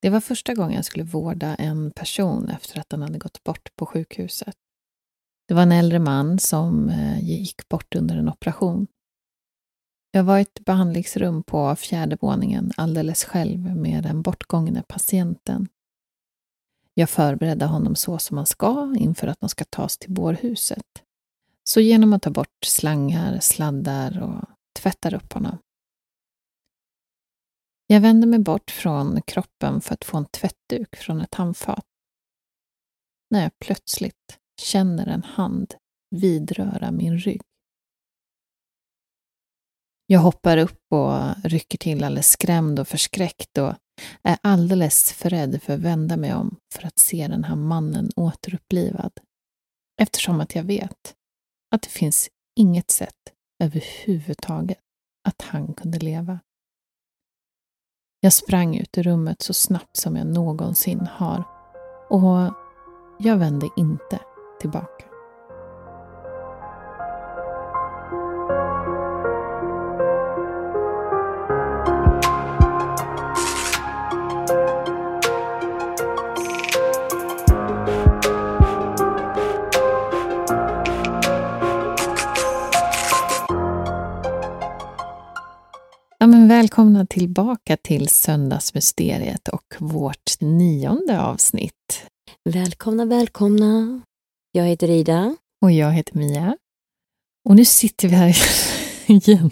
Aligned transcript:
Det 0.00 0.10
var 0.10 0.20
första 0.20 0.54
gången 0.54 0.76
jag 0.76 0.84
skulle 0.84 1.04
vårda 1.04 1.54
en 1.54 1.90
person 1.90 2.48
efter 2.48 2.80
att 2.80 2.88
den 2.88 3.02
hade 3.02 3.18
gått 3.18 3.44
bort 3.44 3.76
på 3.76 3.86
sjukhuset. 3.86 4.54
Det 5.48 5.54
var 5.54 5.62
en 5.62 5.72
äldre 5.72 5.98
man 5.98 6.38
som 6.38 6.88
eh, 6.88 7.24
gick 7.24 7.68
bort 7.68 7.94
under 7.94 8.16
en 8.16 8.28
operation. 8.28 8.86
Jag 10.12 10.24
var 10.24 10.38
i 10.38 10.42
ett 10.42 10.60
behandlingsrum 10.60 11.42
på 11.42 11.76
fjärde 11.76 12.16
våningen 12.20 12.72
alldeles 12.76 13.24
själv 13.24 13.76
med 13.76 14.02
den 14.02 14.22
bortgångne 14.22 14.82
patienten. 14.88 15.68
Jag 16.94 17.10
förberedde 17.10 17.66
honom 17.66 17.96
så 17.96 18.18
som 18.18 18.34
man 18.34 18.46
ska 18.46 18.94
inför 18.98 19.28
att 19.28 19.40
de 19.40 19.48
ska 19.48 19.64
tas 19.64 19.98
till 19.98 20.12
bårhuset. 20.12 20.86
Så 21.64 21.80
genom 21.80 22.12
att 22.12 22.22
ta 22.22 22.30
bort 22.30 22.64
slangar, 22.64 23.38
sladdar 23.40 24.22
och 24.22 24.44
tvättar 24.80 25.14
upp 25.14 25.32
honom. 25.32 25.58
Jag 27.92 28.00
vänder 28.00 28.28
mig 28.28 28.38
bort 28.38 28.70
från 28.70 29.22
kroppen 29.22 29.80
för 29.80 29.94
att 29.94 30.04
få 30.04 30.16
en 30.16 30.26
tvättduk 30.26 30.96
från 30.96 31.20
ett 31.20 31.34
handfat. 31.34 31.86
När 33.30 33.42
jag 33.42 33.58
plötsligt 33.58 34.38
känner 34.60 35.06
en 35.06 35.22
hand 35.22 35.74
vidröra 36.10 36.90
min 36.90 37.18
rygg. 37.18 37.42
Jag 40.06 40.20
hoppar 40.20 40.56
upp 40.56 40.82
och 40.88 41.44
rycker 41.44 41.78
till 41.78 42.04
alldeles 42.04 42.30
skrämd 42.30 42.78
och 42.78 42.88
förskräckt 42.88 43.58
och 43.58 43.74
är 44.22 44.38
alldeles 44.42 45.12
för 45.12 45.30
rädd 45.30 45.62
för 45.62 45.72
att 45.74 45.80
vända 45.80 46.16
mig 46.16 46.34
om 46.34 46.56
för 46.74 46.86
att 46.86 46.98
se 46.98 47.28
den 47.28 47.44
här 47.44 47.56
mannen 47.56 48.10
återupplivad. 48.16 49.12
Eftersom 50.00 50.40
att 50.40 50.54
jag 50.54 50.64
vet 50.64 51.14
att 51.70 51.82
det 51.82 51.90
finns 51.90 52.28
inget 52.56 52.90
sätt 52.90 53.34
överhuvudtaget 53.62 54.80
att 55.28 55.42
han 55.42 55.74
kunde 55.74 55.98
leva. 55.98 56.40
Jag 58.22 58.32
sprang 58.32 58.76
ut 58.76 58.98
ur 58.98 59.02
rummet 59.02 59.42
så 59.42 59.54
snabbt 59.54 59.96
som 59.96 60.16
jag 60.16 60.26
någonsin 60.26 61.08
har 61.12 61.44
och 62.10 62.54
jag 63.18 63.36
vände 63.36 63.68
inte 63.76 64.18
tillbaka. 64.60 64.99
Välkomna 86.60 87.06
tillbaka 87.06 87.76
till 87.76 88.08
Söndagsmysteriet 88.08 89.48
och 89.48 89.74
vårt 89.78 90.40
nionde 90.40 91.20
avsnitt. 91.20 92.04
Välkomna, 92.50 93.04
välkomna. 93.04 94.00
Jag 94.52 94.64
heter 94.64 94.90
Ida. 94.90 95.36
Och 95.62 95.72
jag 95.72 95.92
heter 95.92 96.18
Mia. 96.18 96.56
Och 97.48 97.56
nu 97.56 97.64
sitter 97.64 98.08
vi 98.08 98.14
här 98.14 98.36
igen. 99.06 99.50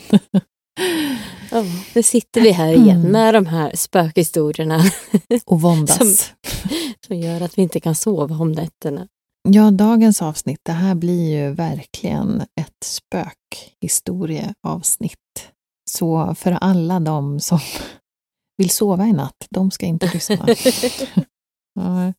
Ja, 1.51 1.65
nu 1.95 2.03
sitter 2.03 2.41
vi 2.41 2.51
här 2.51 2.73
igen 2.73 3.01
Mm. 3.01 3.13
med 3.13 3.35
de 3.35 3.47
här 3.47 3.73
spökhistorierna 3.77 4.81
Och 5.47 5.61
våndas. 5.61 5.99
Som- 5.99 6.17
som 7.07 7.17
gör 7.17 7.41
att 7.41 7.59
vi 7.59 7.63
inte 7.63 7.81
kan 7.81 7.95
sova 7.95 8.37
om 8.37 8.53
nätterna. 8.53 9.09
Ja, 9.49 9.71
dagens 9.71 10.23
avsnitt, 10.23 10.61
det 10.63 10.73
här 10.73 10.95
blir 10.95 11.31
ju 11.37 11.51
verkligen 11.55 12.41
ett 12.41 12.85
spökhistorieavsnitt. 12.85 15.19
Så 15.89 16.35
för 16.35 16.53
alla 16.53 17.01
de 17.01 17.41
som 17.41 17.59
vill 18.57 18.71
sova 18.71 19.07
i 19.07 19.13
natt, 19.13 19.47
de 19.51 19.71
ska 19.71 19.87
inte 19.87 20.11
lyssna. 20.15 20.47
ja. 21.75 22.13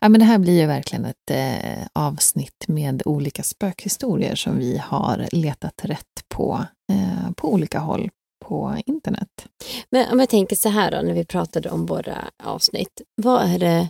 Ja, 0.00 0.08
men 0.08 0.20
det 0.20 0.24
här 0.24 0.38
blir 0.38 0.60
ju 0.60 0.66
verkligen 0.66 1.04
ett 1.04 1.30
eh, 1.30 1.86
avsnitt 1.92 2.64
med 2.68 3.02
olika 3.04 3.42
spökhistorier 3.42 4.34
som 4.34 4.58
vi 4.58 4.78
har 4.78 5.28
letat 5.32 5.84
rätt 5.84 6.28
på 6.28 6.64
eh, 6.92 7.32
på 7.36 7.52
olika 7.52 7.78
håll 7.78 8.10
på 8.44 8.76
internet. 8.86 9.46
Men 9.90 10.12
om 10.12 10.20
jag 10.20 10.28
tänker 10.28 10.56
så 10.56 10.68
här 10.68 10.90
då, 10.90 11.02
när 11.02 11.14
vi 11.14 11.24
pratade 11.24 11.70
om 11.70 11.86
våra 11.86 12.30
avsnitt. 12.42 13.02
Vad 13.22 13.42
är 13.42 13.58
det, 13.58 13.88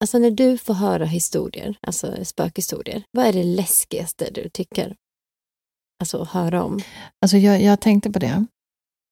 alltså 0.00 0.18
när 0.18 0.30
du 0.30 0.58
får 0.58 0.74
höra 0.74 1.04
historier, 1.04 1.78
alltså 1.80 2.24
spökhistorier, 2.24 3.02
vad 3.10 3.26
är 3.26 3.32
det 3.32 3.44
läskigaste 3.44 4.30
du 4.34 4.48
tycker? 4.48 4.96
Alltså 6.00 6.22
att 6.22 6.28
höra 6.28 6.64
om. 6.64 6.80
Alltså 7.22 7.36
jag, 7.36 7.62
jag 7.62 7.80
tänkte 7.80 8.10
på 8.10 8.18
det 8.18 8.46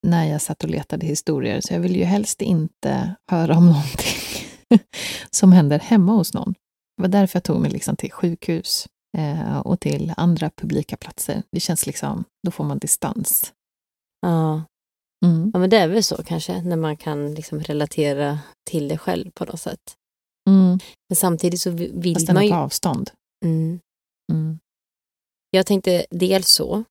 när 0.07 0.25
jag 0.25 0.43
satt 0.43 0.65
och 0.65 0.71
letade 0.71 1.07
historier, 1.07 1.61
så 1.61 1.75
jag 1.75 1.81
vill 1.81 1.97
ju 1.97 2.05
helst 2.05 2.43
inte 2.43 3.15
höra 3.31 3.57
om 3.57 3.67
någonting 3.73 4.41
som 5.31 5.53
händer 5.53 5.79
hemma 5.79 6.13
hos 6.13 6.35
någon. 6.35 6.55
Det 6.97 7.03
var 7.03 7.09
därför 7.09 7.37
jag 7.37 7.45
tog 7.45 7.61
mig 7.61 7.71
liksom 7.71 7.97
till 7.97 8.13
sjukhus 8.13 8.87
eh, 9.19 9.59
och 9.59 9.81
till 9.81 10.13
andra 10.17 10.51
publika 10.51 10.97
platser. 10.97 11.43
Det 11.53 11.61
känns 11.61 11.87
liksom, 11.87 12.25
då 12.47 12.51
får 12.51 12.65
man 12.65 12.79
distans. 12.79 13.53
Ja, 14.21 14.63
Mm. 15.25 15.51
ja 15.55 15.59
men 15.59 15.71
det 15.71 15.77
är 15.79 15.89
väl 15.89 16.05
så 16.05 16.23
kanske, 16.23 16.63
när 16.63 16.77
man 16.77 16.97
kan 16.97 17.35
liksom 17.35 17.61
relatera 17.61 18.39
till 18.71 18.89
det 18.89 18.99
själv 18.99 19.31
på 19.31 19.45
något 19.45 19.61
sätt. 19.61 19.81
Mm. 20.51 20.79
Men 21.09 21.17
samtidigt 21.17 21.61
så 21.61 21.71
vill 21.71 22.15
Fast 22.15 22.33
man 22.33 22.45
ju... 22.45 22.51
på 22.51 22.57
avstånd. 22.57 23.11
Mm. 23.45 23.81
Jag 25.55 25.67
tänkte 25.67 26.07
dels 26.11 26.49
så, 26.49 26.85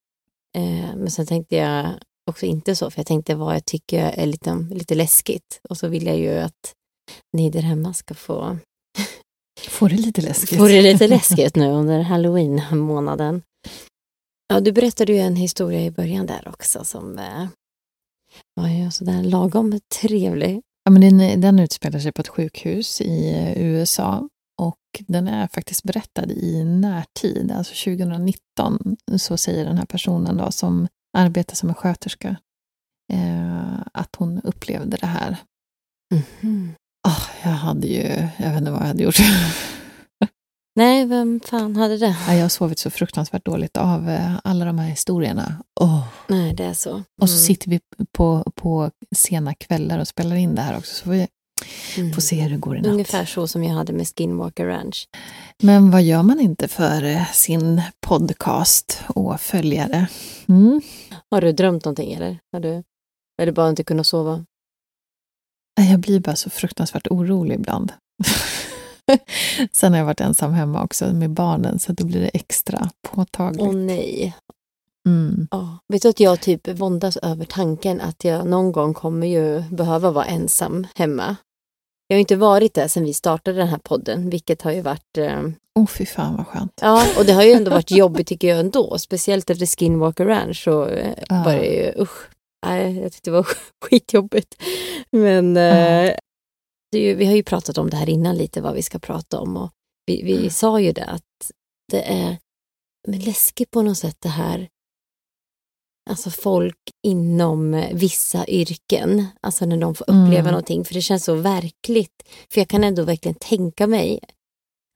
eh, 0.58 0.96
men 0.96 1.12
sen 1.12 1.26
tänkte 1.26 1.56
jag 1.56 1.90
också 2.32 2.46
inte 2.46 2.76
så, 2.76 2.92
för 2.92 3.00
jag 3.00 3.08
tänkte 3.08 3.36
vad 3.36 3.56
jag 3.56 3.66
tycker 3.66 4.00
är 4.00 4.26
lite, 4.26 4.68
lite 4.72 4.96
läskigt. 4.96 5.62
Och 5.70 5.78
så 5.78 5.88
vill 5.88 6.06
jag 6.08 6.18
ju 6.18 6.40
att 6.40 6.74
ni 7.38 7.50
där 7.50 7.62
hemma 7.62 7.94
ska 7.94 8.14
få, 8.14 8.58
Får 9.70 9.90
det 9.90 9.96
lite 9.96 10.22
läskigt? 10.22 10.58
få 10.58 10.68
det 10.68 10.82
lite 10.82 11.08
läskigt 11.08 11.56
nu 11.56 11.72
under 11.72 12.00
halloween-månaden. 12.00 13.42
Ja, 14.48 14.60
du 14.60 14.72
berättade 14.72 15.14
ju 15.14 15.20
en 15.20 15.36
historia 15.36 15.82
i 15.82 15.92
början 15.92 16.26
där 16.26 16.48
också 16.48 16.86
som 16.86 17.20
eh, 17.20 17.48
var 18.56 18.68
ju 18.68 18.92
sådär 18.92 19.24
lagom 19.24 19.80
trevlig. 20.02 20.62
Ja, 20.84 20.92
men 20.92 21.02
den, 21.02 21.42
den 21.42 21.60
utspelar 21.60 22.00
sig 22.00 22.12
på 22.12 22.22
ett 22.22 22.28
sjukhus 22.28 23.02
i 23.02 23.30
eh, 23.34 23.62
USA 23.62 24.30
och 24.68 24.78
den 25.08 25.28
är 25.28 25.48
faktiskt 25.48 25.84
berättad 25.84 26.32
i 26.32 26.64
närtid, 26.64 27.52
alltså 27.52 27.74
2019, 27.74 28.98
så 29.18 29.38
säger 29.38 29.66
den 29.66 29.78
här 29.78 29.86
personen 29.86 30.38
då 30.38 30.52
som 30.52 30.88
arbeta 31.18 31.56
som 31.56 31.70
en 31.70 31.76
sköterska. 31.76 32.36
Eh, 33.14 33.80
att 33.94 34.16
hon 34.18 34.42
upplevde 34.44 34.98
det 34.98 35.08
här. 35.08 35.38
Mhm. 36.42 36.74
Oh, 37.08 37.28
jag 37.44 37.50
hade 37.52 37.88
ju, 37.88 38.28
jag 38.38 38.50
vet 38.50 38.58
inte 38.60 38.72
vad 38.72 38.82
jag 38.82 38.88
hade 38.88 39.04
gjort. 39.04 39.18
Nej, 40.76 41.06
vem 41.06 41.40
fan 41.46 41.76
hade 41.76 41.98
det? 41.98 42.16
Ja, 42.28 42.34
Jag 42.34 42.42
har 42.42 42.50
sovit 42.50 42.80
så 42.80 42.90
fruktansvärt 42.90 43.46
dåligt 43.46 43.78
av 43.78 44.10
eh, 44.10 44.40
alla 44.44 44.66
de 44.66 44.80
här 44.80 44.88
historierna. 44.90 45.64
Åh. 45.82 46.08
Nej, 46.28 46.54
det 46.54 46.66
är 46.66 46.74
så. 46.74 47.04
Och 47.22 47.30
så 47.30 47.36
Mm. 47.36 47.46
sitter 47.46 47.70
vi 47.70 47.80
på, 48.18 48.52
på 48.56 48.92
sena 49.16 49.54
kvällar 49.54 50.00
och 50.00 50.08
spelar 50.08 50.36
in 50.36 50.56
det 50.56 50.62
här 50.62 50.78
också, 50.78 50.96
så 51.04 51.10
vi 51.10 51.28
Mm. 51.98 52.14
får 52.14 52.22
se 52.22 52.42
hur 52.42 52.50
det 52.50 52.58
går 52.58 52.78
i 52.78 52.82
natt. 52.82 52.92
Ungefär 52.92 53.26
så 53.26 53.48
som 53.48 53.64
jag 53.64 53.74
hade 53.74 53.94
med 53.94 54.08
Skinwalker 54.08 54.66
Ranch. 54.66 55.08
Men 55.64 55.92
vad 55.92 56.04
gör 56.04 56.24
man 56.24 56.40
inte 56.40 56.68
för 56.68 57.04
eh, 57.04 57.32
sin 57.32 57.82
podcast 58.02 59.02
och 59.08 59.42
följare? 59.42 60.08
Mm. 60.48 60.82
Har 61.32 61.42
du 61.42 61.52
drömt 61.52 61.86
någonting 61.86 62.14
eller? 62.14 62.40
Har 62.52 62.60
du, 62.60 62.84
det 63.38 63.52
bara 63.52 63.70
inte 63.70 63.84
kunnat 63.84 64.08
sova? 64.08 64.46
Jag 65.90 66.00
blir 66.00 66.20
bara 66.20 66.36
så 66.36 66.50
fruktansvärt 66.50 67.08
orolig 67.08 67.56
ibland. 67.56 67.94
Sen 69.72 69.92
har 69.92 70.00
jag 70.00 70.06
varit 70.06 70.22
ensam 70.22 70.54
hemma 70.54 70.84
också 70.84 71.14
med 71.14 71.30
barnen, 71.30 71.80
så 71.80 71.94
då 71.94 72.06
blir 72.06 72.22
det 72.22 72.28
extra 72.28 72.90
påtagligt. 73.08 73.62
Åh 73.62 73.74
nej. 73.74 74.36
Mm. 75.08 75.48
Ja. 75.52 75.78
Vet 75.88 76.02
du 76.02 76.10
att 76.10 76.20
jag 76.20 76.42
typ 76.42 76.68
våndas 76.68 77.18
över 77.18 77.46
tanken 77.46 78.02
att 78.02 78.24
jag 78.24 78.48
någon 78.48 78.72
gång 78.72 78.94
kommer 78.94 79.28
ju 79.28 79.64
behöva 79.70 80.12
vara 80.12 80.26
ensam 80.26 80.88
hemma. 80.96 81.36
Jag 82.14 82.18
har 82.18 82.20
inte 82.22 82.36
varit 82.36 82.74
det 82.74 82.90
sedan 82.90 83.04
vi 83.04 83.14
startade 83.14 83.58
den 83.58 83.68
här 83.68 83.78
podden, 83.78 84.30
vilket 84.30 84.62
har 84.62 84.72
ju 84.72 84.82
varit... 84.82 85.18
Eh, 85.18 85.42
Åh, 85.80 85.88
fy 85.88 86.06
fan 86.06 86.38
vad 86.38 86.48
skönt. 86.48 86.80
ja, 86.82 87.06
och 87.18 87.26
det 87.26 87.34
har 87.34 87.44
ju 87.44 87.52
ändå 87.52 87.72
varit 87.72 87.92
jobbigt 87.92 88.28
tycker 88.28 88.48
jag 88.48 88.60
ändå. 88.60 88.98
Speciellt 88.98 89.50
efter 89.50 89.66
Skinwalker 89.66 90.26
Ranch 90.26 90.64
så 90.64 90.86
eh, 90.88 91.14
Ja. 91.30 91.44
var 91.46 91.54
det 91.56 91.66
ju 91.66 92.02
usch. 92.02 92.30
Nej, 92.66 93.00
jag 93.00 93.12
tyckte 93.12 93.30
det 93.30 93.36
var 93.36 93.48
skitjobbigt. 93.86 94.64
Men 95.12 95.58
eh, 95.58 96.14
är 96.96 97.00
ju, 97.00 97.16
vi 97.16 97.26
har 97.26 97.34
ju 97.36 97.44
pratat 97.44 97.78
om 97.78 97.90
det 97.90 97.98
här 97.98 98.10
innan 98.10 98.36
lite, 98.36 98.62
vad 98.62 98.74
vi 98.74 98.82
ska 98.84 99.00
prata 99.00 99.40
om. 99.40 99.58
Och 99.58 99.72
vi 100.06 100.22
vi 100.24 100.50
sa 100.50 100.80
ju 100.80 100.92
det 100.92 101.06
att 101.06 101.52
det 101.92 102.02
är 102.02 102.38
men 103.08 103.20
läskigt 103.20 103.72
på 103.72 103.82
något 103.82 103.98
sätt 103.98 104.18
det 104.20 104.30
här 104.30 104.68
Alltså 106.10 106.30
folk 106.30 106.78
inom 107.08 107.74
eh, 107.74 107.94
vissa 107.96 108.48
yrken, 108.48 109.26
alltså 109.42 109.66
när 109.66 109.78
de 109.78 109.96
får 109.96 110.06
uppleva 110.10 110.40
Mm. 110.40 110.46
någonting, 110.52 110.86
för 110.86 110.94
det 110.94 111.02
känns 111.02 111.24
så 111.26 111.36
verkligt. 111.36 112.24
För 112.54 112.62
jag 112.62 112.68
kan 112.68 112.84
ändå 112.84 113.04
verkligen 113.04 113.36
tänka 113.40 113.88
mig, 113.88 114.20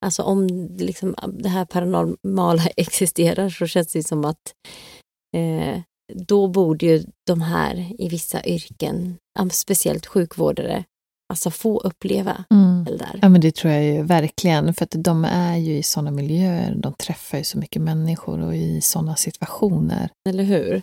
alltså 0.05 0.23
om 0.23 0.47
liksom 0.77 1.15
det 1.39 1.49
här 1.49 1.65
paranormala 1.65 2.63
existerar 2.77 3.49
så 3.49 3.67
känns 3.67 3.87
det 3.87 4.03
som 4.03 4.25
att 4.25 4.53
eh, 5.37 5.81
då 6.13 6.47
borde 6.47 6.85
ju 6.85 7.03
de 7.27 7.41
här 7.41 7.85
i 8.01 8.09
vissa 8.09 8.45
yrken, 8.45 9.17
speciellt 9.51 10.05
sjukvårdare, 10.05 10.83
alltså 11.33 11.51
få 11.51 11.79
uppleva 11.79 12.43
Mm. 12.51 12.85
det 12.85 12.97
där. 12.97 13.19
Ja, 13.21 13.29
men 13.29 13.41
det 13.41 13.55
tror 13.55 13.73
jag 13.73 13.83
ju 13.83 14.01
verkligen. 14.03 14.73
För 14.73 14.83
att 14.85 14.95
de 14.97 15.25
är 15.25 15.57
ju 15.57 15.77
i 15.77 15.83
sådana 15.83 16.11
miljöer, 16.11 16.75
de 16.75 16.93
träffar 16.93 17.37
ju 17.37 17.43
så 17.43 17.57
mycket 17.57 17.81
människor 17.81 18.39
och 18.41 18.55
i 18.55 18.81
sådana 18.81 19.15
situationer. 19.15 20.09
Eller 20.29 20.43
hur? 20.43 20.81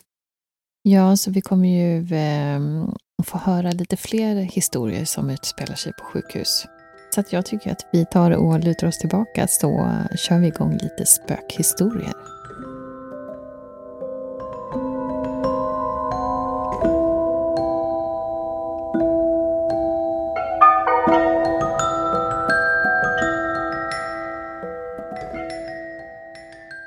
Ja, 0.87 1.17
så 1.17 1.31
vi 1.31 1.41
kommer 1.41 1.69
ju 1.69 1.99
eh, 2.17 2.87
få 3.23 3.39
höra 3.39 3.71
lite 3.71 3.97
fler 3.97 4.37
historier 4.37 5.05
som 5.05 5.31
utspelar 5.31 5.75
sig 5.75 5.93
på 5.93 6.05
sjukhus. 6.05 6.67
Så 7.15 7.21
att 7.21 7.33
jag 7.33 7.47
tycker 7.47 7.73
att 7.73 7.87
vi 7.93 8.07
tar 8.07 8.31
och 8.31 8.61
lutar 8.61 8.87
oss 8.87 8.99
tillbaka 8.99 9.47
så 9.47 9.91
kör 10.17 10.39
vi 10.39 10.47
igång 10.47 10.73
lite 10.73 11.07
spökhistorier. 11.07 12.34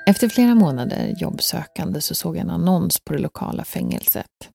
Efter 0.09 0.29
flera 0.29 0.55
månader 0.55 1.15
jobbsökande 1.17 2.01
så 2.01 2.15
såg 2.15 2.35
jag 2.35 2.41
en 2.41 2.49
annons 2.49 2.99
på 2.99 3.13
det 3.13 3.19
lokala 3.19 3.65
fängelset. 3.65 4.49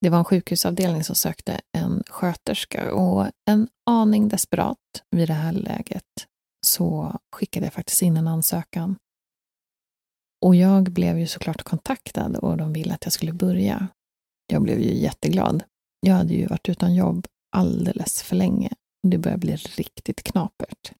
Det 0.00 0.10
var 0.10 0.18
en 0.18 0.24
sjukhusavdelning 0.24 1.04
som 1.04 1.14
sökte 1.14 1.60
en 1.78 2.02
sköterska 2.06 2.94
och 2.94 3.26
en 3.50 3.68
aning 3.90 4.28
desperat 4.28 4.78
vid 5.10 5.28
det 5.28 5.34
här 5.34 5.52
läget 5.52 6.04
så 6.66 7.16
skickade 7.32 7.66
jag 7.66 7.72
faktiskt 7.72 8.02
in 8.02 8.16
en 8.16 8.28
ansökan. 8.28 8.96
Och 10.44 10.56
jag 10.56 10.92
blev 10.92 11.18
ju 11.18 11.26
såklart 11.26 11.62
kontaktad 11.62 12.36
och 12.36 12.56
de 12.56 12.72
ville 12.72 12.94
att 12.94 13.04
jag 13.04 13.12
skulle 13.12 13.32
börja. 13.32 13.88
Jag 14.46 14.62
blev 14.62 14.80
ju 14.80 14.94
jätteglad. 14.94 15.62
Jag 16.00 16.14
hade 16.14 16.34
ju 16.34 16.46
varit 16.46 16.68
utan 16.68 16.94
jobb 16.94 17.26
alldeles 17.56 18.22
för 18.22 18.36
länge 18.36 18.70
och 19.02 19.10
det 19.10 19.18
började 19.18 19.40
bli 19.40 19.56
riktigt 19.56 20.22
knapert. 20.22 20.92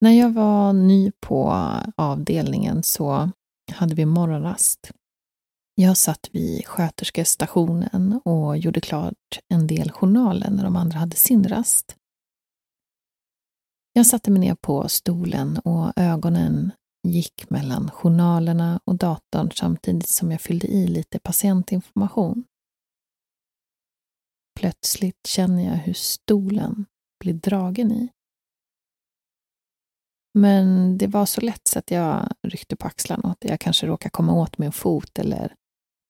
När 0.00 0.10
jag 0.10 0.30
var 0.30 0.72
ny 0.72 1.12
på 1.20 1.52
avdelningen 1.96 2.82
så 2.82 3.30
hade 3.72 3.94
vi 3.94 4.06
morgonrast. 4.06 4.90
Jag 5.74 5.96
satt 5.96 6.28
vid 6.32 6.66
sköterskestationen 6.66 8.20
och 8.24 8.58
gjorde 8.58 8.80
klart 8.80 9.38
en 9.48 9.66
del 9.66 9.90
journaler 9.90 10.50
när 10.50 10.64
de 10.64 10.76
andra 10.76 10.98
hade 10.98 11.16
sin 11.16 11.48
rast. 11.48 11.96
Jag 13.92 14.06
satte 14.06 14.30
mig 14.30 14.40
ner 14.40 14.54
på 14.54 14.88
stolen 14.88 15.58
och 15.58 15.92
ögonen 15.96 16.72
gick 17.02 17.50
mellan 17.50 17.90
journalerna 17.90 18.80
och 18.84 18.94
datorn 18.94 19.50
samtidigt 19.50 20.08
som 20.08 20.30
jag 20.30 20.40
fyllde 20.40 20.66
i 20.66 20.86
lite 20.86 21.18
patientinformation. 21.18 22.44
Plötsligt 24.60 25.26
känner 25.26 25.64
jag 25.64 25.76
hur 25.76 25.92
stolen 25.92 26.86
blir 27.20 27.34
dragen 27.34 27.92
i. 27.92 28.08
Men 30.38 30.98
det 30.98 31.06
var 31.06 31.26
så 31.26 31.40
lätt 31.40 31.68
så 31.68 31.78
att 31.78 31.90
jag 31.90 32.32
ryckte 32.42 32.76
på 32.76 32.86
axlarna 32.86 33.22
och 33.24 33.30
att 33.30 33.44
jag 33.44 33.60
kanske 33.60 33.86
råkade 33.86 34.10
komma 34.10 34.32
åt 34.32 34.58
med 34.58 34.66
en 34.66 34.72
fot 34.72 35.18
eller 35.18 35.54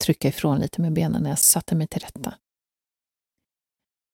trycka 0.04 0.28
ifrån 0.28 0.58
lite 0.58 0.80
med 0.80 0.92
benen 0.92 1.22
när 1.22 1.30
jag 1.30 1.38
satte 1.38 1.75
mig 1.75 1.86
till 1.86 2.00
rätta. 2.00 2.34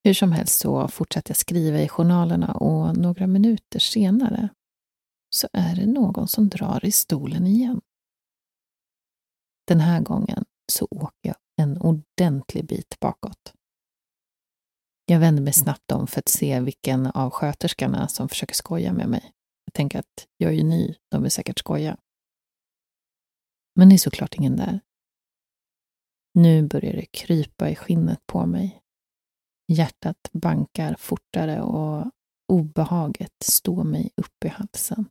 Hur 0.05 0.15
som 0.15 0.33
helst 0.33 0.59
så 0.59 0.89
fortsatte 0.89 1.31
jag 1.31 1.37
skriva 1.37 1.79
i 1.81 1.89
journalerna 1.89 2.53
och 2.53 2.97
några 2.97 3.27
minuter 3.27 3.79
senare 3.79 4.49
så 5.31 5.49
är 5.53 5.77
det 5.77 5.87
någon 5.87 6.29
som 6.29 6.49
drar 6.49 6.85
i 6.85 6.93
stolen 6.93 7.47
igen. 7.47 7.81
Den 9.67 9.81
här 9.81 10.01
gången 10.01 10.45
så 10.73 10.89
åker 10.91 11.29
jag 11.29 11.37
en 11.57 11.79
ordentlig 11.81 12.67
bit 12.67 13.01
bakåt. 13.01 13.53
Jag 15.07 15.21
vänder 15.21 15.43
mig 15.43 15.53
snabbt 15.53 15.93
om 15.93 16.07
för 16.07 16.19
att 16.19 16.29
se 16.29 16.61
vilken 16.61 17.07
av 17.07 17.31
sköterskorna 17.31 18.09
som 18.09 18.29
försöker 18.29 18.55
skoja 18.55 18.93
med 18.93 19.09
mig 19.09 19.35
tänka 19.75 19.99
att 19.99 20.29
jag 20.37 20.51
är 20.51 20.57
ju 20.57 20.63
ny, 20.63 20.95
de 21.11 21.23
vill 21.23 21.31
säkert 21.31 21.59
skoja. 21.59 21.97
Men 23.75 23.89
det 23.89 23.95
är 23.95 23.99
såklart 23.99 24.35
ingen 24.35 24.57
där. 24.57 24.81
Nu 26.35 26.63
börjar 26.63 26.93
det 26.93 27.07
krypa 27.07 27.71
i 27.71 27.77
skinnet 27.77 28.27
på 28.27 28.47
mig. 28.47 28.83
Hjärtat 29.73 30.31
bankar 30.33 30.95
fortare 30.99 31.63
och 31.63 32.11
obehaget 32.53 33.43
står 33.45 33.85
mig 33.85 34.11
upp 34.17 34.45
i 34.45 34.49
halsen. 34.49 35.11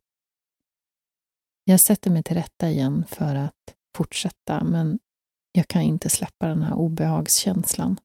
Jag 1.64 1.80
sätter 1.80 2.10
mig 2.10 2.22
till 2.22 2.36
rätta 2.36 2.70
igen 2.70 3.04
för 3.08 3.34
att 3.34 3.76
fortsätta, 3.96 4.64
men 4.64 4.98
jag 5.52 5.68
kan 5.68 5.82
inte 5.82 6.10
släppa 6.10 6.48
den 6.48 6.62
här 6.62 6.74
obehagskänslan. 6.74 8.00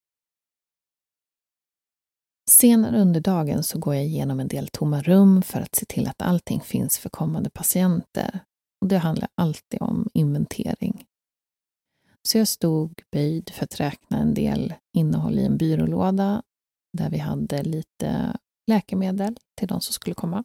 Senare 2.49 3.01
under 3.01 3.21
dagen 3.21 3.63
så 3.63 3.79
går 3.79 3.95
jag 3.95 4.03
igenom 4.03 4.39
en 4.39 4.47
del 4.47 4.67
tomma 4.67 5.01
rum 5.01 5.41
för 5.41 5.61
att 5.61 5.75
se 5.75 5.85
till 5.85 6.07
att 6.07 6.21
allting 6.21 6.61
finns 6.61 6.99
för 6.99 7.09
kommande 7.09 7.49
patienter. 7.49 8.39
Och 8.81 8.87
det 8.87 8.97
handlar 8.97 9.29
alltid 9.35 9.81
om 9.81 10.09
inventering. 10.13 11.05
Så 12.21 12.37
jag 12.37 12.47
stod 12.47 13.01
böjd 13.11 13.49
för 13.49 13.63
att 13.63 13.79
räkna 13.79 14.17
en 14.17 14.33
del 14.33 14.73
innehåll 14.97 15.39
i 15.39 15.45
en 15.45 15.57
byrålåda 15.57 16.43
där 16.97 17.09
vi 17.09 17.17
hade 17.17 17.63
lite 17.63 18.37
läkemedel 18.67 19.37
till 19.57 19.67
de 19.67 19.81
som 19.81 19.93
skulle 19.93 20.15
komma. 20.15 20.43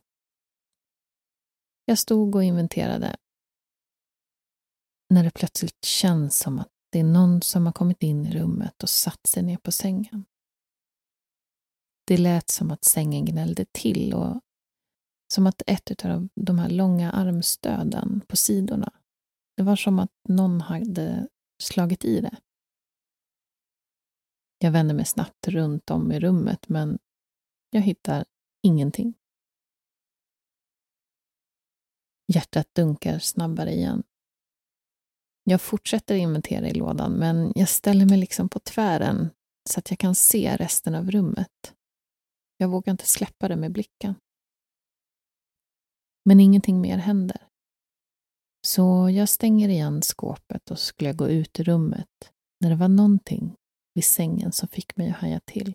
Jag 1.84 1.98
stod 1.98 2.34
och 2.34 2.44
inventerade 2.44 3.16
när 5.10 5.24
det 5.24 5.30
plötsligt 5.30 5.84
känns 5.84 6.38
som 6.38 6.58
att 6.58 6.70
det 6.92 7.00
är 7.00 7.04
någon 7.04 7.42
som 7.42 7.66
har 7.66 7.72
kommit 7.72 8.02
in 8.02 8.26
i 8.26 8.32
rummet 8.32 8.82
och 8.82 8.90
satt 8.90 9.26
sig 9.26 9.42
ner 9.42 9.56
på 9.56 9.72
sängen. 9.72 10.24
Det 12.06 12.16
lät 12.16 12.50
som 12.50 12.70
att 12.70 12.84
sängen 12.84 13.24
gnällde 13.24 13.64
till 13.72 14.14
och 14.14 14.40
som 15.34 15.46
att 15.46 15.62
ett 15.66 16.04
av 16.04 16.28
de 16.34 16.58
här 16.58 16.70
långa 16.70 17.12
armstöden 17.12 18.20
på 18.28 18.36
sidorna, 18.36 18.92
det 19.56 19.62
var 19.62 19.76
som 19.76 19.98
att 19.98 20.12
någon 20.28 20.60
hade 20.60 21.28
slagit 21.62 22.04
i 22.04 22.20
det. 22.20 22.36
Jag 24.58 24.70
vänder 24.70 24.94
mig 24.94 25.04
snabbt 25.04 25.48
runt 25.48 25.90
om 25.90 26.12
i 26.12 26.20
rummet 26.20 26.68
men 26.68 26.98
jag 27.70 27.80
hittar 27.80 28.24
ingenting. 28.62 29.14
Hjärtat 32.32 32.74
dunkar 32.74 33.18
snabbare 33.18 33.72
igen. 33.72 34.02
Jag 35.44 35.60
fortsätter 35.60 36.14
inventera 36.14 36.68
i 36.68 36.74
lådan, 36.74 37.12
men 37.12 37.52
jag 37.54 37.68
ställer 37.68 38.06
mig 38.06 38.18
liksom 38.18 38.48
på 38.48 38.60
tvären 38.60 39.30
så 39.70 39.78
att 39.78 39.90
jag 39.90 39.98
kan 39.98 40.14
se 40.14 40.56
resten 40.56 40.94
av 40.94 41.10
rummet. 41.10 41.73
Jag 42.56 42.68
vågar 42.68 42.90
inte 42.90 43.06
släppa 43.06 43.48
det 43.48 43.56
med 43.56 43.72
blicken. 43.72 44.14
Men 46.24 46.40
ingenting 46.40 46.80
mer 46.80 46.96
händer. 46.98 47.48
Så 48.66 49.10
jag 49.10 49.28
stänger 49.28 49.68
igen 49.68 50.02
skåpet 50.02 50.70
och 50.70 50.78
skulle 50.78 51.12
gå 51.12 51.28
ut 51.28 51.60
ur 51.60 51.64
rummet 51.64 52.32
när 52.60 52.70
det 52.70 52.76
var 52.76 52.88
någonting 52.88 53.56
vid 53.94 54.04
sängen 54.04 54.52
som 54.52 54.68
fick 54.68 54.96
mig 54.96 55.10
att 55.10 55.16
haja 55.16 55.40
till. 55.40 55.74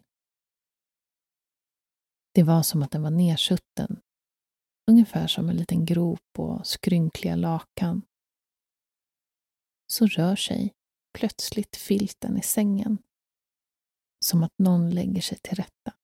Det 2.33 2.43
var 2.43 2.63
som 2.63 2.83
att 2.83 2.91
den 2.91 3.01
var 3.01 3.11
nersutten. 3.11 4.01
Ungefär 4.91 5.27
som 5.27 5.49
en 5.49 5.57
liten 5.57 5.85
grop 5.85 6.39
och 6.39 6.67
skrynkliga 6.67 7.35
lakan. 7.35 8.01
Så 9.87 10.07
rör 10.07 10.35
sig 10.35 10.73
plötsligt 11.17 11.75
filten 11.75 12.37
i 12.37 12.41
sängen. 12.41 12.97
Som 14.25 14.43
att 14.43 14.53
någon 14.59 14.89
lägger 14.89 15.21
sig 15.21 15.37
till 15.37 15.55
rätta. 15.55 15.98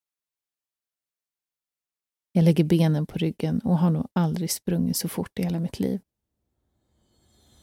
Jag 2.36 2.44
lägger 2.46 2.64
benen 2.64 3.06
på 3.06 3.18
ryggen 3.18 3.60
och 3.60 3.78
har 3.78 3.90
nog 3.90 4.08
aldrig 4.14 4.52
sprungit 4.52 4.98
så 4.98 5.10
fort 5.10 5.40
i 5.40 5.44
hela 5.44 5.60
mitt 5.60 5.80
liv. 5.80 6.02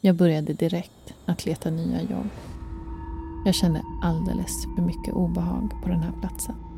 Jag 0.00 0.17
började 0.17 0.52
direkt 0.52 1.14
att 1.26 1.47
leta 1.47 1.71
nya 1.71 2.02
jobb. 2.02 2.29
Jag 3.45 3.55
kände 3.55 3.83
alldeles 4.02 4.64
för 4.76 4.83
mycket 4.83 5.14
obehag 5.14 5.71
på 5.83 5.88
den 5.88 6.02
här 6.02 6.12
platsen. 6.21 6.72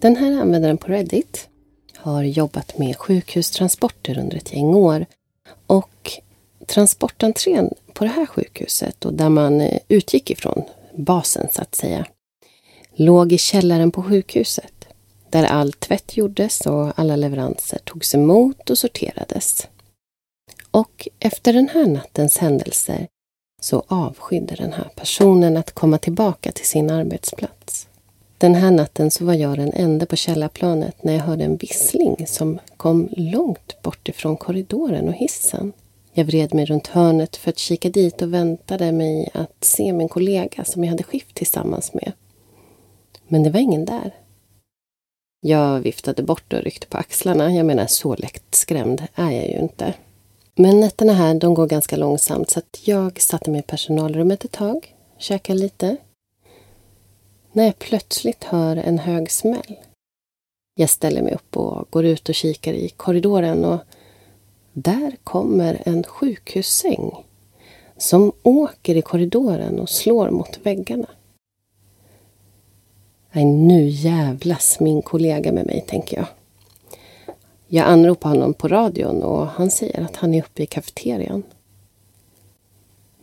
Den 0.00 0.16
här 0.16 0.40
användaren 0.40 0.78
på 0.78 0.88
Reddit 0.88 1.48
har 1.96 2.22
jobbat 2.22 2.78
med 2.78 2.96
sjukhustransporter 2.96 4.18
under 4.18 4.36
ett 4.36 4.52
gäng 4.52 4.74
år. 4.74 5.06
Och 5.66 6.12
transportentrén 6.66 7.74
på 7.92 8.04
det 8.04 8.10
här 8.10 8.26
sjukhuset 8.26 9.04
och 9.04 9.14
där 9.14 9.28
man 9.28 9.60
eh, 9.60 9.78
utgick 9.88 10.30
ifrån 10.30 10.62
basen 10.96 11.48
så 11.52 11.62
att 11.62 11.74
säga, 11.74 12.06
låg 12.94 13.32
i 13.32 13.38
källaren 13.38 13.90
på 13.90 14.02
sjukhuset. 14.02 14.88
Där 15.30 15.44
all 15.44 15.72
tvätt 15.72 16.16
gjordes 16.16 16.60
och 16.60 16.98
alla 16.98 17.16
leveranser 17.16 17.78
togs 17.84 18.14
emot 18.14 18.70
och 18.70 18.78
sorterades. 18.78 19.68
Och 20.70 21.08
efter 21.18 21.52
den 21.52 21.68
här 21.68 21.86
nattens 21.86 22.38
händelser 22.38 23.06
så 23.60 23.84
avskydde 23.88 24.54
den 24.54 24.72
här 24.72 24.88
personen 24.96 25.56
att 25.56 25.72
komma 25.72 25.98
tillbaka 25.98 26.52
till 26.52 26.66
sin 26.66 26.90
arbetsplats. 26.90 27.86
Den 28.40 28.54
här 28.54 28.70
natten 28.70 29.10
så 29.10 29.24
var 29.24 29.34
jag 29.34 29.58
den 29.58 29.72
enda 29.72 30.06
på 30.06 30.16
källarplanet 30.16 31.04
när 31.04 31.12
jag 31.12 31.20
hörde 31.20 31.44
en 31.44 31.56
vissling 31.56 32.26
som 32.26 32.58
kom 32.76 33.08
långt 33.12 33.82
bort 33.82 34.08
ifrån 34.08 34.36
korridoren 34.36 35.08
och 35.08 35.14
hissen. 35.14 35.72
Jag 36.12 36.24
vred 36.24 36.54
mig 36.54 36.64
runt 36.64 36.86
hörnet 36.86 37.36
för 37.36 37.50
att 37.50 37.58
kika 37.58 37.90
dit 37.90 38.22
och 38.22 38.34
väntade 38.34 38.92
mig 38.92 39.28
att 39.34 39.64
se 39.64 39.92
min 39.92 40.08
kollega 40.08 40.64
som 40.64 40.84
jag 40.84 40.90
hade 40.90 41.02
skift 41.02 41.34
tillsammans 41.34 41.94
med. 41.94 42.12
Men 43.28 43.42
det 43.42 43.50
var 43.50 43.60
ingen 43.60 43.84
där. 43.84 44.14
Jag 45.40 45.80
viftade 45.80 46.22
bort 46.22 46.52
och 46.52 46.62
ryckte 46.62 46.86
på 46.86 46.98
axlarna. 46.98 47.54
Jag 47.54 47.66
menar, 47.66 47.86
så 47.86 48.14
lätt 48.14 48.54
skrämd 48.54 49.02
är 49.14 49.30
jag 49.30 49.48
ju 49.48 49.58
inte. 49.58 49.94
Men 50.54 50.80
nätterna 50.80 51.12
här, 51.12 51.34
de 51.34 51.54
går 51.54 51.66
ganska 51.66 51.96
långsamt 51.96 52.50
så 52.50 52.58
att 52.58 52.80
jag 52.84 53.20
satte 53.20 53.50
mig 53.50 53.60
i 53.60 53.62
personalrummet 53.62 54.44
ett 54.44 54.52
tag, 54.52 54.94
käkade 55.18 55.58
lite 55.58 55.96
när 57.52 57.64
jag 57.64 57.78
plötsligt 57.78 58.44
hör 58.44 58.76
en 58.76 58.98
hög 58.98 59.30
smäll. 59.30 59.76
Jag 60.74 60.90
ställer 60.90 61.22
mig 61.22 61.34
upp 61.34 61.56
och 61.56 61.86
går 61.90 62.04
ut 62.04 62.28
och 62.28 62.34
kikar 62.34 62.72
i 62.72 62.88
korridoren 62.88 63.64
och 63.64 63.80
där 64.72 65.16
kommer 65.24 65.82
en 65.84 66.02
sjukhussäng 66.02 67.12
som 67.96 68.32
åker 68.42 68.96
i 68.96 69.02
korridoren 69.02 69.80
och 69.80 69.88
slår 69.88 70.30
mot 70.30 70.58
väggarna. 70.62 71.08
Nej, 73.32 73.44
nu 73.44 73.88
jävlas 73.88 74.80
min 74.80 75.02
kollega 75.02 75.52
med 75.52 75.66
mig, 75.66 75.84
tänker 75.88 76.16
jag. 76.16 76.26
Jag 77.66 77.86
anropar 77.86 78.30
honom 78.30 78.54
på 78.54 78.68
radion 78.68 79.22
och 79.22 79.46
han 79.46 79.70
säger 79.70 80.00
att 80.00 80.16
han 80.16 80.34
är 80.34 80.42
uppe 80.42 80.62
i 80.62 80.66
kafeterian. 80.66 81.42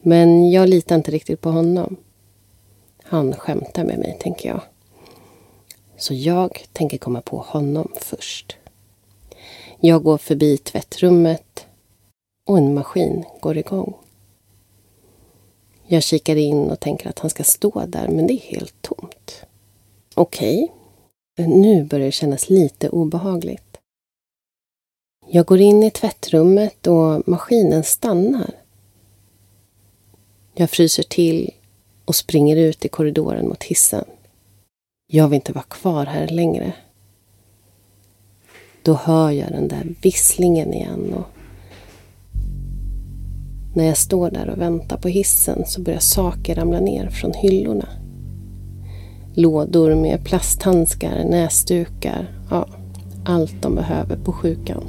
Men 0.01 0.51
jag 0.51 0.69
litar 0.69 0.95
inte 0.95 1.11
riktigt 1.11 1.41
på 1.41 1.49
honom. 1.49 1.95
Han 3.09 3.33
skämtar 3.33 3.83
med 3.83 3.99
mig, 3.99 4.17
tänker 4.19 4.49
jag. 4.49 4.61
Så 5.97 6.13
jag 6.13 6.65
tänker 6.73 6.97
komma 6.97 7.21
på 7.21 7.37
honom 7.37 7.91
först. 7.95 8.57
Jag 9.79 10.03
går 10.03 10.17
förbi 10.17 10.57
tvättrummet 10.57 11.65
och 12.47 12.57
en 12.57 12.73
maskin 12.73 13.25
går 13.41 13.57
igång. 13.57 13.93
Jag 15.87 16.03
kikar 16.03 16.35
in 16.35 16.71
och 16.71 16.79
tänker 16.79 17.09
att 17.09 17.19
han 17.19 17.29
ska 17.29 17.43
stå 17.43 17.85
där, 17.85 18.07
men 18.07 18.27
det 18.27 18.33
är 18.33 18.57
helt 18.57 18.81
tomt. 18.81 19.45
Okej, 20.15 20.71
okay. 21.33 21.47
nu 21.47 21.83
börjar 21.83 22.05
det 22.05 22.11
kännas 22.11 22.49
lite 22.49 22.89
obehagligt. 22.89 23.77
Jag 25.29 25.45
går 25.45 25.59
in 25.61 25.83
i 25.83 25.91
tvättrummet 25.91 26.87
och 26.87 27.27
maskinen 27.27 27.83
stannar. 27.83 28.51
Jag 30.55 30.69
fryser 30.69 31.03
till 31.03 31.51
och 32.07 32.15
springer 32.15 32.55
ut 32.55 32.85
i 32.85 32.87
korridoren 32.87 33.47
mot 33.47 33.63
hissen. 33.63 34.05
Jag 35.07 35.27
vill 35.27 35.35
inte 35.35 35.53
vara 35.53 35.65
kvar 35.69 36.05
här 36.05 36.27
längre. 36.27 36.73
Då 38.83 38.93
hör 38.93 39.31
jag 39.31 39.51
den 39.51 39.67
där 39.67 39.95
visslingen 40.01 40.73
igen 40.73 41.13
och 41.13 41.27
när 43.75 43.85
jag 43.85 43.97
står 43.97 44.31
där 44.31 44.49
och 44.49 44.61
väntar 44.61 44.97
på 44.97 45.07
hissen 45.07 45.63
så 45.65 45.81
börjar 45.81 45.99
saker 45.99 46.55
ramla 46.55 46.79
ner 46.79 47.09
från 47.09 47.33
hyllorna. 47.33 47.89
Lådor 49.33 49.95
med 49.95 50.25
plasthandskar, 50.25 51.23
näsdukar, 51.23 52.41
ja, 52.49 52.67
allt 53.25 53.61
de 53.61 53.75
behöver 53.75 54.17
på 54.17 54.33
sjukan. 54.33 54.83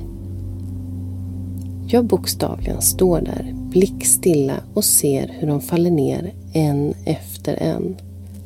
Jag 1.89 2.05
bokstavligen 2.05 2.83
står 2.83 3.21
där 3.21 3.53
blickstilla 3.55 4.63
och 4.75 4.85
ser 4.85 5.37
hur 5.39 5.49
de 5.49 5.61
faller 5.61 5.91
ner 5.91 6.33
en 6.53 6.95
efter 7.05 7.63
en 7.63 7.97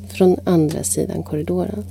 från 0.09 0.37
andra 0.45 0.83
sidan 0.83 1.23
korridoren. 1.23 1.85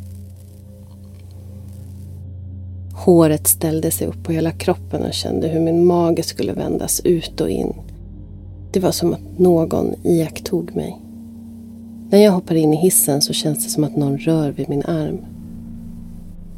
Håret 2.93 3.47
ställde 3.47 3.91
sig 3.91 4.07
upp 4.07 4.23
på 4.23 4.31
hela 4.31 4.51
kroppen 4.51 5.03
och 5.03 5.13
kände 5.13 5.47
hur 5.47 5.59
min 5.59 5.85
mage 5.85 6.23
skulle 6.23 6.53
vändas 6.53 7.01
ut 7.03 7.41
och 7.41 7.49
in. 7.49 7.73
Det 8.71 8.79
var 8.79 8.91
som 8.91 9.13
att 9.13 9.39
någon 9.39 9.95
iakttog 10.03 10.75
mig. 10.75 10.97
När 12.09 12.19
jag 12.19 12.31
hoppar 12.31 12.55
in 12.55 12.73
i 12.73 12.77
hissen 12.77 13.21
så 13.21 13.33
känns 13.33 13.65
det 13.65 13.69
som 13.69 13.83
att 13.83 13.95
någon 13.95 14.17
rör 14.17 14.51
vid 14.51 14.69
min 14.69 14.85
arm. 14.85 15.17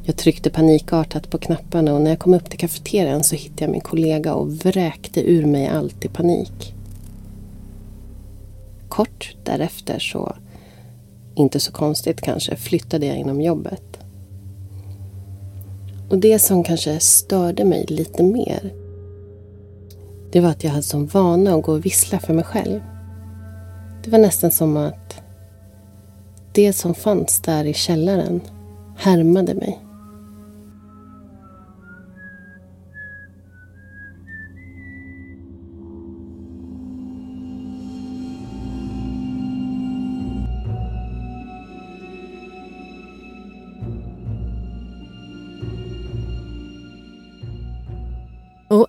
Jag 0.03 0.17
tryckte 0.17 0.49
panikartat 0.49 1.29
på 1.29 1.37
knapparna 1.37 1.93
och 1.93 2.01
när 2.01 2.09
jag 2.09 2.19
kom 2.19 2.33
upp 2.33 2.49
till 2.49 2.59
kafeterian 2.59 3.23
så 3.23 3.35
hittade 3.35 3.63
jag 3.63 3.71
min 3.71 3.81
kollega 3.81 4.33
och 4.33 4.53
vräkte 4.53 5.31
ur 5.31 5.45
mig 5.45 5.67
allt 5.67 6.05
i 6.05 6.07
panik. 6.07 6.73
Kort 8.93 9.35
därefter 9.43 9.99
så, 9.99 10.35
inte 11.35 11.59
så 11.59 11.71
konstigt 11.71 12.21
kanske, 12.21 12.55
flyttade 12.55 13.05
jag 13.05 13.17
inom 13.17 13.41
jobbet. 13.41 13.99
Och 16.09 16.17
det 16.17 16.39
som 16.39 16.63
kanske 16.63 16.99
störde 16.99 17.65
mig 17.65 17.85
lite 17.87 18.23
mer 18.23 18.73
det 20.31 20.39
var 20.41 20.49
att 20.49 20.63
jag 20.63 20.71
hade 20.71 20.83
som 20.83 21.07
vana 21.07 21.55
att 21.55 21.63
gå 21.63 21.71
och 21.71 21.85
vissla 21.85 22.19
för 22.19 22.33
mig 22.33 22.43
själv. 22.43 22.79
Det 24.03 24.09
var 24.09 24.19
nästan 24.19 24.51
som 24.51 24.77
att 24.77 25.21
det 26.51 26.73
som 26.73 26.93
fanns 26.93 27.39
där 27.39 27.65
i 27.65 27.73
källaren 27.73 28.41
härmade 28.97 29.53
mig. 29.53 29.82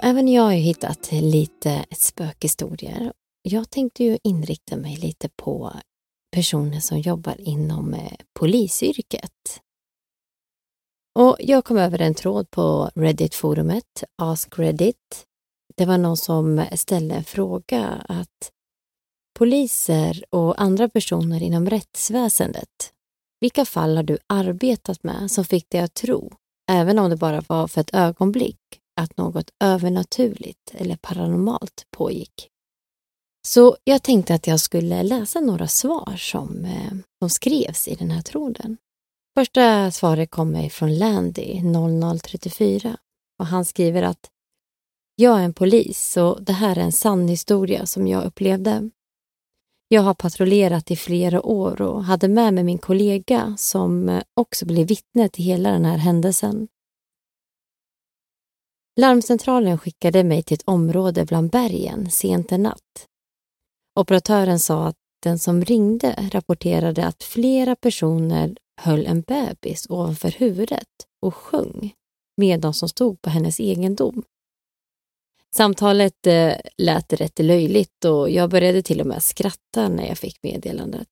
Även 0.04 0.28
jag 0.28 0.42
har 0.42 0.52
hittat 0.52 1.12
lite 1.12 1.84
spökhistorier. 1.90 3.12
Jag 3.42 3.70
tänkte 3.70 4.04
ju 4.04 4.18
inrikta 4.23 4.76
mig 4.76 4.96
lite 4.96 5.28
på 5.28 5.73
personer 6.32 6.80
som 6.80 7.00
jobbar 7.00 7.40
inom 7.40 7.94
eh, 7.94 8.12
polisyrket. 8.38 9.61
Och 11.18 11.37
jag 11.38 11.64
kom 11.64 11.76
över 11.78 12.00
en 12.00 12.14
tråd 12.14 12.50
på 12.50 12.90
Reddit-forumet 12.94 14.04
Ask 14.18 14.58
Reddit 14.58 15.26
det 15.76 15.87
var 15.87 15.99
någon 15.99 16.16
som 16.16 16.66
ställde 16.73 17.14
en 17.14 17.25
fråga 17.25 17.87
att 18.08 18.52
poliser 19.38 20.25
och 20.30 20.61
andra 20.62 20.88
personer 20.88 21.42
inom 21.42 21.70
rättsväsendet, 21.70 22.92
vilka 23.40 23.64
fall 23.64 23.96
har 23.96 24.02
du 24.02 24.18
arbetat 24.26 25.02
med 25.02 25.30
som 25.30 25.44
fick 25.44 25.70
dig 25.70 25.80
att 25.80 25.94
tro, 25.94 26.32
även 26.70 26.99
om 26.99 27.11
det 27.11 27.16
bara 27.16 27.40
var 27.40 27.68
för 27.68 27.80
ett 27.80 27.94
ögonblick, 27.94 28.80
att 29.00 29.16
något 29.16 29.50
övernaturligt 29.60 30.74
eller 30.74 30.96
paranormalt 30.96 31.86
pågick? 31.90 32.48
Så 33.46 33.76
jag 33.84 34.02
tänkte 34.02 34.34
att 34.34 34.46
jag 34.46 34.60
skulle 34.60 35.02
läsa 35.02 35.40
några 35.40 35.68
svar 35.68 36.16
som, 36.16 36.64
eh, 36.64 36.92
som 37.18 37.30
skrevs 37.30 37.88
i 37.88 37.94
den 37.94 38.10
här 38.10 38.22
tråden. 38.22 38.76
Första 39.38 39.90
svaret 39.90 40.30
kommer 40.30 40.68
från 40.68 40.98
Landy 40.98 41.60
0034 41.62 42.96
och 43.38 43.46
han 43.46 43.64
skriver 43.64 44.02
att 44.02 44.30
jag 45.16 45.40
är 45.40 45.44
en 45.44 45.54
polis 45.54 46.16
och 46.16 46.42
det 46.42 46.52
här 46.52 46.78
är 46.78 46.82
en 46.82 46.92
sann 46.92 47.28
historia 47.28 47.86
som 47.86 48.06
jag 48.06 48.24
upplevde. 48.24 48.90
Jag 49.88 50.02
har 50.02 50.14
patrullerat 50.14 50.90
i 50.90 50.96
flera 50.96 51.42
år 51.42 51.82
och 51.82 52.04
hade 52.04 52.28
med 52.28 52.54
mig 52.54 52.64
min 52.64 52.78
kollega 52.78 53.54
som 53.58 54.08
eh, 54.08 54.22
också 54.34 54.66
blev 54.66 54.86
vittne 54.86 55.28
till 55.28 55.44
hela 55.44 55.70
den 55.70 55.84
här 55.84 55.96
händelsen. 55.96 56.68
Larmcentralen 58.96 59.78
skickade 59.78 60.24
mig 60.24 60.42
till 60.42 60.54
ett 60.54 60.68
område 60.68 61.24
bland 61.24 61.50
bergen 61.50 62.10
sent 62.10 62.52
en 62.52 62.62
natt. 62.62 63.06
Operatören 64.00 64.58
sa 64.58 64.86
att 64.86 64.96
den 65.22 65.38
som 65.38 65.64
ringde 65.64 66.28
rapporterade 66.32 67.06
att 67.06 67.22
flera 67.22 67.76
personer 67.76 68.56
höll 68.80 69.06
en 69.06 69.20
bebis 69.20 69.86
ovanför 69.90 70.30
huvudet 70.30 70.88
och 71.22 71.34
sjöng 71.34 71.94
med 72.36 72.60
de 72.60 72.74
som 72.74 72.88
stod 72.88 73.22
på 73.22 73.30
hennes 73.30 73.60
egendom. 73.60 74.22
Samtalet 75.56 76.26
eh, 76.26 76.54
lät 76.76 77.12
rätt 77.12 77.38
löjligt 77.38 78.04
och 78.04 78.30
jag 78.30 78.50
började 78.50 78.82
till 78.82 79.00
och 79.00 79.06
med 79.06 79.22
skratta 79.22 79.88
när 79.88 80.06
jag 80.06 80.18
fick 80.18 80.42
meddelandet. 80.42 81.08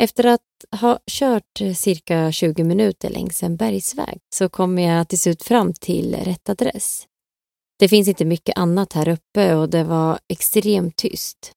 Efter 0.00 0.26
att 0.26 0.80
ha 0.80 0.98
kört 1.06 1.60
eh, 1.60 1.74
cirka 1.74 2.32
20 2.32 2.64
minuter 2.64 3.10
längs 3.10 3.42
en 3.42 3.56
bergsväg 3.56 4.18
så 4.34 4.48
kom 4.48 4.78
jag 4.78 5.08
till 5.08 5.20
slut 5.20 5.42
fram 5.42 5.74
till 5.74 6.14
rätt 6.14 6.48
adress. 6.48 7.06
Det 7.78 7.88
finns 7.88 8.08
inte 8.08 8.24
mycket 8.24 8.58
annat 8.58 8.92
här 8.92 9.08
uppe 9.08 9.54
och 9.54 9.68
det 9.68 9.84
var 9.84 10.18
extremt 10.28 10.96
tyst. 10.96 11.52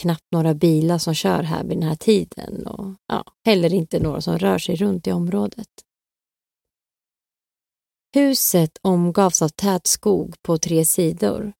Knappt 0.00 0.24
några 0.32 0.54
bilar 0.54 0.98
som 0.98 1.14
kör 1.14 1.42
här 1.42 1.64
vid 1.64 1.76
den 1.76 1.88
här 1.88 1.96
tiden 1.96 2.66
och 2.66 2.94
ja, 3.06 3.24
heller 3.44 3.74
inte 3.74 4.00
några 4.00 4.20
som 4.20 4.38
rör 4.38 4.58
sig 4.58 4.76
runt 4.76 5.06
i 5.06 5.12
området. 5.12 5.68
Huset 8.14 8.78
omgavs 8.82 9.42
av 9.42 9.48
tät 9.48 9.86
skog 9.86 10.34
på 10.42 10.58
tre 10.58 10.84
sidor 10.84 11.52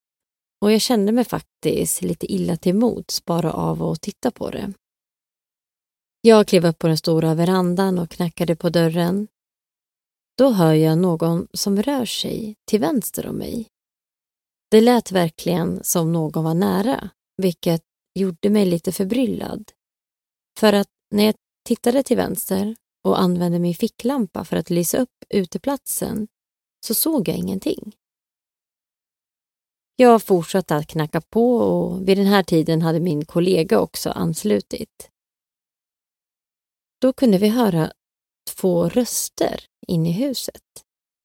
och 0.61 0.73
jag 0.73 0.81
kände 0.81 1.12
mig 1.12 1.25
faktiskt 1.25 2.03
lite 2.03 2.33
illa 2.33 2.57
till 2.57 2.75
mods 2.75 3.25
bara 3.25 3.53
av 3.53 3.83
att 3.83 4.00
titta 4.00 4.31
på 4.31 4.50
det. 4.50 4.73
Jag 6.28 6.47
klev 6.47 6.66
upp 6.66 6.78
på 6.78 6.87
den 6.87 6.97
stora 6.97 7.35
verandan 7.35 7.99
och 7.99 8.11
knackade 8.11 8.56
på 8.56 8.70
dörren. 8.70 9.28
Då 10.38 10.50
hör 10.50 10.75
jag 10.75 10.99
någon 10.99 11.49
som 11.52 11.82
rör 11.82 12.04
sig 12.04 12.54
till 12.64 12.80
vänster 12.80 13.26
om 13.26 13.37
mig. 13.37 13.68
Det 14.70 14.80
lät 14.80 15.12
verkligen 15.12 15.85
som 15.85 16.12
någon 16.12 16.44
var 16.44 16.54
nära, 16.54 17.11
vilket 17.37 17.82
gjorde 18.14 18.50
mig 18.50 18.66
lite 18.66 18.92
förbryllad. 18.92 19.73
För 20.58 20.73
att 20.73 20.88
när 21.11 21.25
jag 21.25 21.35
tittade 21.64 22.02
till 22.02 22.16
vänster 22.16 22.76
och 23.04 23.20
använde 23.20 23.58
min 23.58 23.75
ficklampa 23.75 24.44
för 24.44 24.56
att 24.56 24.70
lysa 24.70 24.99
upp 24.99 25.25
uteplatsen 25.28 26.28
så 26.87 26.94
såg 26.94 27.28
jag 27.28 27.37
ingenting. 27.37 27.92
Jag 29.97 30.23
fortsatte 30.23 30.76
att 30.76 30.87
knacka 30.87 31.20
på 31.20 31.56
och 31.56 32.08
vid 32.08 32.18
den 32.18 32.26
här 32.26 32.42
tiden 32.42 32.82
hade 32.82 33.00
min 33.00 33.25
kollega 33.25 33.80
också 33.80 34.10
anslutit. 34.10 35.10
Då 37.00 37.13
kunde 37.13 37.39
vi 37.39 37.49
höra 37.49 37.93
två 38.56 38.89
röster 38.89 39.65
inne 39.89 40.08
i 40.08 40.13
huset. 40.13 40.63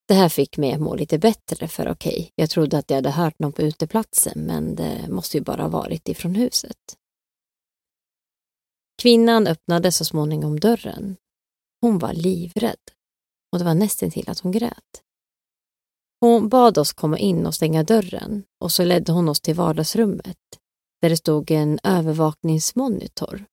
Det 0.08 0.14
här 0.14 0.28
fick 0.28 0.56
mig 0.56 0.72
att 0.72 0.80
må 0.80 0.94
lite 0.94 1.18
bättre 1.18 1.68
för 1.68 1.88
okej, 1.88 2.12
okay, 2.12 2.30
jag 2.34 2.50
trodde 2.50 2.78
att 2.78 2.90
jag 2.90 2.96
hade 2.96 3.10
hört 3.10 3.38
någon 3.38 3.52
på 3.52 3.62
uteplatsen 3.62 4.40
men 4.46 4.74
det 4.74 5.08
måste 5.08 5.36
ju 5.36 5.42
bara 5.42 5.62
ha 5.62 5.68
varit 5.68 6.08
ifrån 6.08 6.34
huset. 6.34 6.78
Kvinnan 9.02 9.46
öppnade 9.46 9.92
så 9.92 10.04
småningom 10.04 10.60
dörren. 10.60 11.16
Hon 11.80 11.98
var 11.98 12.12
livrädd 12.12 12.90
och 13.52 13.58
det 13.58 13.64
var 13.64 13.74
nästan 13.74 14.10
till 14.10 14.30
att 14.30 14.40
hon 14.40 14.52
grät. 14.52 15.02
Hon 16.20 16.48
bad 16.48 16.78
oss 16.78 16.92
komma 16.92 17.18
in 17.18 17.46
och 17.46 17.54
stänga 17.54 17.82
dörren 17.82 18.44
och 18.60 18.72
så 18.72 18.84
ledde 18.84 19.12
hon 19.12 19.28
oss 19.28 19.40
till 19.40 19.54
vardagsrummet 19.54 20.38
där 21.02 21.10
det 21.10 21.16
stod 21.16 21.50
en 21.50 21.78
övervakningsmonitor. 21.82 23.44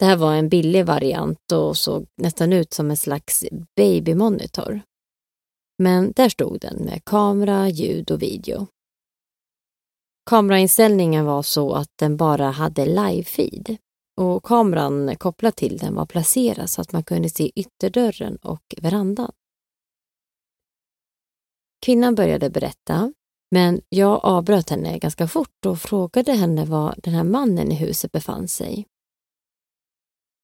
Det 0.00 0.06
här 0.06 0.16
var 0.16 0.34
en 0.34 0.48
billig 0.48 0.86
variant 0.86 1.52
och 1.52 1.76
såg 1.76 2.06
nästan 2.16 2.52
ut 2.52 2.72
som 2.72 2.90
en 2.90 2.96
slags 2.96 3.44
babymonitor. 3.76 4.80
Men 5.78 6.12
där 6.16 6.28
stod 6.28 6.60
den 6.60 6.76
med 6.76 7.04
kamera, 7.04 7.68
ljud 7.68 8.10
och 8.10 8.22
video. 8.22 8.66
Kamerainställningen 10.30 11.24
var 11.24 11.42
så 11.42 11.72
att 11.72 11.88
den 11.96 12.16
bara 12.16 12.50
hade 12.50 12.86
live-feed 12.86 13.76
och 14.16 14.44
kameran 14.44 15.16
kopplad 15.16 15.56
till 15.56 15.78
den 15.78 15.94
var 15.94 16.06
placerad 16.06 16.70
så 16.70 16.80
att 16.80 16.92
man 16.92 17.04
kunde 17.04 17.28
se 17.30 17.52
ytterdörren 17.54 18.36
och 18.36 18.74
verandan. 18.82 19.32
Kvinnan 21.86 22.14
började 22.14 22.50
berätta, 22.50 23.12
men 23.50 23.80
jag 23.88 24.20
avbröt 24.24 24.70
henne 24.70 24.98
ganska 24.98 25.28
fort 25.28 25.66
och 25.66 25.78
frågade 25.78 26.32
henne 26.32 26.64
var 26.64 26.94
den 26.98 27.14
här 27.14 27.24
mannen 27.24 27.72
i 27.72 27.74
huset 27.74 28.12
befann 28.12 28.48
sig. 28.48 28.86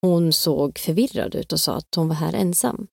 Hon 0.03 0.33
såg 0.33 0.79
förvirrad 0.79 1.35
ut 1.35 1.53
och 1.53 1.61
sa 1.61 1.77
att 1.77 1.95
hon 1.95 2.09
var 2.09 2.15
här 2.15 2.33
ensam. 2.33 2.87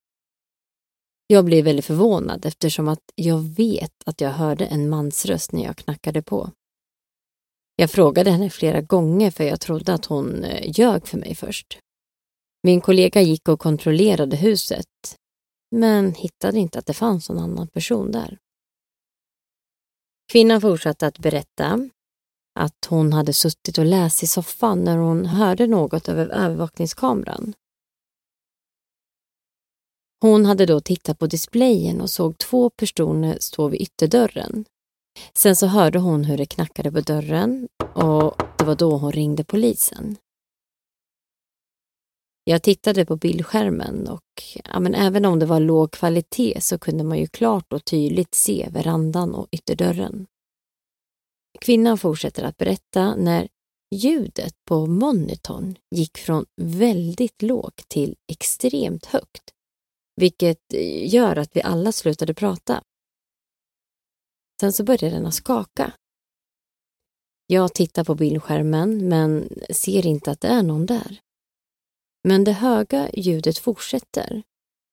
Jag 1.28 1.46
blev 1.46 1.66
väldigt 1.66 1.86
förvånad 1.86 2.46
eftersom 2.46 2.88
att 2.88 3.04
jag 3.16 3.40
vet 3.40 4.04
att 4.06 4.22
jag 4.22 4.30
hörde 4.30 4.66
en 4.66 4.90
mans 4.90 5.26
röst 5.26 5.52
när 5.52 5.64
jag 5.64 5.78
knackade 5.78 6.22
på. 6.22 6.52
Jag 7.76 7.92
frågade 7.92 8.32
henne 8.32 8.50
flera 8.50 8.82
gånger 8.82 9.32
för 9.32 9.44
jag 9.44 9.62
trodde 9.62 9.94
att 9.94 10.06
hon 10.06 10.44
eh, 10.44 10.80
ljög 10.80 11.08
för 11.08 11.18
mig 11.18 11.36
först. 11.36 11.80
Min 12.64 12.82
kollega 12.82 13.22
gick 13.22 13.48
och 13.48 13.60
kontrollerade 13.60 14.36
huset 14.36 15.18
men 15.76 16.14
hittade 16.14 16.60
inte 16.60 16.80
att 16.80 16.86
det 16.86 16.94
fanns 16.94 17.30
någon 17.30 17.44
annan 17.44 17.68
person 17.68 18.12
där. 18.12 18.38
Kvinnan 20.32 20.62
fortsatte 20.62 21.08
att 21.08 21.20
berätta 21.20 21.90
att 22.60 22.86
hon 22.90 23.14
hade 23.14 23.34
suttit 23.34 23.78
och 23.78 23.86
läst 23.86 24.24
i 24.24 24.28
soffan 24.28 24.84
när 24.84 24.98
hon 24.98 25.26
hörde 25.26 25.68
något 25.68 26.10
över 26.10 26.28
övervakningskameran. 26.28 27.54
Hon 30.22 30.46
hade 30.46 30.66
då 30.66 30.80
tittat 30.80 31.20
på 31.20 31.28
displayen 31.28 32.02
och 32.02 32.10
såg 32.10 32.38
två 32.38 32.70
personer 32.70 33.38
stå 33.40 33.68
vid 33.68 33.82
ytterdörren. 33.82 34.66
Sen 35.34 35.56
så 35.56 35.68
hörde 35.68 36.00
hon 36.00 36.24
hur 36.24 36.38
det 36.38 36.46
knackade 36.46 36.92
på 36.92 37.02
dörren 37.02 37.68
och 37.94 38.42
det 38.58 38.64
var 38.64 38.76
då 38.76 38.98
hon 38.98 39.12
ringde 39.12 39.44
polisen. 39.44 40.18
Jag 42.44 42.64
tittade 42.64 43.06
på 43.06 43.16
bildskärmen 43.16 44.08
och 44.08 44.44
ja, 44.64 44.80
men 44.80 44.96
även 44.96 45.26
om 45.26 45.40
det 45.40 45.46
var 45.46 45.60
låg 45.60 45.92
kvalitet 45.92 46.62
så 46.62 46.80
kunde 46.80 47.04
man 47.04 47.18
ju 47.18 47.28
klart 47.28 47.74
och 47.74 47.86
tydligt 47.86 48.36
se 48.36 48.70
verandan 48.72 49.36
och 49.36 49.48
ytterdörren. 49.52 50.26
Kvinnan 51.62 51.98
fortsätter 51.98 52.44
att 52.44 52.58
berätta 52.58 53.16
när 53.16 53.48
ljudet 53.96 54.56
på 54.66 54.86
monitorn 54.86 55.76
gick 55.96 56.18
från 56.18 56.46
väldigt 56.62 57.42
lågt 57.42 57.90
till 57.90 58.16
extremt 58.32 59.06
högt, 59.06 59.54
vilket 60.16 60.74
eh, 60.74 61.14
gör 61.14 61.36
att 61.36 61.56
vi 61.56 61.62
alla 61.62 61.92
slutade 61.92 62.34
prata. 62.34 62.84
Sen 64.62 64.74
så 64.74 64.84
började 64.84 65.16
den 65.16 65.26
att 65.26 65.34
skaka. 65.34 65.94
Jag 67.48 67.74
tittar 67.74 68.04
på 68.04 68.16
bildskärmen 68.16 69.10
men 69.10 69.50
ser 69.70 70.06
inte 70.06 70.32
att 70.32 70.42
det 70.42 70.48
är 70.48 70.64
någon 70.64 70.86
där. 70.86 71.20
Men 72.28 72.44
det 72.44 72.52
höga 72.52 73.10
ljudet 73.14 73.58
fortsätter, 73.58 74.44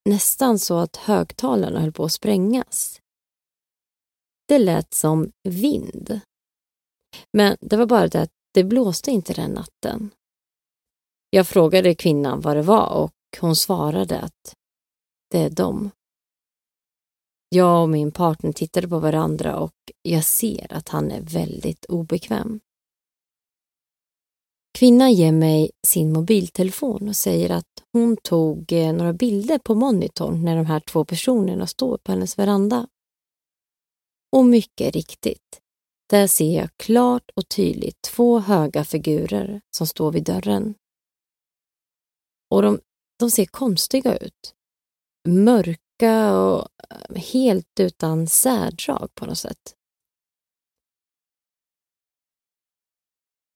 nästan 0.09 0.59
så 0.59 0.79
att 0.79 0.97
högtalarna 0.97 1.81
höll 1.81 1.93
på 1.93 2.05
att 2.05 2.13
sprängas. 2.13 3.01
Det 4.49 4.59
lät 4.59 4.95
som 4.95 5.33
vind. 5.49 6.21
Men 7.33 7.57
det 7.61 7.77
var 7.77 7.87
bara 7.87 8.09
det 8.09 8.21
att 8.23 8.33
det 8.55 8.65
blåste 8.65 9.11
inte 9.11 9.33
den 9.33 9.51
natten. 9.51 10.11
Jag 11.31 11.49
frågade 11.49 11.95
kvinnan 11.95 12.41
vad 12.41 12.57
det 12.57 12.63
var 12.63 12.89
och 12.89 13.13
hon 13.41 13.57
svarade 13.57 14.21
att 14.21 14.55
det 15.31 15.39
är 15.39 15.51
dem. 15.51 15.91
Jag 17.49 17.83
och 17.83 17.89
min 17.89 18.13
partner 18.13 18.53
tittade 18.53 18.89
på 18.89 18.99
varandra 18.99 19.59
och 19.59 19.75
jag 20.03 20.25
ser 20.25 20.73
att 20.73 20.89
han 20.89 21.11
är 21.11 21.21
väldigt 21.21 21.85
obekväm. 21.85 22.61
Kvinnan 24.79 25.13
ger 25.13 25.33
mig 25.33 25.71
sin 25.87 26.13
mobiltelefon 26.13 27.09
och 27.09 27.17
säger 27.17 27.51
att 27.51 27.85
hon 27.93 28.17
tog 28.17 28.73
eh, 28.73 28.93
några 28.93 29.13
bilder 29.13 29.59
på 29.59 29.75
monitorn 29.75 30.45
när 30.45 30.57
de 30.57 30.67
här 30.67 30.81
två 30.81 31.05
personerna 31.05 31.67
står 31.67 31.99
på 31.99 32.13
hennes 32.13 32.39
veranda. 32.39 32.89
Och 34.33 34.47
mycket 34.47 34.95
riktigt, 34.95 35.61
där 36.11 36.27
ser 36.27 36.57
jag 36.57 36.77
klart 36.77 37.31
och 37.35 37.49
tydligt 37.49 38.03
två 38.03 38.39
höga 38.39 38.85
figurer 38.85 39.61
som 39.71 39.87
står 39.87 40.13
vid 40.13 40.25
dörren. 40.25 40.75
Och 42.51 42.63
de, 42.63 42.81
de 43.19 43.31
ser 43.31 43.45
konstiga 43.45 44.17
ut. 44.17 44.55
Mörka 45.29 46.39
och 46.39 46.69
eh, 46.91 47.23
helt 47.23 47.81
utan 47.81 48.27
särdrag 48.27 49.09
på 49.15 49.27
något 49.27 49.39
sätt. 49.39 49.75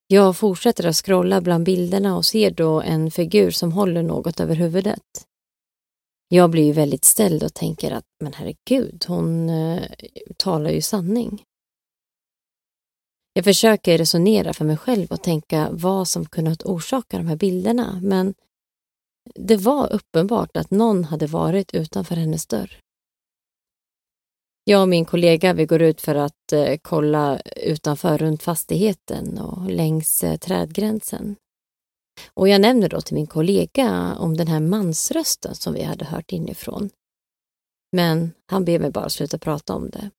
Jag 0.06 0.36
fortsätter 0.36 0.86
att 0.86 0.96
scrolla 0.96 1.40
bland 1.40 1.64
bilderna 1.64 2.16
och 2.16 2.24
ser 2.24 2.50
då 2.50 2.80
en 2.80 3.10
figur 3.10 3.50
som 3.50 3.72
håller 3.72 4.02
något 4.02 4.40
över 4.40 4.54
huvudet. 4.54 5.26
Jag 6.28 6.50
blir 6.50 6.64
ju 6.64 6.72
väldigt 6.72 7.04
ställd 7.04 7.42
och 7.42 7.54
tänker 7.54 7.90
att 7.90 8.06
men 8.20 8.32
herregud, 8.32 9.04
hon 9.08 9.48
eh, 9.48 9.82
talar 10.36 10.70
ju 10.70 10.82
sanning. 10.82 11.44
Jag 13.36 13.44
försöker 13.44 13.98
resonera 13.98 14.52
för 14.52 14.64
mig 14.64 14.76
själv 14.76 15.06
och 15.10 15.22
tänka 15.22 15.68
vad 15.72 16.08
som 16.08 16.26
kunnat 16.26 16.62
orsaka 16.62 17.16
de 17.16 17.26
här 17.26 17.36
bilderna 17.36 18.00
men 18.02 18.34
det 19.34 19.56
var 19.56 19.92
uppenbart 19.92 20.56
att 20.56 20.70
någon 20.70 21.04
hade 21.04 21.26
varit 21.26 21.74
utanför 21.74 22.16
hennes 22.16 22.46
dörr. 22.46 22.78
Jag 24.64 24.82
och 24.82 24.88
min 24.88 25.04
kollega 25.04 25.52
vi 25.52 25.66
går 25.66 25.82
ut 25.82 26.00
för 26.00 26.14
att 26.14 26.52
eh, 26.52 26.76
kolla 26.82 27.40
utanför 27.56 28.18
runt 28.18 28.42
fastigheten 28.42 29.38
och 29.38 29.70
längs 29.70 30.24
eh, 30.24 30.36
trädgränsen. 30.36 31.36
Och 32.34 32.48
jag 32.48 32.60
nämner 32.60 32.88
då 32.88 33.00
till 33.00 33.14
min 33.14 33.26
kollega 33.26 34.16
om 34.18 34.36
den 34.36 34.46
här 34.46 34.60
mansrösten 34.60 35.54
som 35.54 35.74
vi 35.74 35.82
hade 35.82 36.04
hört 36.04 36.32
inifrån. 36.32 36.90
Men 37.92 38.32
han 38.46 38.64
ber 38.64 38.78
mig 38.78 38.90
bara 38.90 39.08
sluta 39.08 39.38
prata 39.38 39.74
om 39.74 39.90
det. 39.90 40.10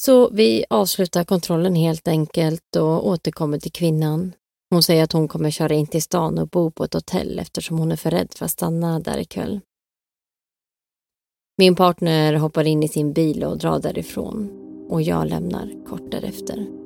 Så 0.00 0.30
vi 0.30 0.64
avslutar 0.70 1.24
kontrollen 1.24 1.74
helt 1.74 2.08
enkelt 2.08 2.76
och 2.76 3.06
återkommer 3.06 3.58
till 3.58 3.72
kvinnan. 3.72 4.32
Hon 4.70 4.82
säger 4.82 5.04
att 5.04 5.12
hon 5.12 5.28
kommer 5.28 5.50
köra 5.50 5.74
in 5.74 5.86
till 5.86 6.02
stan 6.02 6.38
och 6.38 6.48
bo 6.48 6.70
på 6.70 6.84
ett 6.84 6.94
hotell 6.94 7.38
eftersom 7.38 7.78
hon 7.78 7.92
är 7.92 7.96
för 7.96 8.10
rädd 8.10 8.28
för 8.36 8.44
att 8.44 8.50
stanna 8.50 9.00
där 9.00 9.18
ikväll. 9.18 9.60
Min 11.58 11.76
partner 11.76 12.34
hoppar 12.34 12.66
in 12.66 12.82
i 12.82 12.88
sin 12.88 13.12
bil 13.12 13.44
och 13.44 13.58
drar 13.58 13.78
därifrån 13.78 14.50
och 14.90 15.02
jag 15.02 15.26
lämnar 15.26 15.86
kort 15.86 16.10
därefter. 16.10 16.77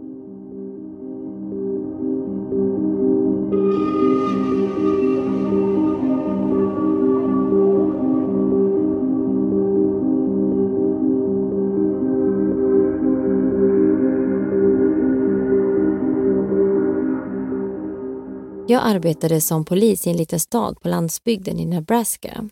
Jag 18.68 18.83
arbetade 18.85 19.40
som 19.40 19.64
polis 19.64 20.07
i 20.07 20.11
en 20.11 20.16
liten 20.16 20.40
stad 20.40 20.81
på 20.81 20.88
landsbygden 20.88 21.61
i 21.61 21.64
Nebraska. 21.64 22.48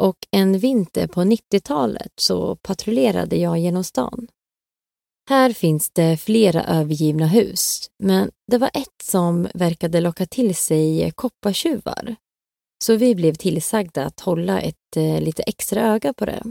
Och 0.00 0.16
en 0.30 0.58
vinter 0.58 1.06
på 1.06 1.20
90-talet 1.20 2.12
så 2.16 2.56
patrullerade 2.56 3.36
jag 3.36 3.58
genom 3.58 3.84
stan. 3.84 4.28
Här 5.28 5.52
finns 5.52 5.90
det 5.90 6.16
flera 6.16 6.64
övergivna 6.64 7.26
hus, 7.26 7.90
men 7.98 8.30
det 8.50 8.58
var 8.58 8.70
ett 8.74 9.02
som 9.02 9.48
verkade 9.54 10.00
locka 10.00 10.26
till 10.26 10.54
sig 10.54 11.12
koppartjuvar. 11.14 12.16
Så 12.84 12.96
vi 12.96 13.14
blev 13.14 13.34
tillsagda 13.34 14.04
att 14.04 14.20
hålla 14.20 14.60
ett 14.60 14.96
eh, 14.96 15.20
lite 15.20 15.42
extra 15.42 15.82
öga 15.82 16.12
på 16.12 16.24
det. 16.24 16.42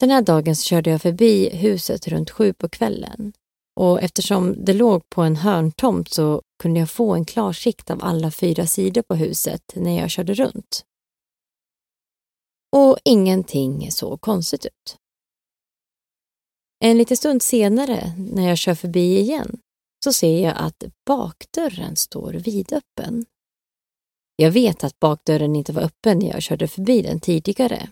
Den 0.00 0.10
här 0.10 0.22
dagen 0.22 0.56
så 0.56 0.62
körde 0.62 0.90
jag 0.90 1.02
förbi 1.02 1.56
huset 1.56 2.08
runt 2.08 2.30
sju 2.30 2.52
på 2.52 2.68
kvällen 2.68 3.32
och 3.76 4.02
eftersom 4.02 4.64
det 4.64 4.72
låg 4.72 5.08
på 5.08 5.22
en 5.22 5.36
hörntomt 5.36 6.12
så 6.12 6.42
kunde 6.62 6.80
jag 6.80 6.90
få 6.90 7.14
en 7.14 7.24
klar 7.24 7.52
sikt 7.52 7.90
av 7.90 7.98
alla 8.02 8.30
fyra 8.30 8.66
sidor 8.66 9.02
på 9.02 9.14
huset 9.14 9.62
när 9.74 9.98
jag 9.98 10.10
körde 10.10 10.34
runt. 10.34 10.84
Och 12.76 12.98
ingenting 13.04 13.92
såg 13.92 14.20
konstigt 14.20 14.66
ut. 14.66 14.96
En 16.84 16.98
liten 16.98 17.16
stund 17.16 17.42
senare, 17.42 18.14
när 18.18 18.48
jag 18.48 18.58
kör 18.58 18.74
förbi 18.74 19.18
igen, 19.18 19.60
så 20.04 20.12
ser 20.12 20.42
jag 20.44 20.54
att 20.56 20.84
bakdörren 21.06 21.96
står 21.96 22.32
vidöppen. 22.32 23.24
Jag 24.36 24.50
vet 24.50 24.84
att 24.84 25.00
bakdörren 25.00 25.56
inte 25.56 25.72
var 25.72 25.82
öppen 25.82 26.18
när 26.18 26.30
jag 26.30 26.42
körde 26.42 26.68
förbi 26.68 27.02
den 27.02 27.20
tidigare. 27.20 27.88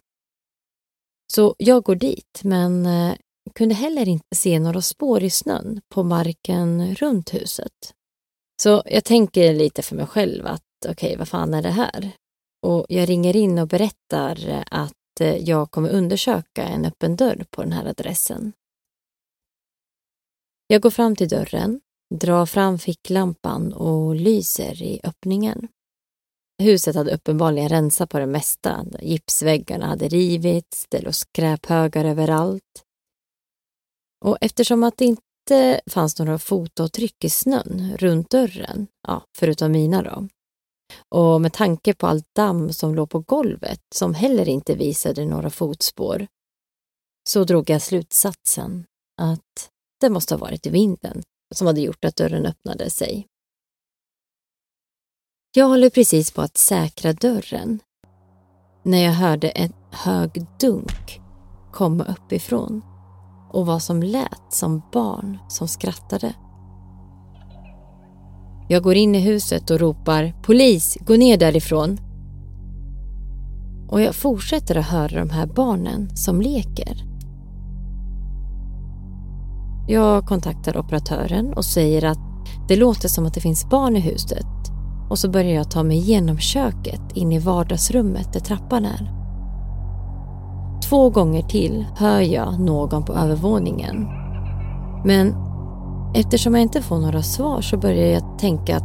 Så 1.33 1.55
jag 1.59 1.83
går 1.83 1.95
dit, 1.95 2.41
men 2.45 2.87
eh, 2.87 3.15
kunde 3.55 3.75
heller 3.75 4.09
inte 4.09 4.37
se 4.37 4.59
några 4.59 4.83
spår 4.83 5.23
i 5.23 5.31
snön 5.31 5.81
på 5.89 6.03
marken 6.03 6.95
runt 6.95 7.35
huset. 7.35 7.95
Så 8.63 8.83
jag 8.87 9.05
tänker 9.05 9.55
lite 9.55 9.83
för 9.83 9.97
mig 9.97 10.07
själv 10.07 10.47
att 10.47 10.63
okej, 10.89 11.07
okay, 11.07 11.17
vad 11.17 11.29
fan 11.29 11.55
är 11.55 11.63
det 11.63 11.71
här? 11.71 12.11
Och 12.67 12.87
jag 12.89 13.09
ringer 13.09 13.37
in 13.37 13.59
och 13.59 13.69
berättar 13.69 14.65
att 14.71 15.21
eh, 15.21 15.37
jag 15.37 15.71
kommer 15.71 15.91
undersöka 15.91 16.63
en 16.63 16.85
öppen 16.85 17.17
dörr 17.17 17.45
på 17.51 17.63
den 17.63 17.73
här 17.73 17.87
adressen. 17.87 18.53
Jag 20.67 20.83
går 20.83 20.91
fram 20.91 21.17
till 21.17 21.29
dörren, 21.29 21.81
drar 22.15 22.47
fram 22.47 22.79
ficklampan 22.79 23.73
och 23.73 24.15
lyser 24.15 24.83
i 24.83 25.01
öppningen. 25.05 25.69
Huset 26.63 26.97
hade 26.97 27.15
uppenbarligen 27.15 27.69
rensat 27.69 28.11
på 28.11 28.19
det 28.19 28.27
mesta. 28.27 28.87
Gipsväggarna 29.03 29.87
hade 29.87 30.09
rivits, 30.09 30.87
det 30.89 31.01
låg 31.01 31.15
skräphögar 31.15 32.05
överallt. 32.05 32.85
Och 34.23 34.39
eftersom 34.41 34.83
att 34.83 34.97
det 34.97 35.05
inte 35.05 35.81
fanns 35.87 36.19
några 36.19 36.39
fotavtryck 36.39 37.25
i 37.25 37.31
snön 37.31 37.97
runt 37.99 38.31
dörren, 38.31 38.87
ja, 39.09 39.23
förutom 39.39 39.73
mina 39.73 40.03
då, 40.03 40.29
och 41.09 41.41
med 41.41 41.53
tanke 41.53 41.95
på 41.95 42.07
allt 42.07 42.35
damm 42.35 42.73
som 42.73 42.95
låg 42.95 43.11
på 43.11 43.19
golvet 43.19 43.81
som 43.95 44.15
heller 44.15 44.49
inte 44.49 44.75
visade 44.75 45.25
några 45.25 45.51
fotspår, 45.51 46.27
så 47.29 47.45
drog 47.45 47.71
jag 47.71 47.83
slutsatsen 47.83 48.87
att 49.21 49.71
det 50.01 50.11
måste 50.11 50.35
ha 50.35 50.39
varit 50.39 50.67
vinden 50.67 51.23
som 51.55 51.67
hade 51.67 51.81
gjort 51.81 52.05
att 52.05 52.17
dörren 52.17 52.47
öppnade 52.47 52.91
sig. 52.91 53.27
Jag 55.55 55.67
håller 55.67 55.91
precis 55.91 56.31
på 56.31 56.43
att 56.43 56.57
säkra 56.57 57.13
dörren 57.13 57.81
när 58.83 59.05
jag 59.05 59.13
hörde 59.13 59.49
en 59.49 59.73
hög 59.91 60.47
dunk 60.61 61.21
komma 61.73 62.05
uppifrån 62.05 62.92
och 63.53 63.67
vad 63.67 63.83
som 63.83 64.03
lät 64.03 64.43
som 64.53 64.83
barn 64.93 65.39
som 65.49 65.69
skrattade. 65.69 66.35
Jag 68.69 68.83
går 68.83 68.95
in 68.95 69.15
i 69.15 69.21
huset 69.21 69.71
och 69.71 69.81
ropar 69.81 70.35
“Polis, 70.43 70.99
gå 71.01 71.17
ner 71.17 71.37
därifrån!” 71.37 71.99
Och 73.89 74.01
jag 74.01 74.15
fortsätter 74.15 74.77
att 74.77 74.87
höra 74.87 75.25
de 75.25 75.31
här 75.31 75.47
barnen 75.47 76.17
som 76.17 76.41
leker. 76.41 77.05
Jag 79.89 80.27
kontaktar 80.27 80.77
operatören 80.77 81.53
och 81.53 81.65
säger 81.65 82.05
att 82.05 82.19
det 82.69 82.77
låter 82.77 83.09
som 83.09 83.27
att 83.27 83.35
det 83.35 83.41
finns 83.41 83.71
barn 83.71 83.97
i 83.97 84.01
huset 84.01 84.47
och 85.11 85.19
så 85.19 85.31
börjar 85.31 85.55
jag 85.55 85.71
ta 85.71 85.83
mig 85.83 85.97
igenom 85.97 86.39
köket 86.39 87.03
in 87.15 87.33
i 87.33 87.39
vardagsrummet 87.39 88.33
där 88.33 88.41
trappan 88.41 88.85
är. 88.85 89.22
Två 90.93 91.11
gånger 91.11 91.43
till 91.43 91.87
hör 91.97 92.21
jag 92.21 92.61
någon 92.61 93.05
på 93.05 93.13
övervåningen. 93.13 94.07
Men 95.05 95.35
eftersom 96.15 96.55
jag 96.55 96.63
inte 96.63 96.83
får 96.83 96.99
några 96.99 97.23
svar 97.23 97.61
så 97.61 97.77
börjar 97.77 98.07
jag 98.07 98.39
tänka 98.39 98.77
att, 98.77 98.83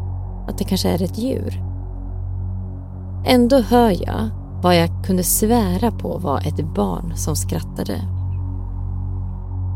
att 0.49 0.57
det 0.57 0.63
kanske 0.63 0.89
är 0.89 1.03
ett 1.03 1.17
djur. 1.17 1.61
Ändå 3.25 3.59
hör 3.59 3.89
jag 3.89 4.29
vad 4.63 4.77
jag 4.77 5.05
kunde 5.05 5.23
svära 5.23 5.91
på 5.91 6.17
var 6.17 6.39
ett 6.39 6.75
barn 6.75 7.17
som 7.17 7.35
skrattade. 7.35 8.01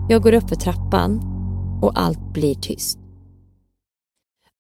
Jag 0.10 0.22
går 0.24 0.34
upp 0.34 0.50
för 0.50 0.56
trappan 0.56 1.22
och 1.82 2.00
allt 2.00 2.34
blir 2.34 2.56
tyst. 2.56 3.00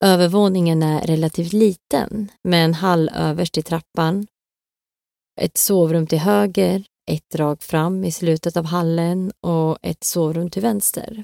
Övervåningen 0.03 0.83
är 0.83 1.01
relativt 1.01 1.53
liten 1.53 2.31
med 2.43 2.65
en 2.65 2.73
hall 2.73 3.09
överst 3.15 3.57
i 3.57 3.61
trappan, 3.61 4.27
ett 5.41 5.57
sovrum 5.57 6.07
till 6.07 6.19
höger 6.19 6.90
ett 7.15 7.29
drag 7.29 7.63
fram 7.63 8.03
i 8.03 8.11
slutet 8.11 8.57
av 8.57 8.65
hallen 8.65 9.31
och 9.41 9.77
ett 9.81 10.03
sovrum 10.03 10.49
till 10.49 10.61
vänster. 10.61 11.23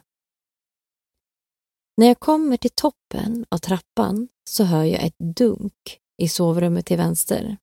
När 1.97 2.08
jag 2.08 2.19
kommer 2.19 2.58
till 2.58 2.71
toppen 2.71 3.45
av 3.50 3.58
trappan 3.58 4.28
så 4.50 4.63
hör 4.63 4.84
jag 4.84 5.04
ett 5.04 5.19
dunk 5.19 6.00
i 6.17 6.28
sovrummet 6.28 6.86
till 6.86 6.97
vänster. 6.97 7.58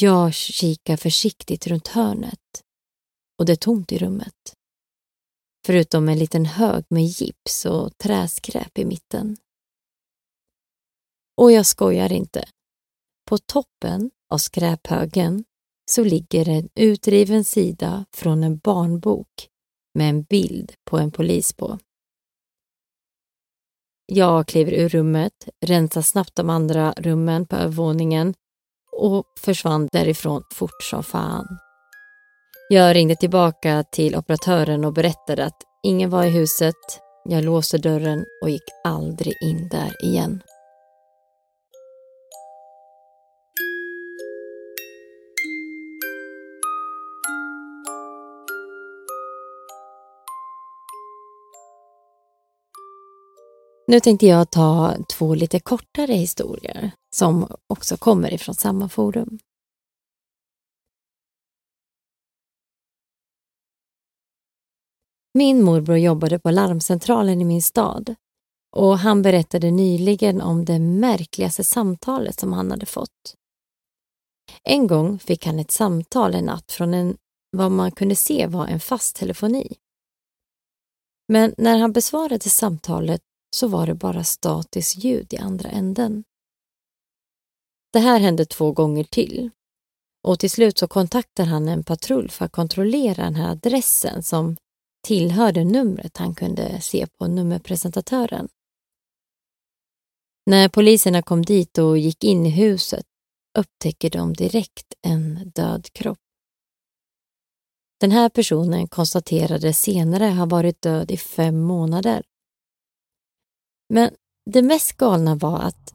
Jag 0.00 0.34
kikar 0.34 0.96
försiktigt 0.96 1.66
runt 1.66 1.88
hörnet 1.88 2.64
och 3.38 3.46
det 3.46 3.52
är 3.52 3.56
tomt 3.56 3.92
i 3.92 3.98
rummet. 3.98 4.54
Förutom 5.66 6.08
en 6.08 6.18
liten 6.18 6.44
hög 6.44 6.84
med 6.88 7.04
gips 7.04 7.64
och 7.66 7.98
träskräp 7.98 8.78
i 8.78 8.84
mitten. 8.84 9.36
Och 11.36 11.52
jag 11.52 11.66
skojar 11.66 12.12
inte. 12.12 12.48
På 13.28 13.38
toppen 13.38 14.10
av 14.30 14.38
skräphögen 14.38 15.44
så 15.90 16.04
ligger 16.04 16.48
en 16.48 16.68
utriven 16.74 17.44
sida 17.44 18.04
från 18.12 18.44
en 18.44 18.58
barnbok 18.58 19.48
med 19.94 20.08
en 20.08 20.22
bild 20.22 20.72
på 20.84 20.98
en 20.98 21.10
polis 21.10 21.52
på. 21.52 21.78
Jag 24.06 24.46
kliver 24.46 24.72
ur 24.72 24.88
rummet, 24.88 25.48
rensar 25.66 26.02
snabbt 26.02 26.36
de 26.36 26.50
andra 26.50 26.94
rummen 26.96 27.46
på 27.46 27.56
övervåningen 27.56 28.34
och 28.92 29.24
försvann 29.40 29.88
därifrån 29.92 30.42
fort 30.54 30.82
som 30.82 31.02
fan. 31.02 31.58
Jag 32.68 32.96
ringde 32.96 33.16
tillbaka 33.16 33.84
till 33.92 34.16
operatören 34.16 34.84
och 34.84 34.92
berättade 34.92 35.44
att 35.44 35.62
ingen 35.82 36.10
var 36.10 36.24
i 36.24 36.30
huset. 36.30 36.74
Jag 37.24 37.44
låste 37.44 37.78
dörren 37.78 38.24
och 38.42 38.50
gick 38.50 38.62
aldrig 38.84 39.34
in 39.42 39.68
där 39.68 40.04
igen. 40.04 40.42
Nu 53.88 54.00
tänkte 54.00 54.26
jag 54.26 54.50
ta 54.50 54.96
två 55.08 55.34
lite 55.34 55.60
kortare 55.60 56.12
historier 56.12 56.90
som 57.16 57.56
också 57.66 57.96
kommer 57.96 58.34
ifrån 58.34 58.54
samma 58.54 58.88
forum. 58.88 59.38
Min 65.34 65.62
morbror 65.62 65.96
jobbade 65.96 66.38
på 66.38 66.50
larmcentralen 66.50 67.40
i 67.40 67.44
min 67.44 67.62
stad 67.62 68.14
och 68.76 68.98
han 68.98 69.22
berättade 69.22 69.70
nyligen 69.70 70.40
om 70.40 70.64
det 70.64 70.78
märkligaste 70.78 71.64
samtalet 71.64 72.40
som 72.40 72.52
han 72.52 72.70
hade 72.70 72.86
fått. 72.86 73.34
En 74.62 74.86
gång 74.86 75.18
fick 75.18 75.46
han 75.46 75.58
ett 75.58 75.70
samtal 75.70 76.34
en 76.34 76.44
natt 76.44 76.72
från 76.72 76.94
en, 76.94 77.16
vad 77.50 77.72
man 77.72 77.92
kunde 77.92 78.16
se 78.16 78.46
var 78.46 78.66
en 78.66 78.80
fast 78.80 79.16
telefoni. 79.16 79.76
Men 81.28 81.54
när 81.58 81.78
han 81.78 81.92
besvarade 81.92 82.40
samtalet 82.40 83.20
så 83.56 83.68
var 83.68 83.86
det 83.86 83.94
bara 83.94 84.24
statiskt 84.24 85.04
ljud 85.04 85.32
i 85.32 85.36
andra 85.36 85.70
änden. 85.70 86.24
Det 87.92 87.98
här 87.98 88.20
hände 88.20 88.44
två 88.44 88.72
gånger 88.72 89.04
till 89.04 89.50
och 90.22 90.38
till 90.38 90.50
slut 90.50 90.78
så 90.78 90.88
kontaktar 90.88 91.44
han 91.44 91.68
en 91.68 91.84
patrull 91.84 92.30
för 92.30 92.44
att 92.44 92.52
kontrollera 92.52 93.24
den 93.24 93.34
här 93.34 93.50
adressen 93.50 94.22
som 94.22 94.56
tillhörde 95.06 95.64
numret 95.64 96.16
han 96.16 96.34
kunde 96.34 96.80
se 96.80 97.06
på 97.06 97.26
nummerpresentatören. 97.26 98.48
När 100.46 100.68
poliserna 100.68 101.22
kom 101.22 101.44
dit 101.44 101.78
och 101.78 101.98
gick 101.98 102.24
in 102.24 102.46
i 102.46 102.50
huset 102.50 103.06
upptäcker 103.58 104.10
de 104.10 104.32
direkt 104.32 104.94
en 105.02 105.50
död 105.54 105.92
kropp. 105.92 106.18
Den 108.00 108.10
här 108.10 108.28
personen 108.28 108.88
konstaterade 108.88 109.72
senare 109.72 110.24
ha 110.24 110.46
varit 110.46 110.82
död 110.82 111.10
i 111.10 111.16
fem 111.16 111.60
månader. 111.60 112.22
Men 113.88 114.10
det 114.50 114.62
mest 114.62 114.92
galna 114.92 115.34
var 115.34 115.58
att 115.58 115.94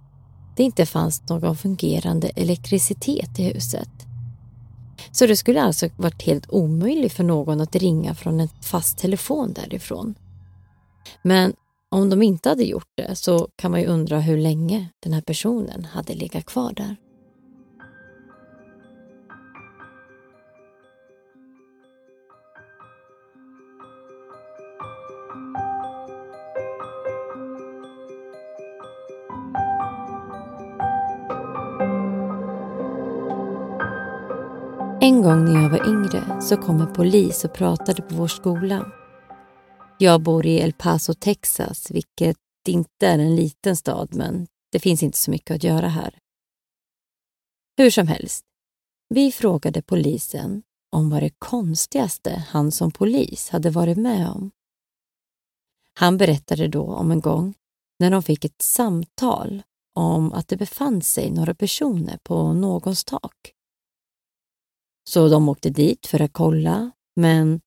det 0.55 0.63
inte 0.63 0.85
fanns 0.85 1.29
någon 1.29 1.55
fungerande 1.55 2.29
elektricitet 2.29 3.39
i 3.39 3.43
huset. 3.43 3.89
Så 5.11 5.27
det 5.27 5.35
skulle 5.35 5.61
alltså 5.61 5.89
varit 5.97 6.21
helt 6.21 6.49
omöjligt 6.49 7.13
för 7.13 7.23
någon 7.23 7.61
att 7.61 7.75
ringa 7.75 8.15
från 8.15 8.39
en 8.39 8.49
fast 8.61 8.97
telefon 8.97 9.53
därifrån. 9.53 10.15
Men 11.21 11.53
om 11.89 12.09
de 12.09 12.21
inte 12.21 12.49
hade 12.49 12.63
gjort 12.63 12.89
det 12.95 13.15
så 13.15 13.47
kan 13.55 13.71
man 13.71 13.79
ju 13.79 13.85
undra 13.85 14.19
hur 14.19 14.37
länge 14.37 14.89
den 14.99 15.13
här 15.13 15.21
personen 15.21 15.85
hade 15.85 16.13
legat 16.13 16.45
kvar 16.45 16.73
där. 16.73 16.95
En 35.03 35.21
gång 35.21 35.45
när 35.45 35.61
jag 35.61 35.69
var 35.69 35.89
yngre 35.89 36.41
så 36.41 36.57
kom 36.57 36.81
en 36.81 36.93
polis 36.93 37.45
och 37.45 37.53
pratade 37.53 38.01
på 38.01 38.15
vår 38.15 38.27
skola. 38.27 38.91
Jag 39.99 40.21
bor 40.21 40.45
i 40.45 40.57
El 40.57 40.73
Paso, 40.73 41.13
Texas, 41.13 41.91
vilket 41.91 42.37
inte 42.67 43.07
är 43.07 43.19
en 43.19 43.35
liten 43.35 43.75
stad 43.75 44.15
men 44.15 44.47
det 44.71 44.79
finns 44.79 45.03
inte 45.03 45.17
så 45.17 45.31
mycket 45.31 45.55
att 45.55 45.63
göra 45.63 45.87
här. 45.87 46.17
Hur 47.77 47.89
som 47.89 48.07
helst, 48.07 48.45
vi 49.09 49.31
frågade 49.31 49.81
polisen 49.81 50.63
om 50.91 51.09
vad 51.09 51.23
det 51.23 51.39
konstigaste 51.39 52.45
han 52.49 52.71
som 52.71 52.91
polis 52.91 53.49
hade 53.49 53.69
varit 53.69 53.97
med 53.97 54.29
om. 54.29 54.51
Han 55.99 56.17
berättade 56.17 56.67
då 56.67 56.83
om 56.83 57.11
en 57.11 57.21
gång 57.21 57.53
när 57.99 58.11
de 58.11 58.23
fick 58.23 58.45
ett 58.45 58.61
samtal 58.61 59.63
om 59.95 60.33
att 60.33 60.47
det 60.47 60.57
befann 60.57 61.01
sig 61.01 61.31
några 61.31 61.55
personer 61.55 62.19
på 62.23 62.53
någons 62.53 63.03
tak. 63.03 63.53
Så 65.11 65.29
de 65.29 65.49
åkte 65.49 65.69
dit 65.69 66.07
för 66.07 66.21
att 66.21 66.33
kolla, 66.33 66.91
men 67.15 67.61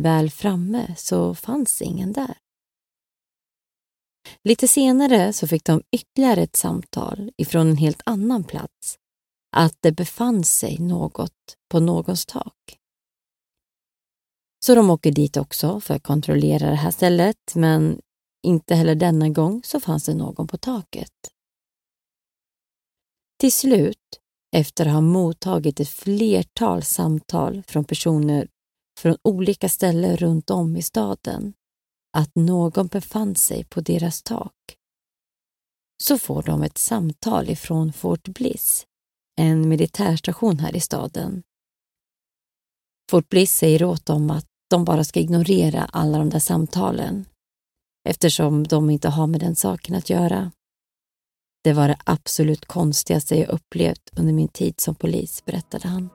väl 0.00 0.30
framme 0.30 0.94
så 0.96 1.34
fanns 1.34 1.82
ingen 1.82 2.12
där. 2.12 2.38
Lite 4.44 4.68
senare 4.68 5.32
så 5.32 5.48
fick 5.48 5.64
de 5.64 5.82
ytterligare 5.92 6.42
ett 6.42 6.56
samtal 6.56 7.32
ifrån 7.36 7.68
en 7.68 7.76
helt 7.76 8.02
annan 8.04 8.44
plats 8.44 8.98
att 9.56 9.76
det 9.80 9.92
befann 9.92 10.44
sig 10.44 10.78
något 10.78 11.56
på 11.70 11.80
någons 11.80 12.26
tak. 12.26 12.78
Så 14.64 14.74
de 14.74 14.90
åker 14.90 15.12
dit 15.12 15.36
också 15.36 15.80
för 15.80 15.94
att 15.94 16.02
kontrollera 16.02 16.70
det 16.70 16.76
här 16.76 16.90
stället 16.90 17.54
men 17.54 18.00
inte 18.42 18.74
heller 18.74 18.94
denna 18.94 19.28
gång 19.28 19.62
så 19.64 19.80
fanns 19.80 20.04
det 20.04 20.14
någon 20.14 20.46
på 20.46 20.56
taket. 20.56 21.14
Till 23.40 23.52
slut 23.52 24.20
efter 24.56 24.86
att 24.86 24.92
ha 24.92 25.00
mottagit 25.00 25.80
ett 25.80 25.88
flertal 25.88 26.82
samtal 26.82 27.62
från 27.66 27.84
personer 27.84 28.48
från 29.00 29.16
olika 29.22 29.68
ställen 29.68 30.16
runt 30.16 30.50
om 30.50 30.76
i 30.76 30.82
staden 30.82 31.52
att 32.16 32.34
någon 32.34 32.86
befann 32.86 33.34
sig 33.34 33.64
på 33.64 33.80
deras 33.80 34.22
tak. 34.22 34.54
Så 36.02 36.18
får 36.18 36.42
de 36.42 36.62
ett 36.62 36.78
samtal 36.78 37.50
ifrån 37.50 37.92
Fort 37.92 38.28
Bliss, 38.28 38.86
en 39.40 39.68
militärstation 39.68 40.58
här 40.58 40.76
i 40.76 40.80
staden. 40.80 41.42
Fort 43.10 43.28
Bliss 43.28 43.56
säger 43.56 43.84
åt 43.84 44.06
dem 44.06 44.30
att 44.30 44.46
de 44.70 44.84
bara 44.84 45.04
ska 45.04 45.20
ignorera 45.20 45.84
alla 45.84 46.18
de 46.18 46.30
där 46.30 46.38
samtalen 46.38 47.24
eftersom 48.08 48.66
de 48.66 48.90
inte 48.90 49.08
har 49.08 49.26
med 49.26 49.40
den 49.40 49.56
saken 49.56 49.94
att 49.94 50.10
göra. 50.10 50.52
Det 51.64 51.72
var 51.72 51.88
det 51.88 51.98
absolut 52.04 52.66
konstigaste 52.66 53.36
jag 53.36 53.48
upplevt 53.48 54.10
under 54.18 54.32
min 54.32 54.48
tid 54.48 54.80
som 54.80 54.94
polis, 54.94 55.44
berättade 55.44 55.88
han. 55.88 56.08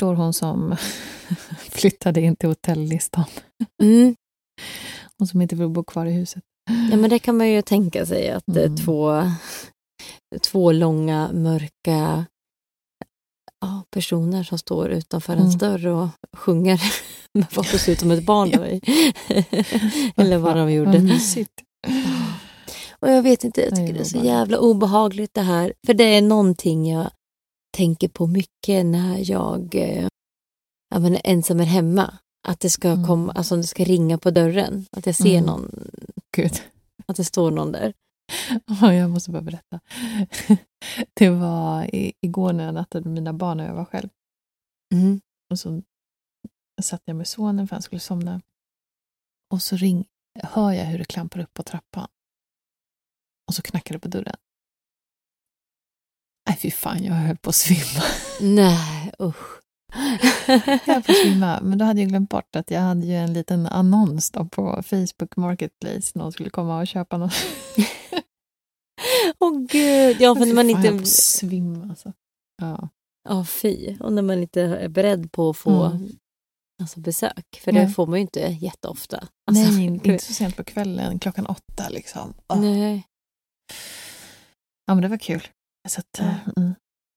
Förstår 0.00 0.14
hon 0.14 0.32
som 0.32 0.76
flyttade 1.58 2.20
in 2.20 2.36
till 2.36 2.48
hotelllistan. 2.48 3.24
Mm. 3.82 4.16
Hon 5.18 5.28
som 5.28 5.42
inte 5.42 5.56
vill 5.56 5.68
bo 5.68 5.84
kvar 5.84 6.06
i 6.06 6.12
huset. 6.12 6.42
Ja, 6.90 6.96
men 6.96 7.10
det 7.10 7.18
kan 7.18 7.36
man 7.36 7.48
ju 7.48 7.62
tänka 7.62 8.06
sig 8.06 8.30
att 8.30 8.48
mm. 8.48 8.76
två, 8.76 9.32
två 10.42 10.72
långa, 10.72 11.30
mörka 11.32 12.26
ja, 13.60 13.82
personer 13.90 14.42
som 14.42 14.58
står 14.58 14.88
utanför 14.88 15.32
mm. 15.32 15.44
en 15.44 15.58
dörr 15.58 15.86
och 15.86 16.08
sjunger 16.36 16.80
med 17.34 17.46
vad 17.54 17.66
som 17.66 17.78
ser 17.78 17.92
ut 17.92 18.00
som 18.00 18.10
ett 18.10 18.26
barn. 18.26 18.50
Eller 20.16 20.38
vad 20.38 20.56
de 20.56 20.72
gjorde. 20.72 21.18
Och 23.00 23.10
jag 23.10 23.22
vet 23.22 23.44
inte, 23.44 23.60
jag 23.60 23.76
tycker 23.76 23.94
det 23.94 24.00
är 24.00 24.04
så 24.04 24.24
jävla 24.24 24.58
obehagligt 24.58 25.34
det 25.34 25.42
här. 25.42 25.72
För 25.86 25.94
det 25.94 26.04
är 26.04 26.22
någonting 26.22 26.90
jag 26.90 27.10
tänker 27.70 28.08
på 28.08 28.26
mycket 28.26 28.86
när 28.86 29.30
jag 29.30 29.74
eh, 29.74 30.08
är 30.94 31.20
ensam 31.24 31.60
är 31.60 31.64
hemma. 31.64 32.18
Att 32.48 32.60
det 32.60 32.70
ska 32.70 32.88
mm. 32.88 33.06
komma, 33.06 33.32
alltså 33.32 33.56
det 33.56 33.62
ska 33.62 33.84
ringa 33.84 34.18
på 34.18 34.30
dörren. 34.30 34.86
Att 34.92 35.06
jag 35.06 35.14
ser 35.14 35.38
mm. 35.38 35.44
någon. 35.44 35.90
Gud. 36.36 36.62
Att 37.06 37.16
det 37.16 37.24
står 37.24 37.50
någon 37.50 37.72
där. 37.72 37.92
jag 38.80 39.10
måste 39.10 39.30
bara 39.30 39.42
berätta. 39.42 39.80
Det 41.14 41.30
var 41.30 41.90
igår 42.20 42.52
när 42.52 42.64
jag 42.64 42.74
nattade 42.74 43.04
med 43.04 43.14
mina 43.14 43.32
barn 43.32 43.60
och 43.60 43.66
jag 43.66 43.74
var 43.74 43.84
själv. 43.84 44.08
Mm. 44.94 45.20
Och 45.50 45.58
så 45.58 45.82
satt 46.82 47.02
jag 47.04 47.16
med 47.16 47.28
sonen 47.28 47.68
för 47.68 47.76
han 47.76 47.82
skulle 47.82 48.00
somna. 48.00 48.40
Och 49.50 49.62
så 49.62 49.76
ring, 49.76 50.06
hör 50.42 50.72
jag 50.72 50.84
hur 50.84 50.98
det 50.98 51.04
klampar 51.04 51.40
upp 51.40 51.54
på 51.54 51.62
trappan. 51.62 52.08
Och 53.48 53.54
så 53.54 53.62
knackar 53.62 53.94
det 53.94 53.98
på 53.98 54.08
dörren. 54.08 54.36
Nej, 56.48 56.58
fy 56.62 56.70
fan, 56.70 57.04
jag 57.04 57.14
höll 57.14 57.36
på 57.36 57.50
att 57.50 57.56
svimma. 57.56 58.04
Nej, 58.40 59.12
usch. 59.22 59.60
jag 60.46 60.58
höll 60.58 61.02
på 61.02 61.12
att 61.12 61.18
svimma. 61.18 61.60
Men 61.62 61.78
då 61.78 61.84
hade 61.84 62.00
jag 62.00 62.08
glömt 62.08 62.30
bort 62.30 62.56
att 62.56 62.70
jag 62.70 62.80
hade 62.80 63.06
ju 63.06 63.14
en 63.14 63.32
liten 63.32 63.66
annons 63.66 64.30
på 64.30 64.82
Facebook 64.86 65.36
Marketplace. 65.36 66.18
Någon 66.18 66.32
skulle 66.32 66.50
komma 66.50 66.80
och 66.80 66.86
köpa 66.86 67.18
något. 67.18 67.34
Åh 69.38 69.48
oh, 69.48 69.66
gud. 69.66 70.16
Ja, 70.20 70.34
för 70.34 70.46
när 70.46 70.54
man 70.54 70.70
inte... 70.70 70.86
Jag 70.86 71.06
svimma 71.06 71.86
alltså. 71.90 72.12
Ja. 72.62 72.88
Ja, 73.28 73.44
fy. 73.44 73.96
Och 74.00 74.12
när 74.12 74.22
man 74.22 74.38
inte 74.38 74.62
är 74.62 74.88
beredd 74.88 75.32
på 75.32 75.50
att 75.50 75.56
få 75.56 75.84
mm. 75.84 76.08
alltså, 76.82 77.00
besök. 77.00 77.60
För 77.64 77.72
det 77.72 77.88
får 77.88 78.06
man 78.06 78.18
ju 78.18 78.20
inte 78.20 78.40
jätteofta. 78.40 79.28
Alltså, 79.46 79.64
Nej, 79.64 79.84
inte 79.84 80.18
så 80.18 80.32
sent 80.32 80.56
på 80.56 80.64
kvällen, 80.64 81.18
klockan 81.18 81.46
åtta 81.46 81.88
liksom. 81.88 82.34
Oh. 82.48 82.60
Nej. 82.60 83.06
Ja, 84.86 84.94
men 84.94 85.02
det 85.02 85.08
var 85.08 85.16
kul. 85.16 85.42
Så 85.88 86.00
att, 86.00 86.18
mm. 86.18 86.34
mm. 86.56 86.74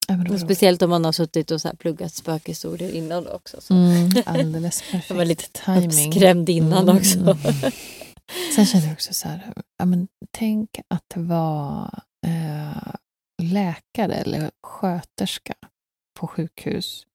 Ja, 0.08 0.38
speciellt 0.38 0.82
om 0.82 0.90
man 0.90 1.06
har 1.06 1.12
suttit 1.12 1.52
och 1.52 1.62
så 1.62 1.76
pluggat 1.76 2.14
spökhistorier 2.14 2.92
innan 2.92 3.28
också. 3.28 3.62
Så. 3.62 3.74
Mm, 3.74 4.12
alldeles 4.26 4.82
perfekt. 4.82 5.10
Man 5.10 5.18
var 5.18 5.26
lite 5.26 5.48
timing. 5.52 6.14
skrämd 6.14 6.50
innan 6.50 6.84
mm, 6.84 6.98
också. 6.98 7.20
Mm. 7.20 7.38
Sen 8.56 8.66
kände 8.66 8.88
jag 8.88 8.94
också 8.94 9.14
så 9.14 9.28
här, 9.28 9.54
ja, 9.78 9.86
men 9.86 10.08
tänk 10.32 10.70
att 10.88 11.14
vara 11.16 12.04
eh, 12.28 12.94
läkare 13.44 14.14
eller 14.14 14.52
sköterska 14.68 15.54
på 16.20 16.28
sjukhus 16.28 17.06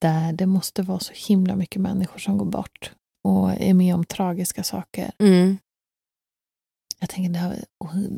där 0.00 0.32
det 0.32 0.46
måste 0.46 0.82
vara 0.82 1.00
så 1.00 1.12
himla 1.28 1.56
mycket 1.56 1.82
människor 1.82 2.18
som 2.18 2.38
går 2.38 2.46
bort 2.46 2.92
och 3.24 3.52
är 3.52 3.74
med 3.74 3.94
om 3.94 4.04
tragiska 4.04 4.62
saker. 4.62 5.12
Mm. 5.18 5.58
Jag 7.00 7.10
tänker, 7.10 7.30
det 7.30 7.38
här, 7.38 7.64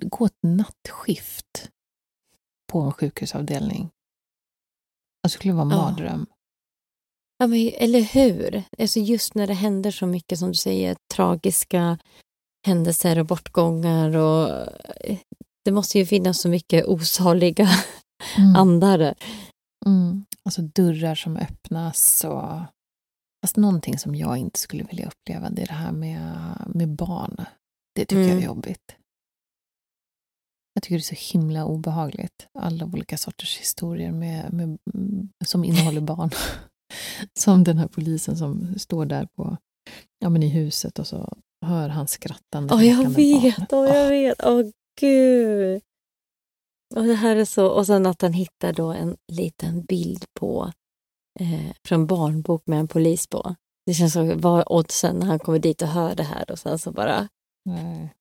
gå 0.09 0.27
ett 0.27 0.39
nattskift 0.43 1.71
på 2.73 2.81
en 2.81 2.93
sjukhusavdelning. 2.93 3.91
Alltså, 5.23 5.37
det 5.37 5.41
skulle 5.41 5.55
vara 5.55 5.65
en 5.65 5.71
ja. 5.71 5.77
mardröm. 5.77 6.27
Ja, 7.39 7.47
men, 7.47 7.71
eller 7.75 8.01
hur? 8.01 8.63
Alltså 8.79 9.01
just 9.01 9.35
när 9.35 9.47
det 9.47 9.55
händer 9.55 9.91
så 9.91 10.07
mycket, 10.07 10.39
som 10.39 10.49
du 10.49 10.55
säger, 10.55 10.97
tragiska 11.15 11.99
händelser 12.67 13.19
och 13.19 13.27
bortgångar. 13.27 14.17
Och, 14.17 14.51
eh, 15.05 15.19
det 15.65 15.73
måste 15.73 15.99
ju 15.99 16.07
finnas 16.07 16.41
så 16.41 16.49
mycket 16.49 16.87
osaliga 16.87 17.69
mm. 18.37 18.57
andar. 18.57 19.15
Mm. 19.87 20.25
Alltså 20.45 20.63
dörrar 20.63 21.15
som 21.15 21.37
öppnas 21.37 22.25
och... 22.25 22.61
Fast 23.45 23.57
någonting 23.57 23.99
som 23.99 24.15
jag 24.15 24.37
inte 24.37 24.59
skulle 24.59 24.85
vilja 24.85 25.07
uppleva, 25.07 25.51
det 25.51 25.63
är 25.63 25.67
det 25.67 25.73
här 25.73 25.93
med, 25.93 26.53
med 26.75 26.89
barn. 26.89 27.45
Det 27.95 28.05
tycker 28.05 28.23
mm. 28.23 28.29
jag 28.29 28.37
är 28.37 28.43
mm. 28.43 28.47
jobbigt. 28.47 28.97
Jag 30.79 30.83
tycker 30.83 30.95
det 30.97 31.13
är 31.13 31.17
så 31.17 31.39
himla 31.39 31.65
obehagligt. 31.65 32.49
Alla 32.59 32.85
olika 32.85 33.19
sorters 33.19 33.59
historier 33.59 34.13
med, 34.13 34.53
med, 34.53 34.79
som 35.45 35.65
innehåller 35.65 36.01
barn. 36.01 36.31
som 37.39 37.65
den 37.65 37.79
här 37.79 37.89
polisen 37.89 38.37
som 38.37 38.75
står 38.79 39.07
där 39.07 39.27
på, 39.37 39.57
ja, 40.19 40.29
men 40.29 40.43
i 40.43 40.49
huset 40.49 40.99
och 40.99 41.07
så 41.07 41.39
hör 41.67 41.89
han 41.89 42.09
skrattande. 42.09 42.75
Åh, 42.75 42.81
oh, 42.81 42.87
jag 42.87 43.11
vet! 43.11 43.73
Åh, 43.73 43.85
oh, 43.85 43.97
jag 43.97 44.09
vet! 44.09 44.45
Åh, 44.45 44.61
oh, 44.61 44.71
gud! 45.01 45.83
Och 46.97 47.05
det 47.05 47.15
här 47.15 47.37
är 47.37 47.45
så... 47.45 47.67
Och 47.67 47.87
sen 47.87 48.07
att 48.07 48.23
han 48.23 48.33
hittar 48.33 48.73
då 48.73 48.93
en 48.93 49.17
liten 49.33 49.83
bild 49.83 50.25
på 50.41 50.73
eh, 51.41 51.75
från 51.85 52.07
barnbok 52.07 52.63
med 52.67 52.79
en 52.79 52.89
polis 52.89 53.27
på. 53.27 53.55
Det 53.87 53.95
känns 53.95 54.13
som, 54.13 54.41
vad 54.41 54.61
är 54.61 54.73
oddsen 54.73 55.17
när 55.17 55.27
han 55.27 55.39
kommer 55.39 55.59
dit 55.59 55.83
och 55.83 55.89
hör 55.89 56.15
det 56.15 56.23
här 56.23 56.51
och 56.51 56.59
sen 56.59 56.79
så 56.79 56.93
bara... 56.93 57.29
Nej. 57.65 58.15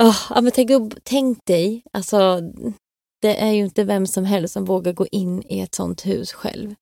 Oh, 0.00 0.42
men 0.42 0.52
tänk, 0.52 0.70
tänk 1.04 1.46
dig, 1.46 1.82
alltså 1.92 2.40
det 3.22 3.42
är 3.42 3.52
ju 3.52 3.64
inte 3.64 3.84
vem 3.84 4.06
som 4.06 4.24
helst 4.24 4.54
som 4.54 4.64
vågar 4.64 4.92
gå 4.92 5.06
in 5.06 5.42
i 5.42 5.60
ett 5.60 5.74
sånt 5.74 6.06
hus 6.06 6.32
själv. 6.32 6.74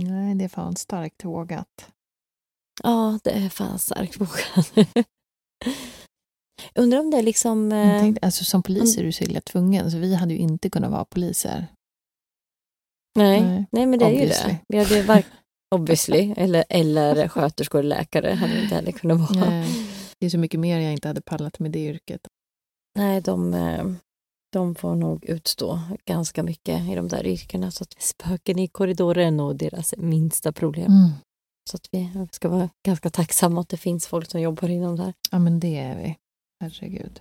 Nej, 0.00 0.34
det 0.34 0.44
är 0.44 0.48
fan 0.48 0.76
starkt 0.76 1.24
vågat. 1.24 1.90
Ja, 2.82 3.18
det 3.24 3.30
är 3.30 3.48
fan 3.48 3.78
starkt 3.78 4.20
vågat. 4.20 4.72
Undrar 6.74 7.00
om 7.00 7.10
det 7.10 7.18
är 7.18 7.22
liksom... 7.22 7.72
Eh... 7.72 8.00
Tänkte, 8.00 8.26
alltså, 8.26 8.44
som 8.44 8.62
polis 8.62 8.98
är 8.98 9.02
du 9.02 9.12
så 9.12 9.24
illa 9.24 9.40
tvungen, 9.40 9.90
så 9.90 9.98
vi 9.98 10.14
hade 10.14 10.34
ju 10.34 10.38
inte 10.38 10.70
kunnat 10.70 10.90
vara 10.90 11.04
poliser. 11.04 11.66
Nej, 13.18 13.40
nej, 13.40 13.66
nej 13.72 13.86
men 13.86 13.98
det 13.98 14.04
obviously. 14.04 14.44
är 14.44 14.48
ju 14.48 14.52
det. 14.52 14.58
Vi 14.68 14.78
hade 14.78 15.02
var... 15.02 15.22
Obviously, 15.74 16.34
eller, 16.36 16.64
eller 16.68 17.28
sköterskor 17.28 17.78
och 17.78 17.84
läkare 17.84 18.30
hade 18.30 18.52
vi 18.52 18.62
inte 18.62 18.74
heller 18.74 18.92
kunnat 18.92 19.30
vara. 19.30 19.50
Nej. 19.50 19.85
Det 20.20 20.26
är 20.26 20.30
så 20.30 20.38
mycket 20.38 20.60
mer 20.60 20.80
jag 20.80 20.92
inte 20.92 21.08
hade 21.08 21.20
pallat 21.20 21.58
med 21.58 21.70
det 21.70 21.78
yrket. 21.86 22.20
Nej, 22.98 23.20
de, 23.20 23.54
eh, 23.54 23.84
de 24.52 24.74
får 24.74 24.94
nog 24.94 25.24
utstå 25.24 25.80
ganska 26.04 26.42
mycket 26.42 26.88
i 26.90 26.94
de 26.94 27.08
där 27.08 27.26
yrkena. 27.26 27.70
Så 27.70 27.82
att 27.82 28.02
spöken 28.02 28.58
i 28.58 28.68
korridoren 28.68 29.26
är 29.26 29.30
nog 29.30 29.56
deras 29.56 29.94
minsta 29.96 30.52
problem. 30.52 30.92
Mm. 30.92 31.10
Så 31.70 31.76
att 31.76 31.88
vi 31.92 32.10
ska 32.32 32.48
vara 32.48 32.68
ganska 32.86 33.10
tacksamma 33.10 33.60
att 33.60 33.68
det 33.68 33.76
finns 33.76 34.06
folk 34.06 34.30
som 34.30 34.40
jobbar 34.40 34.68
inom 34.68 34.96
där. 34.96 35.14
Ja, 35.30 35.38
men 35.38 35.60
det 35.60 35.78
är 35.78 35.96
vi. 35.96 36.16
Herregud. 36.60 37.20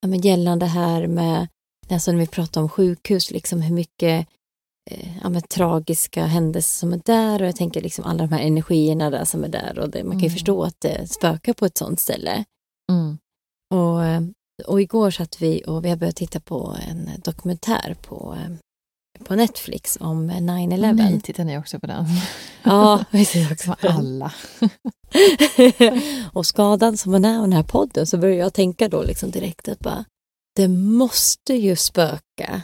Ja, 0.00 0.08
men 0.08 0.20
gällande 0.20 0.66
här 0.66 1.06
med, 1.06 1.48
alltså 1.90 2.12
när 2.12 2.18
vi 2.18 2.26
pratar 2.26 2.60
om 2.60 2.68
sjukhus, 2.68 3.30
liksom 3.30 3.60
hur 3.62 3.74
mycket 3.74 4.28
ja, 5.22 5.28
men, 5.28 5.42
tragiska 5.42 6.26
händelser 6.26 6.78
som 6.78 6.92
är 6.92 7.00
där 7.04 7.42
och 7.42 7.48
jag 7.48 7.56
tänker 7.56 7.80
liksom 7.80 8.04
alla 8.04 8.26
de 8.26 8.32
här 8.32 8.42
energierna 8.42 9.10
där 9.10 9.24
som 9.24 9.44
är 9.44 9.48
där 9.48 9.78
och 9.78 9.90
det, 9.90 10.04
man 10.04 10.12
kan 10.12 10.20
ju 10.20 10.26
mm. 10.26 10.34
förstå 10.34 10.62
att 10.62 10.80
det 10.80 11.10
spökar 11.10 11.52
på 11.52 11.66
ett 11.66 11.78
sånt 11.78 12.00
ställe. 12.00 12.44
Mm. 12.92 13.18
Och, 13.74 14.04
eh, 14.04 14.22
och 14.66 14.80
igår 14.80 15.10
satt 15.10 15.42
vi 15.42 15.62
och 15.66 15.84
vi 15.84 15.88
har 15.88 15.96
börjat 15.96 16.16
titta 16.16 16.40
på 16.40 16.76
en 16.88 17.10
dokumentär 17.24 17.96
på, 18.02 18.36
eh, 18.38 18.56
på 19.24 19.34
Netflix 19.34 19.98
om 20.00 20.30
9-11. 20.30 20.92
Nej, 20.92 21.20
tittar 21.20 21.44
ni 21.44 21.58
också 21.58 21.80
på 21.80 21.86
den? 21.86 22.06
Ja, 22.62 23.04
vi 23.10 23.26
tittar 23.26 23.52
också 23.52 23.74
på 23.80 23.88
alla. 23.88 24.32
och 26.32 26.46
skadan 26.46 26.96
som 26.96 27.14
är 27.14 27.36
av 27.36 27.42
den 27.42 27.52
här 27.52 27.62
podden 27.62 28.06
så 28.06 28.18
börjar 28.18 28.36
jag 28.36 28.54
tänka 28.54 28.88
då 28.88 29.02
liksom 29.02 29.30
direkt 29.30 29.68
att 29.68 29.78
bara, 29.78 30.04
det 30.56 30.68
måste 30.68 31.54
ju 31.54 31.76
spöka 31.76 32.62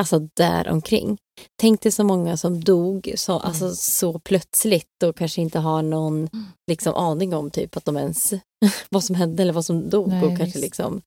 alltså 0.00 0.18
där 0.18 0.68
omkring. 0.68 1.18
Tänk 1.60 1.80
dig 1.80 1.92
så 1.92 2.04
många 2.04 2.36
som 2.36 2.64
dog 2.64 3.12
så, 3.16 3.32
mm. 3.32 3.46
alltså, 3.46 3.74
så 3.74 4.18
plötsligt 4.18 5.02
och 5.04 5.16
kanske 5.16 5.40
inte 5.40 5.58
har 5.58 5.82
någon 5.82 6.18
mm. 6.18 6.44
liksom, 6.70 6.94
aning 6.94 7.34
om 7.34 7.50
typ 7.50 7.76
att 7.76 7.84
de 7.84 7.96
ens 7.96 8.32
vad 8.90 9.04
som 9.04 9.14
hände 9.16 9.42
eller 9.42 9.52
vad 9.52 9.64
som 9.64 9.90
dog. 9.90 10.08
Nej, 10.08 10.24
och 10.24 10.38
kanske 10.38 10.58
liksom, 10.58 11.02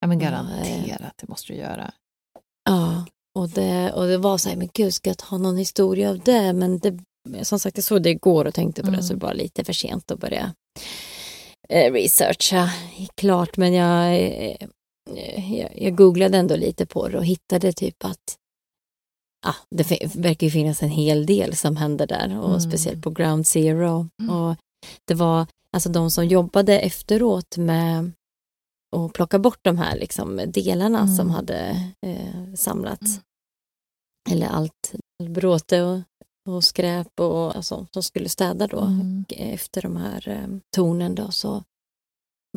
ja 0.00 0.06
men 0.06 0.18
garanterat, 0.18 1.14
det 1.20 1.28
måste 1.28 1.52
du 1.52 1.58
göra. 1.58 1.92
Ja, 2.64 3.06
och 3.34 3.48
det, 3.48 3.92
och 3.92 4.06
det 4.06 4.18
var 4.18 4.38
så 4.38 4.48
här, 4.48 4.56
men 4.56 4.68
gud 4.74 4.94
ska 4.94 5.10
jag 5.10 5.18
ta 5.18 5.38
någon 5.38 5.56
historia 5.56 6.10
av 6.10 6.18
det? 6.18 6.52
Men 6.52 6.78
det, 6.78 6.98
som 7.42 7.60
sagt, 7.60 7.76
jag 7.76 7.84
såg 7.84 8.02
det 8.02 8.10
igår 8.10 8.44
och 8.44 8.54
tänkte 8.54 8.82
på 8.82 8.88
mm. 8.88 9.00
det 9.00 9.06
så 9.06 9.14
det 9.14 9.26
var 9.26 9.34
lite 9.34 9.64
för 9.64 9.72
sent 9.72 10.10
att 10.10 10.18
börja 10.18 10.54
eh, 11.68 11.92
researcha 11.92 12.70
klart. 13.14 13.56
Men 13.56 13.74
jag, 13.74 14.14
eh, 14.22 14.68
jag, 15.50 15.82
jag 15.82 15.96
googlade 15.96 16.38
ändå 16.38 16.56
lite 16.56 16.86
på 16.86 17.08
det 17.08 17.18
och 17.18 17.24
hittade 17.24 17.72
typ 17.72 18.04
att 18.04 18.36
ah, 19.46 19.56
det 19.70 20.16
verkar 20.16 20.46
ju 20.46 20.50
finnas 20.50 20.82
en 20.82 20.88
hel 20.88 21.26
del 21.26 21.56
som 21.56 21.76
händer 21.76 22.06
där 22.06 22.38
och 22.38 22.48
mm. 22.48 22.60
speciellt 22.60 23.02
på 23.02 23.10
Ground 23.10 23.46
Zero. 23.46 24.08
Mm. 24.22 24.36
Och 24.36 24.56
det 25.04 25.14
var 25.14 25.46
alltså 25.72 25.88
de 25.88 26.10
som 26.10 26.26
jobbade 26.26 26.80
efteråt 26.80 27.56
med 27.56 28.12
att 28.96 29.12
plocka 29.12 29.38
bort 29.38 29.60
de 29.62 29.78
här 29.78 29.96
liksom, 29.96 30.40
delarna 30.46 31.00
mm. 31.00 31.16
som 31.16 31.30
hade 31.30 31.92
eh, 32.06 32.54
samlats. 32.54 33.06
Mm. 33.06 33.22
Eller 34.30 34.46
allt 34.46 34.94
bråte 35.22 35.82
och, 35.82 36.00
och 36.48 36.64
skräp 36.64 37.20
och 37.20 37.56
alltså, 37.56 37.86
som 37.90 38.02
skulle 38.02 38.28
städa 38.28 38.66
då 38.66 38.80
mm. 38.80 39.24
efter 39.28 39.82
de 39.82 39.96
här 39.96 40.28
eh, 40.28 40.58
tornen 40.76 41.14
då 41.14 41.30
så 41.30 41.64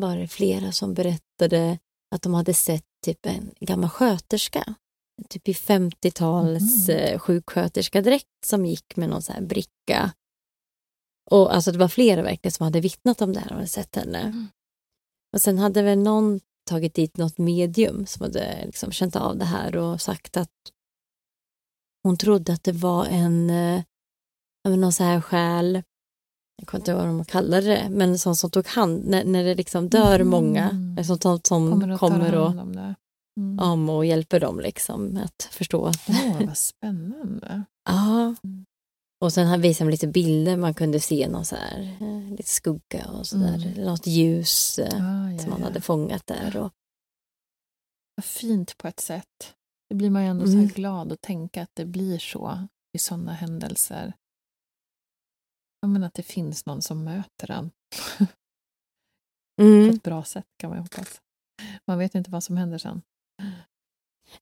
var 0.01 0.17
det 0.17 0.27
flera 0.27 0.71
som 0.71 0.93
berättade 0.93 1.79
att 2.15 2.21
de 2.21 2.33
hade 2.33 2.53
sett 2.53 2.85
typ 3.05 3.25
en 3.25 3.51
gammal 3.59 3.89
sköterska 3.89 4.75
typ 5.29 5.47
i 5.47 5.53
50-tals 5.53 6.89
mm. 6.89 7.13
eh, 7.13 7.19
sjuksköterskadräkt 7.19 8.45
som 8.45 8.65
gick 8.65 8.95
med 8.95 9.09
någon 9.09 9.21
så 9.21 9.33
här 9.33 9.41
bricka. 9.41 10.13
Och 11.31 11.55
alltså 11.55 11.71
det 11.71 11.77
var 11.77 11.87
flera 11.87 12.21
verkligen 12.21 12.51
som 12.51 12.63
hade 12.63 12.81
vittnat 12.81 13.21
om 13.21 13.33
det 13.33 13.39
här 13.39 13.49
och 13.49 13.55
hade 13.55 13.67
sett 13.67 13.95
henne. 13.95 14.19
Mm. 14.19 14.47
Och 15.33 15.41
sen 15.41 15.57
hade 15.57 15.81
väl 15.81 15.99
någon 15.99 16.39
tagit 16.69 16.93
dit 16.93 17.17
något 17.17 17.37
medium 17.37 18.05
som 18.05 18.21
hade 18.21 18.65
liksom 18.65 18.91
känt 18.91 19.15
av 19.15 19.37
det 19.37 19.45
här 19.45 19.77
och 19.77 20.01
sagt 20.01 20.37
att 20.37 20.51
hon 22.03 22.17
trodde 22.17 22.53
att 22.53 22.63
det 22.63 22.71
var 22.71 23.05
en, 23.05 23.49
eh, 23.49 23.83
någon 24.63 24.93
så 24.93 25.03
här 25.03 25.21
själ 25.21 25.83
jag 26.57 26.67
kommer 26.67 26.79
inte 26.81 26.91
ihåg 26.91 26.99
vad 26.99 27.07
de 27.07 27.25
kallade 27.25 27.67
det, 27.67 27.87
men 27.89 28.19
sånt 28.19 28.37
som 28.37 28.49
tog 28.51 28.67
hand, 28.67 29.05
när, 29.05 29.23
när 29.25 29.43
det 29.43 29.55
liksom 29.55 29.89
dör 29.89 30.15
Mm. 30.15 30.27
många, 30.27 30.69
sånt 31.05 31.21
som, 31.23 31.39
som 31.43 31.71
Kommer 31.71 31.91
och 31.93 31.99
kommer, 31.99 32.35
och, 32.35 32.47
om 32.47 32.75
det. 32.75 32.95
Mm. 33.39 33.59
om 33.59 33.89
och 33.89 34.05
hjälper 34.05 34.39
dem 34.39 34.59
liksom 34.59 35.17
att 35.25 35.43
förstå. 35.51 35.85
att- 35.85 36.09
Åh, 36.09 36.45
vad 36.47 36.57
spännande. 36.57 37.63
Ja. 37.89 38.35
Och 39.21 39.33
sen 39.33 39.61
visade 39.61 39.89
de 39.89 39.91
lite 39.91 40.07
bilder, 40.07 40.57
man 40.57 40.73
kunde 40.73 40.99
se 40.99 41.27
någon 41.29 41.45
så 41.45 41.55
här, 41.55 41.97
eh, 42.01 42.31
lite 42.31 42.49
skugga 42.49 43.05
och 43.19 43.27
så 43.27 43.37
där, 43.37 43.55
Mm. 43.55 43.85
något 43.85 44.07
ljus 44.07 44.79
eh, 44.79 44.85
Ah, 44.93 45.31
ja, 45.31 45.39
som 45.39 45.49
man 45.49 45.59
ja. 45.59 45.65
hade 45.65 45.81
fångat 45.81 46.27
där. 46.27 46.57
Och, 46.57 46.71
Vad 48.15 48.25
fint 48.25 48.77
på 48.77 48.87
ett 48.87 48.99
sätt. 48.99 49.53
Det 49.89 49.95
blir 49.95 50.09
man 50.09 50.23
ju 50.23 50.27
ändå 50.29 50.45
så 50.45 50.51
Mm. 50.51 50.65
här 50.65 50.75
glad 50.75 51.11
att 51.11 51.21
tänka 51.21 51.61
att 51.63 51.69
det 51.73 51.85
blir 51.85 52.19
så 52.19 52.67
i 52.95 52.99
sådana 52.99 53.33
händelser. 53.33 54.13
Ja, 55.85 55.89
men 55.89 56.03
att 56.03 56.13
det 56.13 56.23
finns 56.23 56.65
någon 56.65 56.81
som 56.81 57.03
möter 57.03 57.51
en 57.51 57.71
på 59.57 59.63
mm. 59.63 59.89
ett 59.89 60.03
bra 60.03 60.23
sätt 60.23 60.45
kan 60.57 60.69
man 60.69 60.77
ju 60.79 60.81
hoppas. 60.81 61.21
Man 61.87 61.99
vet 61.99 62.15
inte 62.15 62.31
vad 62.31 62.43
som 62.43 62.57
händer 62.57 62.77
sen. 62.77 63.01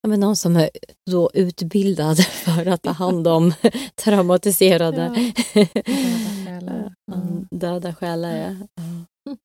ja, 0.01 0.09
men 0.09 0.19
någon 0.19 0.35
som 0.35 0.55
är 0.55 0.69
då 1.11 1.31
utbildad 1.33 2.17
för 2.25 2.65
att 2.65 2.81
ta 2.81 2.91
hand 2.91 3.27
om 3.27 3.53
traumatiserade 3.95 5.33
Döda 5.53 6.45
själar. 6.45 6.95
Mm, 7.11 7.47
döda 7.51 7.95
själar. 7.95 8.67
Ja. 8.75 9.35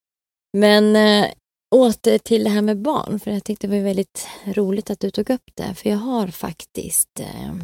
Men 0.58 0.96
äh, 0.96 1.30
åter 1.74 2.18
till 2.18 2.44
det 2.44 2.50
här 2.50 2.62
med 2.62 2.78
barn, 2.78 3.20
för 3.20 3.30
jag 3.30 3.44
tyckte 3.44 3.66
det 3.66 3.76
var 3.76 3.84
väldigt 3.84 4.28
roligt 4.46 4.90
att 4.90 5.00
du 5.00 5.10
tog 5.10 5.30
upp 5.30 5.50
det, 5.54 5.74
för 5.74 5.90
jag 5.90 5.98
har 5.98 6.26
faktiskt 6.28 7.20
eh, 7.20 7.54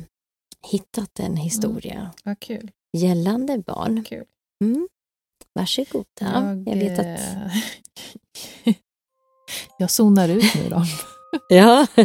hittat 0.70 1.20
en 1.20 1.36
historia 1.36 2.10
Vad 2.24 2.40
kul. 2.40 2.70
Gällande 2.94 3.58
barn. 3.58 4.04
kul. 4.04 4.24
Mm. 4.64 4.88
Varsågoda. 5.54 6.04
Jag, 6.20 6.68
jag 6.68 6.76
vet 6.76 6.98
att... 6.98 7.06
eh, 7.06 8.74
jag 9.78 9.90
zonar 9.90 10.28
ut 10.28 10.54
nu 10.54 10.68
då. 10.70 10.82
Ja, 11.48 11.86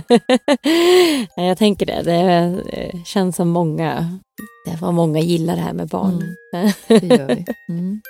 Ja, 1.35 1.43
jag 1.43 1.57
tänker 1.57 1.85
det. 1.85 2.01
Det 2.01 2.63
känns 3.05 3.35
som 3.35 3.49
många, 3.49 4.19
det 4.65 4.81
var 4.81 4.91
många 4.91 5.19
gillar 5.19 5.55
det 5.55 5.61
här 5.61 5.73
med 5.73 5.87
barn. 5.87 6.35
Det 6.87 7.03
gör 7.07 7.27
vi. 7.27 7.45
Mm. 7.69 8.01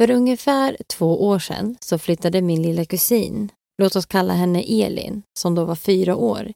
För 0.00 0.10
ungefär 0.10 0.76
två 0.86 1.26
år 1.26 1.38
sedan 1.38 1.76
så 1.80 1.98
flyttade 1.98 2.42
min 2.42 2.62
lilla 2.62 2.84
kusin, 2.84 3.52
låt 3.78 3.96
oss 3.96 4.06
kalla 4.06 4.32
henne 4.32 4.62
Elin, 4.62 5.22
som 5.38 5.54
då 5.54 5.64
var 5.64 5.74
fyra 5.74 6.16
år, 6.16 6.52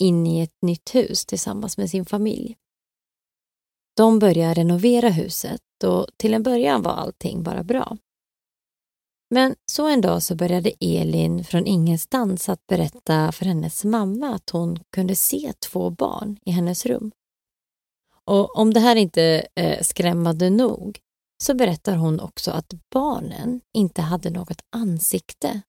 in 0.00 0.26
i 0.26 0.40
ett 0.40 0.56
nytt 0.62 0.94
hus 0.94 1.26
tillsammans 1.26 1.78
med 1.78 1.90
sin 1.90 2.04
familj. 2.04 2.56
De 3.96 4.18
började 4.18 4.54
renovera 4.54 5.08
huset 5.08 5.60
och 5.84 6.06
till 6.16 6.34
en 6.34 6.42
början 6.42 6.82
var 6.82 6.92
allting 6.92 7.42
bara 7.42 7.62
bra. 7.62 7.96
Men 9.30 9.54
så 9.72 9.86
en 9.88 10.00
dag 10.00 10.22
så 10.22 10.34
började 10.34 10.72
Elin 10.80 11.44
från 11.44 11.66
ingenstans 11.66 12.48
att 12.48 12.66
berätta 12.66 13.32
för 13.32 13.44
hennes 13.44 13.84
mamma 13.84 14.34
att 14.34 14.50
hon 14.50 14.78
kunde 14.92 15.16
se 15.16 15.52
två 15.52 15.90
barn 15.90 16.38
i 16.44 16.50
hennes 16.50 16.86
rum. 16.86 17.10
Och 18.24 18.56
om 18.56 18.74
det 18.74 18.80
här 18.80 18.96
inte 18.96 19.46
är 19.54 19.82
skrämmande 19.82 20.50
nog 20.50 21.00
så 21.42 21.54
berättar 21.54 21.96
hon 21.96 22.20
också 22.20 22.50
att 22.50 22.74
barnen 22.90 23.60
inte 23.74 24.02
hade 24.02 24.30
något 24.30 24.62
ansikte 24.70 25.60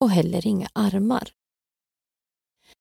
och 0.00 0.10
heller 0.10 0.46
inga 0.46 0.68
armar. 0.72 1.32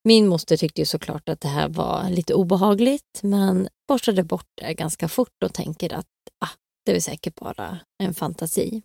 Min 0.04 0.28
moster 0.28 0.58
tyckte 0.58 0.82
ju 0.82 0.86
såklart 0.86 1.30
att 1.30 1.42
det 1.42 1.48
här 1.48 1.70
var 1.70 2.10
lite 2.10 2.34
obehagligt 2.34 3.20
men 3.24 3.70
borstade 3.88 4.24
bort 4.24 4.50
det 4.56 4.74
ganska 4.74 5.08
fort 5.08 5.44
och 5.44 5.54
tänker 5.54 5.94
att 5.94 6.08
ah, 6.40 6.50
det 6.86 6.96
är 6.96 7.00
säkert 7.00 7.36
bara 7.36 7.80
en 8.04 8.14
fantasi. 8.14 8.82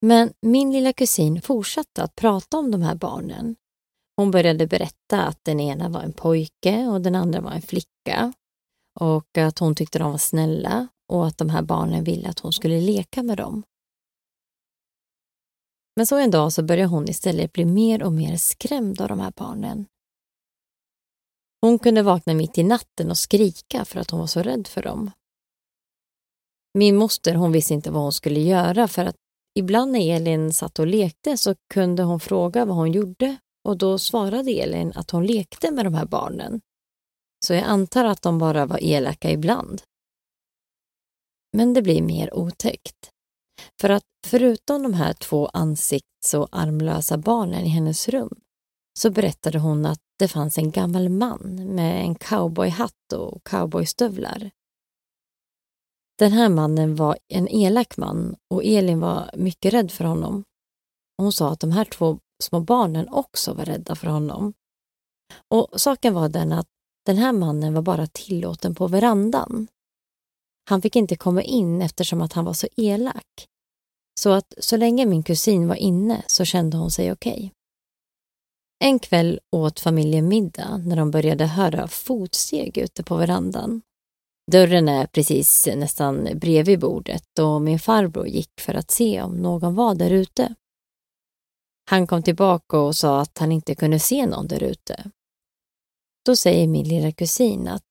Men 0.00 0.32
min 0.40 0.72
lilla 0.72 0.92
kusin 0.92 1.42
fortsatte 1.42 2.02
att 2.02 2.14
prata 2.14 2.58
om 2.58 2.70
de 2.70 2.82
här 2.82 2.94
barnen. 2.94 3.56
Hon 4.16 4.30
började 4.30 4.66
berätta 4.66 5.22
att 5.26 5.44
den 5.44 5.60
ena 5.60 5.88
var 5.88 6.02
en 6.02 6.12
pojke 6.12 6.86
och 6.86 7.00
den 7.00 7.14
andra 7.14 7.40
var 7.40 7.50
en 7.50 7.62
flicka 7.62 8.32
och 9.00 9.38
att 9.38 9.58
hon 9.58 9.74
tyckte 9.74 9.98
de 9.98 10.10
var 10.10 10.18
snälla 10.18 10.88
och 11.08 11.26
att 11.26 11.38
de 11.38 11.50
här 11.50 11.62
barnen 11.62 12.04
ville 12.04 12.28
att 12.28 12.38
hon 12.38 12.52
skulle 12.52 12.80
leka 12.80 13.22
med 13.22 13.36
dem. 13.36 13.62
Men 15.96 16.06
så 16.06 16.18
en 16.18 16.30
dag 16.30 16.52
så 16.52 16.62
började 16.62 16.88
hon 16.88 17.08
istället 17.08 17.52
bli 17.52 17.64
mer 17.64 18.02
och 18.02 18.12
mer 18.12 18.36
skrämd 18.36 19.00
av 19.00 19.08
de 19.08 19.20
här 19.20 19.32
barnen. 19.36 19.86
Hon 21.60 21.78
kunde 21.78 22.02
vakna 22.02 22.34
mitt 22.34 22.58
i 22.58 22.62
natten 22.62 23.10
och 23.10 23.18
skrika 23.18 23.84
för 23.84 24.00
att 24.00 24.10
hon 24.10 24.20
var 24.20 24.26
så 24.26 24.42
rädd 24.42 24.66
för 24.66 24.82
dem. 24.82 25.10
Min 26.78 26.96
moster 26.96 27.34
hon 27.34 27.52
visste 27.52 27.74
inte 27.74 27.90
vad 27.90 28.02
hon 28.02 28.12
skulle 28.12 28.40
göra 28.40 28.88
för 28.88 29.04
att 29.04 29.16
ibland 29.54 29.92
när 29.92 30.16
Elin 30.16 30.54
satt 30.54 30.78
och 30.78 30.86
lekte 30.86 31.36
så 31.36 31.54
kunde 31.74 32.02
hon 32.02 32.20
fråga 32.20 32.64
vad 32.64 32.76
hon 32.76 32.92
gjorde 32.92 33.36
och 33.68 33.78
då 33.78 33.98
svarade 33.98 34.50
Elin 34.50 34.92
att 34.94 35.10
hon 35.10 35.26
lekte 35.26 35.70
med 35.70 35.86
de 35.86 35.94
här 35.94 36.06
barnen. 36.06 36.60
Så 37.44 37.54
jag 37.54 37.64
antar 37.64 38.04
att 38.04 38.22
de 38.22 38.38
bara 38.38 38.66
var 38.66 38.78
elaka 38.82 39.30
ibland. 39.30 39.82
Men 41.56 41.74
det 41.74 41.82
blir 41.82 42.02
mer 42.02 42.34
otäckt. 42.34 43.10
För 43.80 43.88
att 43.90 44.04
förutom 44.26 44.82
de 44.82 44.94
här 44.94 45.12
två 45.12 45.46
ansikts 45.46 46.34
och 46.34 46.48
armlösa 46.52 47.18
barnen 47.18 47.64
i 47.64 47.68
hennes 47.68 48.08
rum 48.08 48.40
så 48.98 49.10
berättade 49.10 49.58
hon 49.58 49.86
att 49.86 50.00
det 50.18 50.28
fanns 50.28 50.58
en 50.58 50.70
gammal 50.70 51.08
man 51.08 51.74
med 51.74 52.00
en 52.00 52.14
cowboyhatt 52.14 53.12
och 53.14 53.44
cowboystövlar. 53.44 54.50
Den 56.18 56.32
här 56.32 56.48
mannen 56.48 56.96
var 56.96 57.18
en 57.28 57.48
elak 57.48 57.96
man 57.96 58.36
och 58.50 58.64
Elin 58.64 59.00
var 59.00 59.30
mycket 59.36 59.72
rädd 59.72 59.90
för 59.90 60.04
honom. 60.04 60.44
Hon 61.16 61.32
sa 61.32 61.50
att 61.50 61.60
de 61.60 61.72
här 61.72 61.84
två 61.84 62.18
små 62.42 62.60
barnen 62.60 63.08
också 63.08 63.54
var 63.54 63.64
rädda 63.64 63.94
för 63.94 64.06
honom. 64.06 64.52
Och 65.48 65.80
saken 65.80 66.14
var 66.14 66.28
den 66.28 66.52
att 66.52 66.68
den 67.06 67.16
här 67.16 67.32
mannen 67.32 67.74
var 67.74 67.82
bara 67.82 68.06
tillåten 68.06 68.74
på 68.74 68.86
verandan. 68.86 69.66
Han 70.70 70.82
fick 70.82 70.96
inte 70.96 71.16
komma 71.16 71.42
in 71.42 71.82
eftersom 71.82 72.22
att 72.22 72.32
han 72.32 72.44
var 72.44 72.52
så 72.52 72.66
elak. 72.76 73.48
Så 74.20 74.30
att 74.30 74.54
så 74.58 74.76
länge 74.76 75.06
min 75.06 75.22
kusin 75.22 75.68
var 75.68 75.74
inne 75.74 76.22
så 76.26 76.44
kände 76.44 76.76
hon 76.76 76.90
sig 76.90 77.12
okej. 77.12 77.52
En 78.84 78.98
kväll 78.98 79.40
åt 79.50 79.80
familjen 79.80 80.28
middag 80.28 80.76
när 80.76 80.96
de 80.96 81.10
började 81.10 81.46
höra 81.46 81.88
fotsteg 81.88 82.78
ute 82.78 83.02
på 83.02 83.16
verandan. 83.16 83.82
Dörren 84.52 84.88
är 84.88 85.06
precis 85.06 85.68
nästan 85.76 86.28
bredvid 86.34 86.80
bordet 86.80 87.38
och 87.38 87.62
min 87.62 87.78
farbror 87.78 88.26
gick 88.26 88.60
för 88.60 88.74
att 88.74 88.90
se 88.90 89.22
om 89.22 89.36
någon 89.36 89.74
var 89.74 89.94
där 89.94 90.10
ute. 90.10 90.54
Han 91.90 92.06
kom 92.06 92.22
tillbaka 92.22 92.78
och 92.78 92.96
sa 92.96 93.20
att 93.20 93.38
han 93.38 93.52
inte 93.52 93.74
kunde 93.74 93.98
se 93.98 94.26
någon 94.26 94.48
där 94.48 94.62
ute. 94.62 95.10
Då 96.24 96.36
säger 96.36 96.68
min 96.68 96.88
lilla 96.88 97.12
kusin 97.12 97.68
att 97.68 97.82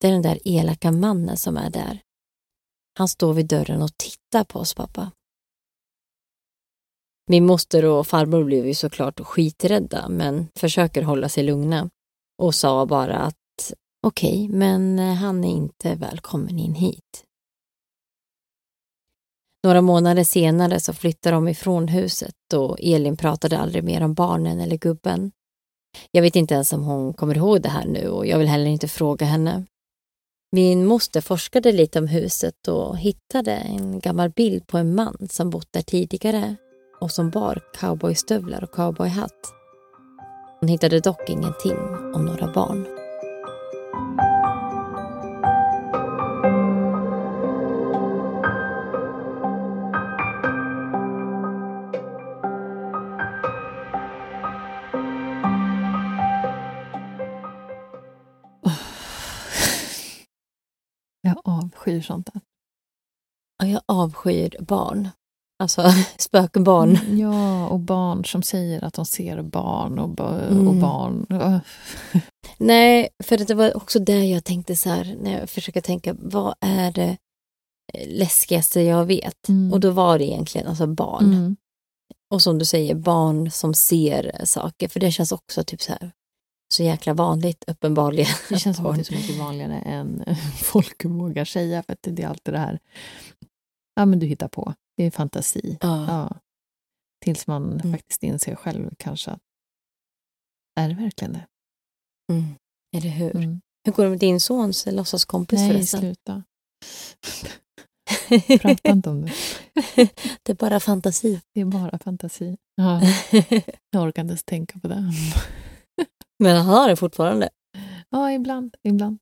det 0.00 0.08
är 0.08 0.12
den 0.12 0.22
där 0.22 0.38
elaka 0.44 0.92
mannen 0.92 1.36
som 1.36 1.56
är 1.56 1.70
där. 1.70 2.00
Han 2.98 3.08
står 3.08 3.34
vid 3.34 3.46
dörren 3.46 3.82
och 3.82 3.96
tittar 3.96 4.44
på 4.44 4.58
oss, 4.58 4.74
pappa. 4.74 5.10
Min 7.30 7.46
moster 7.46 7.84
och 7.84 8.06
farbror 8.06 8.44
blev 8.44 8.66
ju 8.66 8.74
såklart 8.74 9.20
skiträdda 9.20 10.08
men 10.08 10.48
försöker 10.54 11.02
hålla 11.02 11.28
sig 11.28 11.44
lugna 11.44 11.90
och 12.38 12.54
sa 12.54 12.86
bara 12.86 13.16
att 13.16 13.74
okej, 14.06 14.44
okay, 14.44 14.56
men 14.58 14.98
han 14.98 15.44
är 15.44 15.52
inte 15.52 15.94
välkommen 15.94 16.58
in 16.58 16.74
hit. 16.74 17.24
Några 19.64 19.80
månader 19.80 20.24
senare 20.24 20.80
så 20.80 20.92
flyttade 20.92 21.36
de 21.36 21.48
ifrån 21.48 21.88
huset 21.88 22.52
och 22.54 22.76
Elin 22.80 23.16
pratade 23.16 23.58
aldrig 23.58 23.84
mer 23.84 24.02
om 24.02 24.14
barnen 24.14 24.60
eller 24.60 24.76
gubben. 24.76 25.32
Jag 26.10 26.22
vet 26.22 26.36
inte 26.36 26.54
ens 26.54 26.72
om 26.72 26.82
hon 26.82 27.14
kommer 27.14 27.36
ihåg 27.36 27.62
det 27.62 27.68
här 27.68 27.86
nu 27.86 28.08
och 28.08 28.26
jag 28.26 28.38
vill 28.38 28.48
heller 28.48 28.66
inte 28.66 28.88
fråga 28.88 29.26
henne. 29.26 29.64
Min 30.52 30.86
moster 30.86 31.20
forskade 31.20 31.72
lite 31.72 31.98
om 31.98 32.06
huset 32.06 32.68
och 32.68 32.98
hittade 32.98 33.52
en 33.52 34.00
gammal 34.00 34.30
bild 34.30 34.66
på 34.66 34.78
en 34.78 34.94
man 34.94 35.28
som 35.30 35.50
bott 35.50 35.68
där 35.72 35.82
tidigare 35.82 36.56
och 37.00 37.10
som 37.10 37.30
bar 37.30 37.62
cowboystövlar 37.80 38.64
och 38.64 38.72
cowboyhatt. 38.72 39.54
Hon 40.60 40.68
hittade 40.68 41.00
dock 41.00 41.30
ingenting 41.30 41.78
om 42.14 42.24
några 42.24 42.52
barn. 42.52 42.86
Avskyr 61.88 62.00
sånt 62.02 62.28
där. 62.32 62.40
Ja, 63.62 63.66
jag 63.68 63.82
avskyr 63.86 64.56
barn. 64.60 65.08
Alltså 65.62 65.82
spökbarn. 66.18 66.96
Mm, 66.96 67.18
Ja, 67.18 67.68
och 67.68 67.80
barn 67.80 68.24
som 68.24 68.42
säger 68.42 68.84
att 68.84 68.94
de 68.94 69.04
ser 69.06 69.42
barn 69.42 69.98
och, 69.98 70.20
och 70.20 70.42
Mm. 70.52 70.80
barn. 70.80 71.26
Nej, 72.58 73.08
för 73.24 73.36
det 73.38 73.54
var 73.54 73.76
också 73.76 73.98
där 73.98 74.22
jag 74.22 74.44
tänkte 74.44 74.76
så 74.76 74.88
här, 74.88 75.16
när 75.20 75.38
jag 75.40 75.50
försöker 75.50 75.80
tänka, 75.80 76.16
vad 76.18 76.54
är 76.60 76.92
det 76.92 77.16
läskigaste 78.06 78.80
jag 78.80 79.04
vet? 79.04 79.48
Mm. 79.48 79.72
Och 79.72 79.80
då 79.80 79.90
var 79.90 80.18
det 80.18 80.24
egentligen 80.24 80.66
alltså 80.66 80.86
barn. 80.86 81.24
Mm. 81.24 81.56
Och 82.30 82.42
som 82.42 82.58
du 82.58 82.64
säger, 82.64 82.94
barn 82.94 83.50
som 83.50 83.74
ser 83.74 84.40
saker, 84.44 84.88
för 84.88 85.00
det 85.00 85.10
känns 85.12 85.32
också 85.32 85.64
typ 85.64 85.82
så 85.82 85.92
här 85.92 86.12
så 86.68 86.82
jäkla 86.82 87.14
vanligt 87.14 87.64
uppenbarligen. 87.66 88.34
Det 88.48 88.58
känns 88.58 88.76
som 88.76 88.86
att 88.86 88.94
det 88.96 89.02
är 89.02 89.04
så 89.04 89.14
mycket 89.20 89.38
vanligare 89.38 89.78
än 89.78 90.24
folk 90.62 91.04
vågar 91.04 91.44
säga. 91.44 91.82
För 91.82 91.92
att 91.92 91.98
det 92.02 92.22
är 92.22 92.28
alltid 92.28 92.54
det 92.54 92.58
här, 92.60 92.78
ja 93.94 94.06
men 94.06 94.18
du 94.18 94.26
hittar 94.26 94.48
på, 94.48 94.74
det 94.96 95.04
är 95.04 95.10
fantasi. 95.10 95.78
Ja. 95.80 96.06
Ja. 96.08 96.36
Tills 97.24 97.46
man 97.46 97.72
Mm. 97.80 97.92
faktiskt 97.92 98.22
inser 98.22 98.54
själv 98.54 98.90
kanske 98.98 99.30
att, 99.30 99.40
är 100.80 100.88
det 100.88 100.94
verkligen 100.94 101.32
det? 101.32 101.46
Mm. 102.32 102.44
Eller 102.96 103.08
hur? 103.10 103.36
Mm. 103.36 103.60
Hur 103.84 103.92
går 103.92 104.04
det 104.04 104.10
med 104.10 104.18
din 104.18 104.40
sons 104.40 104.86
låtsaskompis 104.86 105.58
Nej, 105.58 105.70
förresten? 105.72 106.00
sluta. 106.00 106.42
Prata 108.60 108.88
inte 108.90 109.10
om 109.10 109.20
det. 109.22 109.32
det 110.42 110.52
är 110.52 110.54
bara 110.54 110.80
fantasi. 110.80 111.40
Det 111.54 111.60
är 111.60 111.64
bara 111.64 111.98
fantasi. 111.98 112.56
Ja, 112.74 113.00
jag 113.90 114.02
orkar 114.02 114.22
inte 114.22 114.30
ens 114.32 114.44
tänka 114.44 114.78
på 114.80 114.88
det. 114.88 115.12
Men 116.38 116.56
han 116.56 116.66
har 116.66 116.88
det 116.88 116.96
fortfarande. 116.96 117.48
Ja, 118.10 118.32
ibland. 118.32 118.76
ibland. 118.82 119.18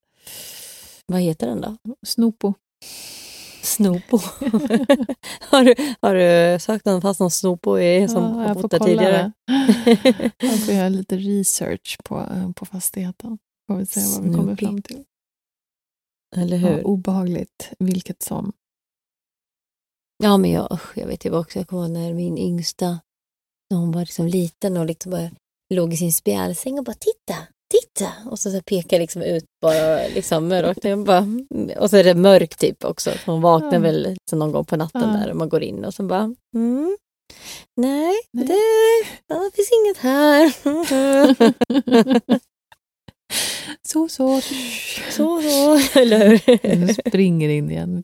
Vad 1.06 1.20
heter 1.20 1.46
den 1.46 1.60
då? 1.60 1.76
Snopo. 2.06 2.54
Snopo. 3.62 4.18
har, 5.40 5.64
du, 5.64 5.74
har 6.00 6.14
du 6.14 6.58
sökt 6.60 6.84
någon 6.84 7.02
fast 7.02 7.20
någon 7.20 7.30
Snopo 7.30 7.78
i, 7.78 8.08
som 8.08 8.22
ja, 8.22 8.48
har 8.48 8.54
bott 8.54 8.70
där 8.70 8.78
tidigare? 8.78 9.32
Jag 10.38 10.64
får 10.64 10.74
göra 10.74 10.88
lite 10.88 11.16
research 11.16 11.98
på, 12.04 12.26
på 12.56 12.66
fastigheten. 12.66 13.38
Får 13.66 13.76
vi 13.76 13.86
se 13.86 14.00
vad 14.16 14.28
vi 14.28 14.34
kommer 14.36 14.56
fram 14.56 14.82
till. 14.82 15.04
Eller 16.36 16.56
Ja, 16.56 16.68
hur? 16.68 16.86
obehagligt, 16.86 17.72
vilket 17.78 18.22
som. 18.22 18.52
Ja, 20.22 20.36
men 20.36 20.50
jag, 20.50 20.78
jag 20.94 21.06
vet 21.06 21.24
ju 21.24 21.36
också, 21.36 21.58
jag 21.58 21.68
kommer 21.68 21.88
när 21.88 22.14
min 22.14 22.38
yngsta, 22.38 23.00
när 23.70 23.78
hon 23.78 23.92
var 23.92 24.00
liksom 24.00 24.26
liten 24.26 24.76
och 24.76 24.86
liksom 24.86 25.10
bara 25.10 25.30
låg 25.74 25.92
i 25.92 25.96
sin 25.96 26.12
spjälsäng 26.12 26.78
och 26.78 26.84
bara 26.84 26.96
titta, 27.00 27.34
titta. 27.70 28.12
Och 28.30 28.38
så, 28.38 28.50
så 28.50 28.62
pekar 28.62 28.98
liksom 28.98 29.22
ut 29.22 29.44
bara 29.62 30.06
liksom 30.14 30.52
rakt 30.52 30.82
ner. 30.84 30.92
och 30.92 30.98
bara, 31.04 31.26
Och 31.78 31.90
så 31.90 31.96
är 31.96 32.04
det 32.04 32.14
mörkt 32.14 32.58
typ 32.60 32.84
också. 32.84 33.10
Så 33.24 33.30
hon 33.32 33.40
vaknar 33.40 33.72
Ja. 33.74 33.78
väl 33.78 34.02
liksom 34.10 34.38
någon 34.38 34.52
gång 34.52 34.64
på 34.64 34.76
natten 34.76 35.00
Ja. 35.14 35.20
där 35.20 35.30
och 35.30 35.36
man 35.36 35.48
går 35.48 35.62
in 35.62 35.84
och 35.84 35.94
så 35.94 36.02
bara, 36.02 36.34
mm, 36.54 36.96
nej, 37.76 38.14
Nej. 38.32 38.46
Det, 38.46 39.34
det 39.34 39.50
finns 39.54 39.70
inget 39.72 39.98
här. 39.98 40.52
Så, 43.86 44.08
så. 44.08 44.40
så, 45.10 45.42
så, 45.42 45.78
eller 46.00 46.28
hur? 46.28 46.76
Nu 46.76 46.94
springer 46.94 47.48
in 47.48 47.70
igen. 47.70 48.02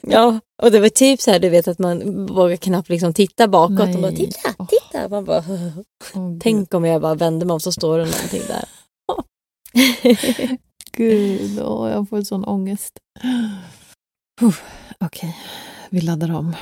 Ja, 0.00 0.40
och 0.62 0.70
det 0.70 0.80
var 0.80 0.88
typ 0.88 1.20
så 1.20 1.30
här, 1.30 1.38
du 1.38 1.48
vet 1.48 1.68
att 1.68 1.78
man 1.78 2.26
vågar 2.26 2.56
knappt 2.56 2.88
liksom 2.88 3.14
titta 3.14 3.48
bakåt 3.48 3.94
och 3.94 4.00
bara 4.00 4.10
Nej. 4.10 4.16
titta, 4.16 4.66
titta. 4.66 5.08
Man 5.08 5.24
bara, 5.24 5.44
tänk 6.40 6.74
om 6.74 6.84
jag 6.84 7.02
bara 7.02 7.14
vänder 7.14 7.46
mig 7.46 7.54
om 7.54 7.60
så 7.60 7.72
står 7.72 7.98
det 7.98 8.04
någonting 8.04 8.42
där. 8.48 8.64
Gud, 10.92 11.60
åh, 11.62 11.90
jag 11.90 12.08
får 12.08 12.22
sån 12.22 12.44
ångest. 12.44 12.98
Okej, 14.98 15.36
vi 15.90 16.00
laddar 16.00 16.34
om. 16.34 16.56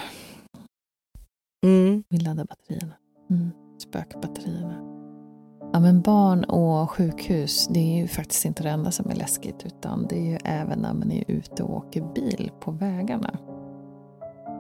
Mm. 1.67 2.05
Vi 2.09 2.19
laddar 2.19 2.45
batterierna. 2.45 2.95
Mm. 3.31 3.51
Spökbatterierna. 3.79 4.90
Ja, 5.73 5.81
men 5.81 6.01
barn 6.01 6.45
och 6.45 6.91
sjukhus, 6.91 7.69
det 7.71 7.81
är 7.81 7.97
ju 7.97 8.09
faktiskt 8.09 8.45
inte 8.45 8.63
det 8.63 8.71
enda 8.71 8.91
som 8.91 9.11
är 9.11 9.15
läskigt 9.15 9.67
utan 9.67 10.07
det 10.09 10.19
är 10.19 10.31
ju 10.31 10.39
även 10.45 10.79
när 10.79 10.95
man 10.95 11.13
är 11.13 11.25
ute 11.31 11.63
och 11.63 11.77
åker 11.77 12.13
bil 12.15 12.51
på 12.61 12.71
vägarna. 12.71 13.39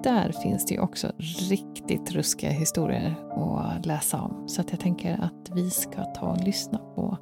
Där 0.02 0.32
finns 0.42 0.66
det 0.66 0.74
ju 0.74 0.80
också 0.80 1.12
riktigt 1.50 2.12
ruskiga 2.12 2.50
historier 2.50 3.14
att 3.30 3.86
läsa 3.86 4.20
om. 4.20 4.48
Så 4.48 4.60
att 4.60 4.70
jag 4.70 4.80
tänker 4.80 5.12
att 5.12 5.56
vi 5.56 5.70
ska 5.70 6.04
ta 6.04 6.26
och 6.26 6.44
lyssna 6.44 6.78
på 6.78 7.18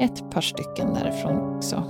ett 0.00 0.30
par 0.30 0.40
stycken 0.40 0.94
därifrån 0.94 1.56
också. 1.56 1.84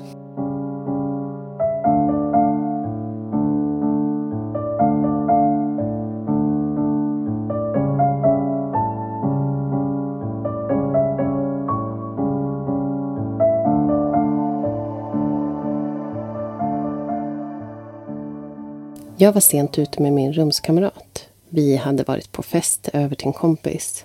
Jag 19.21 19.33
var 19.33 19.41
sent 19.41 19.79
ute 19.79 20.03
med 20.03 20.13
min 20.13 20.33
rumskamrat. 20.33 21.29
Vi 21.49 21.77
hade 21.77 22.03
varit 22.03 22.33
på 22.33 22.43
fest 22.43 22.89
över 22.93 23.17
till 23.17 23.27
en 23.27 23.33
kompis. 23.33 24.05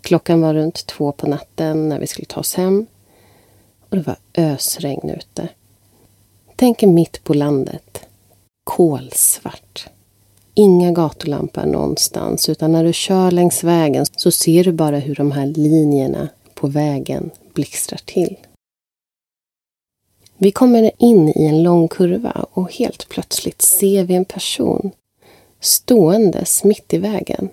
Klockan 0.00 0.40
var 0.40 0.54
runt 0.54 0.86
två 0.86 1.12
på 1.12 1.26
natten 1.26 1.88
när 1.88 2.00
vi 2.00 2.06
skulle 2.06 2.26
ta 2.26 2.40
oss 2.40 2.54
hem. 2.54 2.86
Och 3.88 3.96
det 3.96 4.02
var 4.02 4.16
ösregn 4.36 5.10
ute. 5.10 5.48
Tänk 6.56 6.82
er 6.82 6.86
mitt 6.86 7.24
på 7.24 7.34
landet. 7.34 8.00
Kolsvart. 8.64 9.88
Inga 10.54 10.92
gatulampor 10.92 11.66
någonstans 11.66 12.48
utan 12.48 12.72
när 12.72 12.84
du 12.84 12.92
kör 12.92 13.30
längs 13.30 13.64
vägen 13.64 14.06
så 14.16 14.30
ser 14.30 14.64
du 14.64 14.72
bara 14.72 14.98
hur 14.98 15.14
de 15.14 15.32
här 15.32 15.46
linjerna 15.46 16.28
på 16.54 16.66
vägen 16.66 17.30
blixtrar 17.54 18.00
till. 18.04 18.36
Vi 20.36 20.50
kommer 20.50 20.90
in 20.98 21.28
i 21.28 21.44
en 21.44 21.62
lång 21.62 21.88
kurva 21.88 22.46
och 22.52 22.72
helt 22.72 23.08
plötsligt 23.08 23.62
ser 23.62 24.04
vi 24.04 24.14
en 24.14 24.24
person 24.24 24.90
ståendes 25.60 26.64
mitt 26.64 26.94
i 26.94 26.98
vägen. 26.98 27.48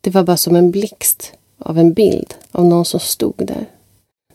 Det 0.00 0.10
var 0.10 0.22
bara 0.22 0.36
som 0.36 0.56
en 0.56 0.70
blixt 0.70 1.32
av 1.58 1.78
en 1.78 1.92
bild 1.92 2.34
av 2.50 2.64
någon 2.64 2.84
som 2.84 3.00
stod 3.00 3.34
där. 3.36 3.66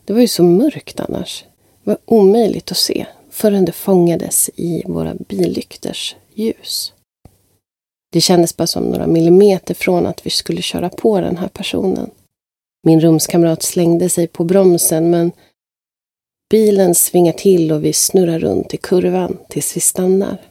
Det 0.06 0.14
var 0.14 0.22
ju 0.22 0.28
så 0.28 0.44
mörkt 0.44 1.00
annars. 1.00 1.46
Det 1.84 1.90
var 1.90 1.98
omöjligt 2.06 2.72
att 2.72 2.78
se 2.78 3.06
förrän 3.30 3.66
det 3.66 3.72
fångades 3.72 4.50
i 4.56 4.84
våra 4.86 5.14
billykters 5.14 6.16
ljus. 6.34 6.94
Det 8.12 8.22
kändes 8.22 8.58
bara 8.58 8.68
som 8.68 8.84
några 8.84 9.08
millimeter 9.08 9.74
från 9.74 10.06
att 10.06 10.26
vi 10.26 10.30
skulle 10.30 10.62
köra 10.62 10.90
på 10.90 11.22
den 11.22 11.38
här 11.38 11.48
personen. 11.48 12.12
Min 12.84 13.02
rumskamrat 13.02 13.64
slängde 13.64 14.10
sig 14.10 14.28
på 14.28 14.44
bromsen 14.44 15.10
men 15.10 15.32
Bilen 16.54 16.96
svingar 16.96 17.34
till 17.34 17.72
och 17.72 17.86
vi 17.86 17.94
snurrar 17.94 18.40
runt 18.40 18.74
i 18.74 18.78
kurvan 18.78 19.38
tills 19.50 19.78
vi 19.78 19.82
stannar. 19.82 20.42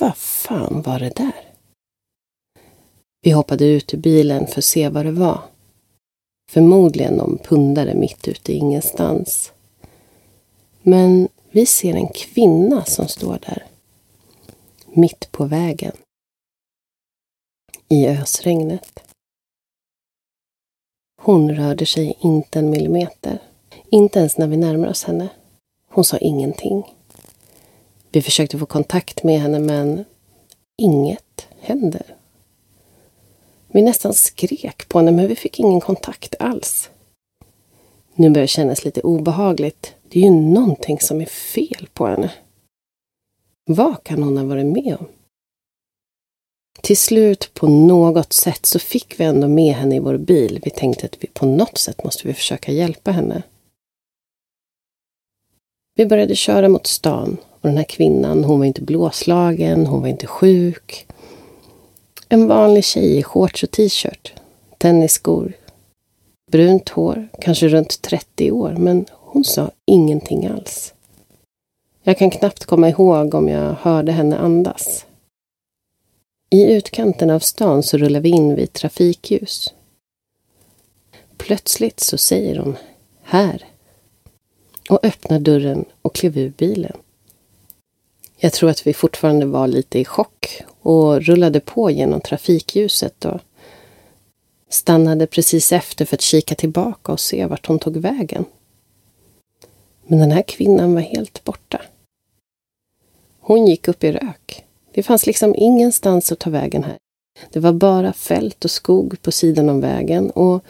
Vad 0.00 0.16
fan 0.16 0.82
var 0.82 0.98
det 0.98 1.16
där? 1.16 1.52
Vi 3.22 3.30
hoppade 3.30 3.64
ut 3.64 3.94
ur 3.94 3.98
bilen 3.98 4.46
för 4.46 4.58
att 4.58 4.64
se 4.64 4.88
vad 4.88 5.06
det 5.06 5.12
var. 5.12 5.40
Förmodligen 6.50 7.14
någon 7.14 7.38
pundare 7.38 7.94
mitt 7.94 8.28
ute 8.28 8.52
i 8.52 8.56
ingenstans. 8.56 9.52
Men 10.82 11.28
vi 11.50 11.66
ser 11.66 11.94
en 11.94 12.08
kvinna 12.08 12.84
som 12.84 13.08
står 13.08 13.38
där. 13.46 13.66
Mitt 14.86 15.32
på 15.32 15.44
vägen. 15.44 15.96
I 17.88 18.06
ösregnet. 18.06 19.00
Hon 21.22 21.54
rörde 21.54 21.86
sig 21.86 22.18
inte 22.20 22.58
en 22.58 22.70
millimeter. 22.70 23.42
Inte 23.90 24.18
ens 24.18 24.38
när 24.38 24.46
vi 24.46 24.56
närmar 24.56 24.88
oss 24.88 25.04
henne. 25.04 25.28
Hon 25.88 26.04
sa 26.04 26.18
ingenting. 26.18 26.94
Vi 28.10 28.22
försökte 28.22 28.58
få 28.58 28.66
kontakt 28.66 29.22
med 29.22 29.40
henne 29.40 29.58
men 29.58 30.04
inget 30.78 31.46
hände. 31.60 32.02
Vi 33.68 33.82
nästan 33.82 34.14
skrek 34.14 34.88
på 34.88 34.98
henne 34.98 35.12
men 35.12 35.28
vi 35.28 35.36
fick 35.36 35.58
ingen 35.58 35.80
kontakt 35.80 36.34
alls. 36.38 36.90
Nu 38.14 38.30
börjar 38.30 38.44
det 38.44 38.48
kännas 38.48 38.84
lite 38.84 39.00
obehagligt. 39.00 39.94
Det 40.08 40.18
är 40.18 40.24
ju 40.24 40.30
någonting 40.30 41.00
som 41.00 41.20
är 41.20 41.26
fel 41.26 41.88
på 41.92 42.06
henne. 42.06 42.32
Vad 43.64 44.04
kan 44.04 44.22
hon 44.22 44.36
ha 44.36 44.44
varit 44.44 44.66
med 44.66 44.96
om? 45.00 45.06
Till 46.82 46.96
slut, 46.96 47.50
på 47.54 47.66
något 47.68 48.32
sätt, 48.32 48.66
så 48.66 48.78
fick 48.78 49.20
vi 49.20 49.24
ändå 49.24 49.48
med 49.48 49.74
henne 49.74 49.96
i 49.96 49.98
vår 49.98 50.16
bil. 50.16 50.60
Vi 50.64 50.70
tänkte 50.70 51.06
att 51.06 51.16
vi 51.20 51.28
på 51.28 51.46
något 51.46 51.78
sätt 51.78 52.04
måste 52.04 52.28
vi 52.28 52.34
försöka 52.34 52.72
hjälpa 52.72 53.10
henne. 53.10 53.42
Vi 55.98 56.06
började 56.06 56.36
köra 56.36 56.68
mot 56.68 56.86
stan 56.86 57.36
och 57.60 57.68
den 57.68 57.76
här 57.76 57.84
kvinnan, 57.84 58.44
hon 58.44 58.58
var 58.58 58.66
inte 58.66 58.82
blåslagen, 58.82 59.86
hon 59.86 60.00
var 60.00 60.08
inte 60.08 60.26
sjuk. 60.26 61.06
En 62.28 62.48
vanlig 62.48 62.84
tjej 62.84 63.18
i 63.18 63.22
shorts 63.22 63.62
och 63.62 63.70
t-shirt, 63.70 64.32
tennisskor, 64.78 65.52
brunt 66.52 66.88
hår, 66.88 67.28
kanske 67.40 67.68
runt 67.68 68.02
30 68.02 68.50
år, 68.50 68.70
men 68.78 69.06
hon 69.10 69.44
sa 69.44 69.70
ingenting 69.84 70.46
alls. 70.46 70.94
Jag 72.02 72.18
kan 72.18 72.30
knappt 72.30 72.64
komma 72.64 72.88
ihåg 72.88 73.34
om 73.34 73.48
jag 73.48 73.74
hörde 73.80 74.12
henne 74.12 74.38
andas. 74.38 75.06
I 76.50 76.72
utkanten 76.72 77.30
av 77.30 77.40
stan 77.40 77.82
så 77.82 77.96
rullar 77.96 78.20
vi 78.20 78.28
in 78.28 78.54
vid 78.54 78.72
trafikljus. 78.72 79.74
Plötsligt 81.36 82.00
så 82.00 82.18
säger 82.18 82.56
hon 82.56 82.76
här 83.22 83.75
och 84.88 85.04
öppnade 85.04 85.44
dörren 85.44 85.84
och 86.02 86.14
klev 86.14 86.38
ur 86.38 86.50
bilen. 86.50 86.96
Jag 88.38 88.52
tror 88.52 88.70
att 88.70 88.86
vi 88.86 88.94
fortfarande 88.94 89.46
var 89.46 89.66
lite 89.66 89.98
i 89.98 90.04
chock 90.04 90.62
och 90.82 91.22
rullade 91.22 91.60
på 91.60 91.90
genom 91.90 92.20
trafikljuset 92.20 93.24
och 93.24 93.40
stannade 94.68 95.26
precis 95.26 95.72
efter 95.72 96.04
för 96.04 96.16
att 96.16 96.20
kika 96.20 96.54
tillbaka 96.54 97.12
och 97.12 97.20
se 97.20 97.46
vart 97.46 97.66
hon 97.66 97.78
tog 97.78 97.96
vägen. 97.96 98.44
Men 100.06 100.18
den 100.18 100.30
här 100.30 100.42
kvinnan 100.42 100.94
var 100.94 101.00
helt 101.00 101.44
borta. 101.44 101.82
Hon 103.40 103.66
gick 103.66 103.88
upp 103.88 104.04
i 104.04 104.12
rök. 104.12 104.64
Det 104.92 105.02
fanns 105.02 105.26
liksom 105.26 105.54
ingenstans 105.54 106.32
att 106.32 106.38
ta 106.38 106.50
vägen 106.50 106.84
här. 106.84 106.96
Det 107.50 107.60
var 107.60 107.72
bara 107.72 108.12
fält 108.12 108.64
och 108.64 108.70
skog 108.70 109.22
på 109.22 109.32
sidan 109.32 109.68
om 109.68 109.80
vägen 109.80 110.30
och 110.30 110.64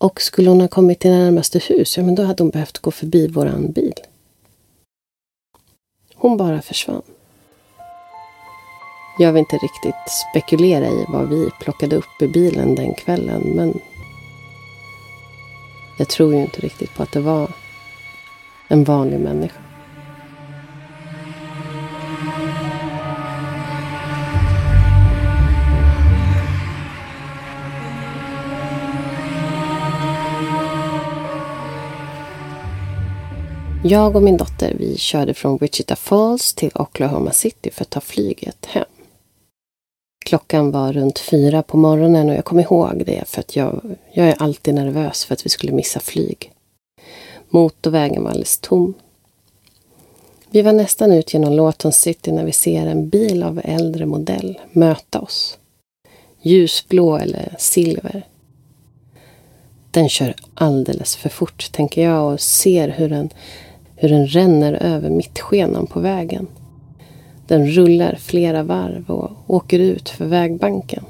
och 0.00 0.20
skulle 0.20 0.50
hon 0.50 0.60
ha 0.60 0.68
kommit 0.68 1.00
till 1.00 1.10
närmaste 1.10 1.58
hus, 1.58 1.96
ja 1.96 2.02
men 2.02 2.14
då 2.14 2.22
hade 2.22 2.42
hon 2.42 2.50
behövt 2.50 2.78
gå 2.78 2.90
förbi 2.90 3.26
våran 3.26 3.72
bil. 3.72 3.94
Hon 6.14 6.36
bara 6.36 6.62
försvann. 6.62 7.02
Jag 9.18 9.32
vill 9.32 9.40
inte 9.40 9.56
riktigt 9.56 10.10
spekulera 10.30 10.86
i 10.86 11.04
vad 11.08 11.28
vi 11.28 11.50
plockade 11.60 11.96
upp 11.96 12.22
i 12.22 12.28
bilen 12.28 12.74
den 12.74 12.94
kvällen, 12.94 13.42
men 13.42 13.80
jag 15.98 16.08
tror 16.08 16.34
ju 16.34 16.40
inte 16.40 16.60
riktigt 16.60 16.94
på 16.94 17.02
att 17.02 17.12
det 17.12 17.20
var 17.20 17.50
en 18.68 18.84
vanlig 18.84 19.20
människa. 19.20 19.60
Jag 33.84 34.16
och 34.16 34.22
min 34.22 34.36
dotter 34.36 34.74
vi 34.78 34.98
körde 34.98 35.34
från 35.34 35.56
Wichita 35.56 35.96
Falls 35.96 36.54
till 36.54 36.70
Oklahoma 36.74 37.32
City 37.32 37.70
för 37.70 37.82
att 37.82 37.90
ta 37.90 38.00
flyget 38.00 38.66
hem. 38.66 38.84
Klockan 40.24 40.70
var 40.70 40.92
runt 40.92 41.18
fyra 41.18 41.62
på 41.62 41.76
morgonen 41.76 42.28
och 42.28 42.34
jag 42.34 42.44
kom 42.44 42.60
ihåg 42.60 43.02
det 43.06 43.28
för 43.28 43.40
att 43.40 43.56
jag, 43.56 43.96
jag 44.12 44.28
är 44.28 44.42
alltid 44.42 44.74
nervös 44.74 45.24
för 45.24 45.34
att 45.34 45.46
vi 45.46 45.50
skulle 45.50 45.72
missa 45.72 46.00
flyg. 46.00 46.52
Motorvägen 47.48 48.22
var 48.22 48.30
alldeles 48.30 48.58
tom. 48.58 48.94
Vi 50.50 50.62
var 50.62 50.72
nästan 50.72 51.12
ut 51.12 51.34
genom 51.34 51.52
Lawton 51.52 51.92
City 51.92 52.32
när 52.32 52.44
vi 52.44 52.52
ser 52.52 52.86
en 52.86 53.08
bil 53.08 53.42
av 53.42 53.60
äldre 53.64 54.06
modell 54.06 54.60
möta 54.72 55.20
oss. 55.20 55.58
Ljusblå 56.42 57.16
eller 57.16 57.54
silver. 57.58 58.26
Den 59.90 60.08
kör 60.08 60.34
alldeles 60.54 61.16
för 61.16 61.28
fort, 61.28 61.72
tänker 61.72 62.02
jag 62.02 62.32
och 62.32 62.40
ser 62.40 62.88
hur 62.88 63.08
den 63.08 63.30
hur 64.00 64.08
den 64.08 64.26
ränner 64.26 64.72
över 64.72 65.10
mittskenan 65.10 65.86
på 65.86 66.00
vägen. 66.00 66.46
Den 67.46 67.66
rullar 67.66 68.14
flera 68.14 68.62
varv 68.62 69.10
och 69.10 69.30
åker 69.46 69.78
ut 69.78 70.08
för 70.08 70.24
vägbanken. 70.24 71.04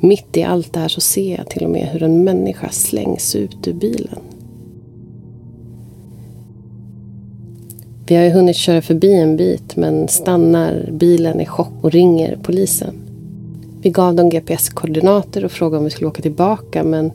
Mitt 0.00 0.36
i 0.36 0.42
allt 0.42 0.72
det 0.72 0.80
här 0.80 0.88
så 0.88 1.00
ser 1.00 1.36
jag 1.36 1.48
till 1.48 1.64
och 1.64 1.70
med 1.70 1.88
hur 1.88 2.02
en 2.02 2.24
människa 2.24 2.68
slängs 2.68 3.36
ut 3.36 3.68
ur 3.68 3.72
bilen. 3.72 4.18
Vi 8.06 8.16
har 8.16 8.24
ju 8.24 8.30
hunnit 8.30 8.56
köra 8.56 8.82
förbi 8.82 9.14
en 9.14 9.36
bit 9.36 9.76
men 9.76 10.08
stannar 10.08 10.88
bilen 10.92 11.40
i 11.40 11.46
chock 11.46 11.72
och 11.80 11.92
ringer 11.92 12.38
polisen. 12.42 12.94
Vi 13.82 13.90
gav 13.90 14.14
dem 14.14 14.30
GPS-koordinater 14.30 15.44
och 15.44 15.52
frågade 15.52 15.78
om 15.78 15.84
vi 15.84 15.90
skulle 15.90 16.08
åka 16.08 16.22
tillbaka 16.22 16.84
men 16.84 17.12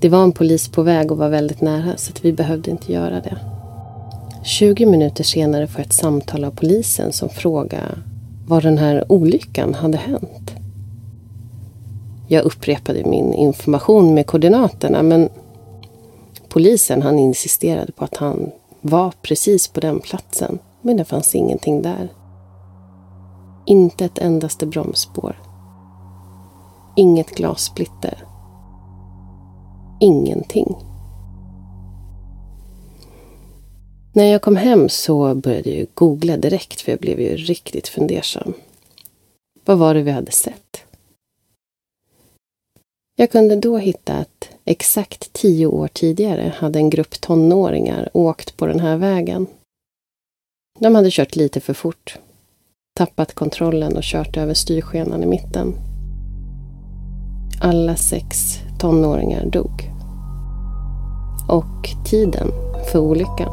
det 0.00 0.08
var 0.08 0.22
en 0.22 0.32
polis 0.32 0.68
på 0.68 0.82
väg 0.82 1.12
och 1.12 1.18
var 1.18 1.28
väldigt 1.28 1.60
nära 1.60 1.96
så 1.96 2.12
vi 2.22 2.32
behövde 2.32 2.70
inte 2.70 2.92
göra 2.92 3.20
det. 3.20 3.38
20 4.44 4.86
minuter 4.86 5.24
senare 5.24 5.66
får 5.66 5.80
jag 5.80 5.86
ett 5.86 5.92
samtal 5.92 6.44
av 6.44 6.50
polisen 6.50 7.12
som 7.12 7.28
frågar 7.28 8.02
var 8.46 8.60
den 8.60 8.78
här 8.78 9.12
olyckan 9.12 9.74
hade 9.74 9.98
hänt. 9.98 10.54
Jag 12.28 12.44
upprepade 12.44 13.04
min 13.04 13.34
information 13.34 14.14
med 14.14 14.26
koordinaterna 14.26 15.02
men 15.02 15.28
polisen 16.48 17.02
han 17.02 17.18
insisterade 17.18 17.92
på 17.92 18.04
att 18.04 18.16
han 18.16 18.50
var 18.80 19.12
precis 19.22 19.68
på 19.68 19.80
den 19.80 20.00
platsen 20.00 20.58
men 20.82 20.96
det 20.96 21.04
fanns 21.04 21.34
ingenting 21.34 21.82
där. 21.82 22.08
Inte 23.66 24.04
ett 24.04 24.18
endaste 24.18 24.66
bromsspår. 24.66 25.42
Inget 26.96 27.30
glassplitter 27.30 28.24
ingenting. 30.00 30.76
När 34.12 34.24
jag 34.24 34.42
kom 34.42 34.56
hem 34.56 34.88
så 34.88 35.34
började 35.34 35.70
jag 35.70 35.86
googla 35.94 36.36
direkt 36.36 36.80
för 36.80 36.92
jag 36.92 37.00
blev 37.00 37.20
ju 37.20 37.36
riktigt 37.36 37.88
fundersam. 37.88 38.52
Vad 39.64 39.78
var 39.78 39.94
det 39.94 40.02
vi 40.02 40.10
hade 40.10 40.32
sett? 40.32 40.84
Jag 43.16 43.30
kunde 43.30 43.56
då 43.56 43.78
hitta 43.78 44.14
att 44.14 44.50
exakt 44.64 45.32
tio 45.32 45.66
år 45.66 45.88
tidigare 45.88 46.54
hade 46.56 46.78
en 46.78 46.90
grupp 46.90 47.20
tonåringar 47.20 48.10
åkt 48.14 48.56
på 48.56 48.66
den 48.66 48.80
här 48.80 48.96
vägen. 48.96 49.46
De 50.78 50.94
hade 50.94 51.10
kört 51.10 51.36
lite 51.36 51.60
för 51.60 51.74
fort, 51.74 52.18
tappat 52.96 53.34
kontrollen 53.34 53.96
och 53.96 54.02
kört 54.02 54.36
över 54.36 54.54
styrskenan 54.54 55.22
i 55.22 55.26
mitten. 55.26 55.74
Alla 57.60 57.96
sex 57.96 58.58
tonåringar 58.78 59.46
dog. 59.46 59.89
Och 61.48 61.88
tiden 62.04 62.48
för 62.92 62.98
olyckan, 62.98 63.52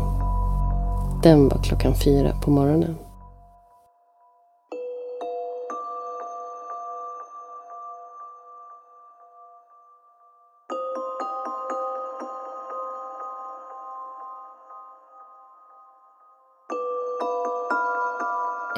den 1.24 1.50
var 1.50 1.64
klockan 1.64 1.96
fyra 1.96 2.32
på 2.42 2.52
morgonen. 2.52 2.96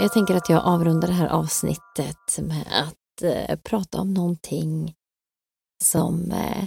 Jag 0.01 0.14
tänker 0.14 0.36
att 0.36 0.49
jag 0.49 0.66
avrundar 0.66 1.07
det 1.07 1.14
här 1.14 1.28
avsnittet 1.28 2.39
med 2.41 2.68
att 2.72 3.24
eh, 3.24 3.55
prata 3.64 4.01
om 4.01 4.14
någonting 4.14 4.95
som 5.84 6.32
eh, 6.32 6.64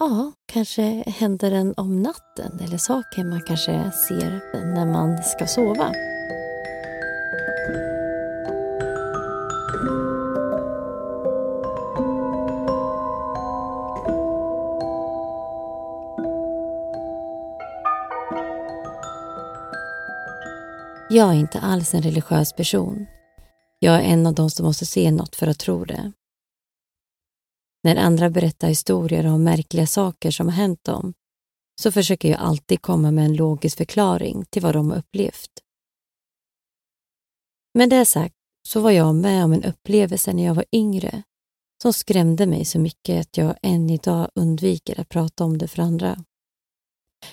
ja, 0.00 0.32
kanske 0.52 1.04
händer 1.06 1.52
en 1.52 1.74
om 1.76 2.02
natten 2.02 2.60
eller 2.60 2.78
saker 2.78 3.24
man 3.24 3.42
kanske 3.46 3.90
ser 4.08 4.40
när 4.74 4.86
man 4.86 5.22
ska 5.22 5.46
sova. 5.46 5.92
Jag 21.10 21.28
är 21.28 21.34
inte 21.34 21.60
alls 21.60 21.94
en 21.94 22.02
religiös 22.02 22.52
person. 22.52 23.06
Jag 23.78 23.94
är 23.94 24.00
en 24.00 24.26
av 24.26 24.34
de 24.34 24.50
som 24.50 24.66
måste 24.66 24.86
se 24.86 25.10
något 25.10 25.36
för 25.36 25.46
att 25.46 25.58
tro 25.58 25.84
det. 25.84 26.12
När 27.82 27.96
andra 27.96 28.30
berättar 28.30 28.68
historier 28.68 29.26
om 29.26 29.44
märkliga 29.44 29.86
saker 29.86 30.30
som 30.30 30.46
har 30.46 30.54
hänt 30.54 30.84
dem 30.84 31.14
så 31.80 31.92
försöker 31.92 32.30
jag 32.30 32.40
alltid 32.40 32.82
komma 32.82 33.10
med 33.10 33.24
en 33.24 33.36
logisk 33.36 33.78
förklaring 33.78 34.44
till 34.50 34.62
vad 34.62 34.74
de 34.74 34.90
har 34.90 34.98
upplevt. 34.98 35.50
Med 37.74 37.90
det 37.90 38.06
sagt 38.06 38.34
så 38.68 38.80
var 38.80 38.90
jag 38.90 39.14
med 39.14 39.44
om 39.44 39.52
en 39.52 39.64
upplevelse 39.64 40.32
när 40.32 40.44
jag 40.44 40.54
var 40.54 40.64
yngre 40.72 41.22
som 41.82 41.92
skrämde 41.92 42.46
mig 42.46 42.64
så 42.64 42.78
mycket 42.78 43.20
att 43.20 43.36
jag 43.36 43.56
än 43.62 43.90
idag 43.90 44.30
undviker 44.34 45.00
att 45.00 45.08
prata 45.08 45.44
om 45.44 45.58
det 45.58 45.68
för 45.68 45.82
andra. 45.82 46.24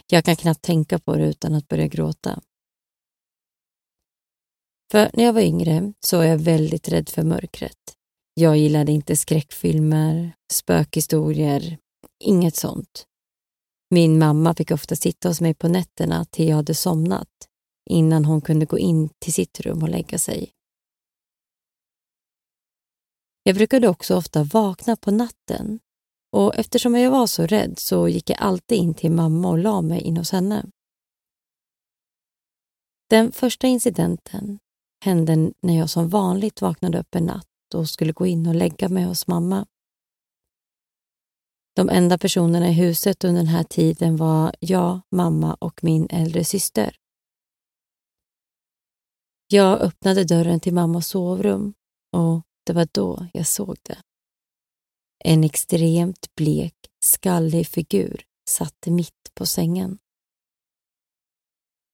Jag 0.07 0.25
kan 0.25 0.35
knappt 0.35 0.61
tänka 0.61 0.99
på 0.99 1.15
det 1.15 1.25
utan 1.27 1.55
att 1.55 1.67
börja 1.67 1.87
gråta. 1.87 2.41
För 4.91 5.11
när 5.13 5.23
jag 5.23 5.33
var 5.33 5.41
yngre 5.41 5.93
så 5.99 6.17
var 6.17 6.23
jag 6.23 6.37
väldigt 6.37 6.89
rädd 6.89 7.09
för 7.09 7.23
mörkret. 7.23 7.98
Jag 8.39 8.57
gillade 8.57 8.91
inte 8.91 9.15
skräckfilmer, 9.15 10.31
spökhistorier, 10.51 11.77
inget 12.23 12.55
sånt. 12.55 13.05
Min 13.89 14.19
mamma 14.19 14.55
fick 14.55 14.71
ofta 14.71 14.95
sitta 14.95 15.27
hos 15.27 15.41
mig 15.41 15.53
på 15.53 15.67
nätterna 15.67 16.25
till 16.25 16.47
jag 16.47 16.55
hade 16.55 16.75
somnat 16.75 17.27
innan 17.89 18.25
hon 18.25 18.41
kunde 18.41 18.65
gå 18.65 18.77
in 18.77 19.09
till 19.19 19.33
sitt 19.33 19.59
rum 19.59 19.83
och 19.83 19.89
lägga 19.89 20.17
sig. 20.17 20.51
Jag 23.43 23.55
brukade 23.55 23.87
också 23.87 24.15
ofta 24.15 24.43
vakna 24.43 24.95
på 24.95 25.11
natten 25.11 25.79
och 26.31 26.55
eftersom 26.55 26.95
jag 26.95 27.11
var 27.11 27.27
så 27.27 27.45
rädd 27.45 27.79
så 27.79 28.07
gick 28.07 28.29
jag 28.29 28.39
alltid 28.41 28.77
in 28.77 28.93
till 28.93 29.11
mamma 29.11 29.49
och 29.49 29.57
la 29.57 29.81
mig 29.81 30.01
in 30.01 30.17
hos 30.17 30.31
henne. 30.31 30.65
Den 33.09 33.31
första 33.31 33.67
incidenten 33.67 34.59
hände 35.05 35.51
när 35.61 35.77
jag 35.77 35.89
som 35.89 36.09
vanligt 36.09 36.61
vaknade 36.61 36.99
upp 36.99 37.15
en 37.15 37.23
natt 37.23 37.48
och 37.73 37.89
skulle 37.89 38.13
gå 38.13 38.25
in 38.25 38.47
och 38.47 38.55
lägga 38.55 38.89
mig 38.89 39.03
hos 39.03 39.27
mamma. 39.27 39.65
De 41.75 41.89
enda 41.89 42.17
personerna 42.17 42.69
i 42.69 42.73
huset 42.73 43.23
under 43.23 43.41
den 43.41 43.47
här 43.47 43.63
tiden 43.63 44.17
var 44.17 44.55
jag, 44.59 45.01
mamma 45.11 45.53
och 45.53 45.83
min 45.83 46.07
äldre 46.09 46.43
syster. 46.43 46.95
Jag 49.47 49.79
öppnade 49.81 50.23
dörren 50.23 50.59
till 50.59 50.73
mammas 50.73 51.07
sovrum 51.07 51.73
och 52.11 52.41
det 52.65 52.73
var 52.73 52.87
då 52.91 53.27
jag 53.33 53.47
såg 53.47 53.77
det. 53.83 53.97
En 55.23 55.43
extremt 55.43 56.35
blek, 56.35 56.75
skallig 57.05 57.67
figur 57.67 58.23
satt 58.49 58.85
mitt 58.87 59.31
på 59.33 59.45
sängen. 59.45 59.97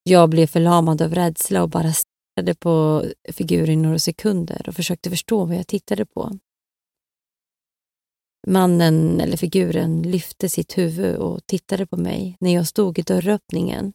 Jag 0.02 0.30
blev 0.30 0.46
förlamad 0.46 1.02
av 1.02 1.14
rädsla 1.14 1.62
och 1.62 1.68
bara 1.68 1.92
tittade 2.36 2.54
på 2.54 3.04
figuren 3.32 3.70
i 3.70 3.76
några 3.76 3.98
sekunder 3.98 4.68
och 4.68 4.74
försökte 4.74 5.10
förstå 5.10 5.44
vad 5.44 5.56
jag 5.56 5.66
tittade 5.66 6.06
på. 6.06 6.38
Mannen, 8.46 9.20
eller 9.20 9.36
figuren, 9.36 10.02
lyfte 10.02 10.48
sitt 10.48 10.78
huvud 10.78 11.16
och 11.16 11.46
tittade 11.46 11.86
på 11.86 11.96
mig 11.96 12.36
när 12.40 12.54
jag 12.54 12.66
stod 12.66 12.98
i 12.98 13.02
dörröppningen. 13.02 13.92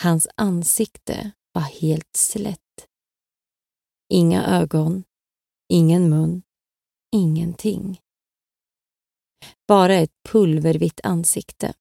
Hans 0.00 0.28
ansikte 0.36 1.32
var 1.52 1.62
helt 1.62 2.16
slätt. 2.16 2.88
Inga 4.12 4.46
ögon, 4.46 5.04
ingen 5.68 6.10
mun, 6.10 6.42
ingenting. 7.12 8.00
Bara 9.68 9.94
ett 9.94 10.14
pulvervitt 10.28 11.00
ansikte. 11.02 11.74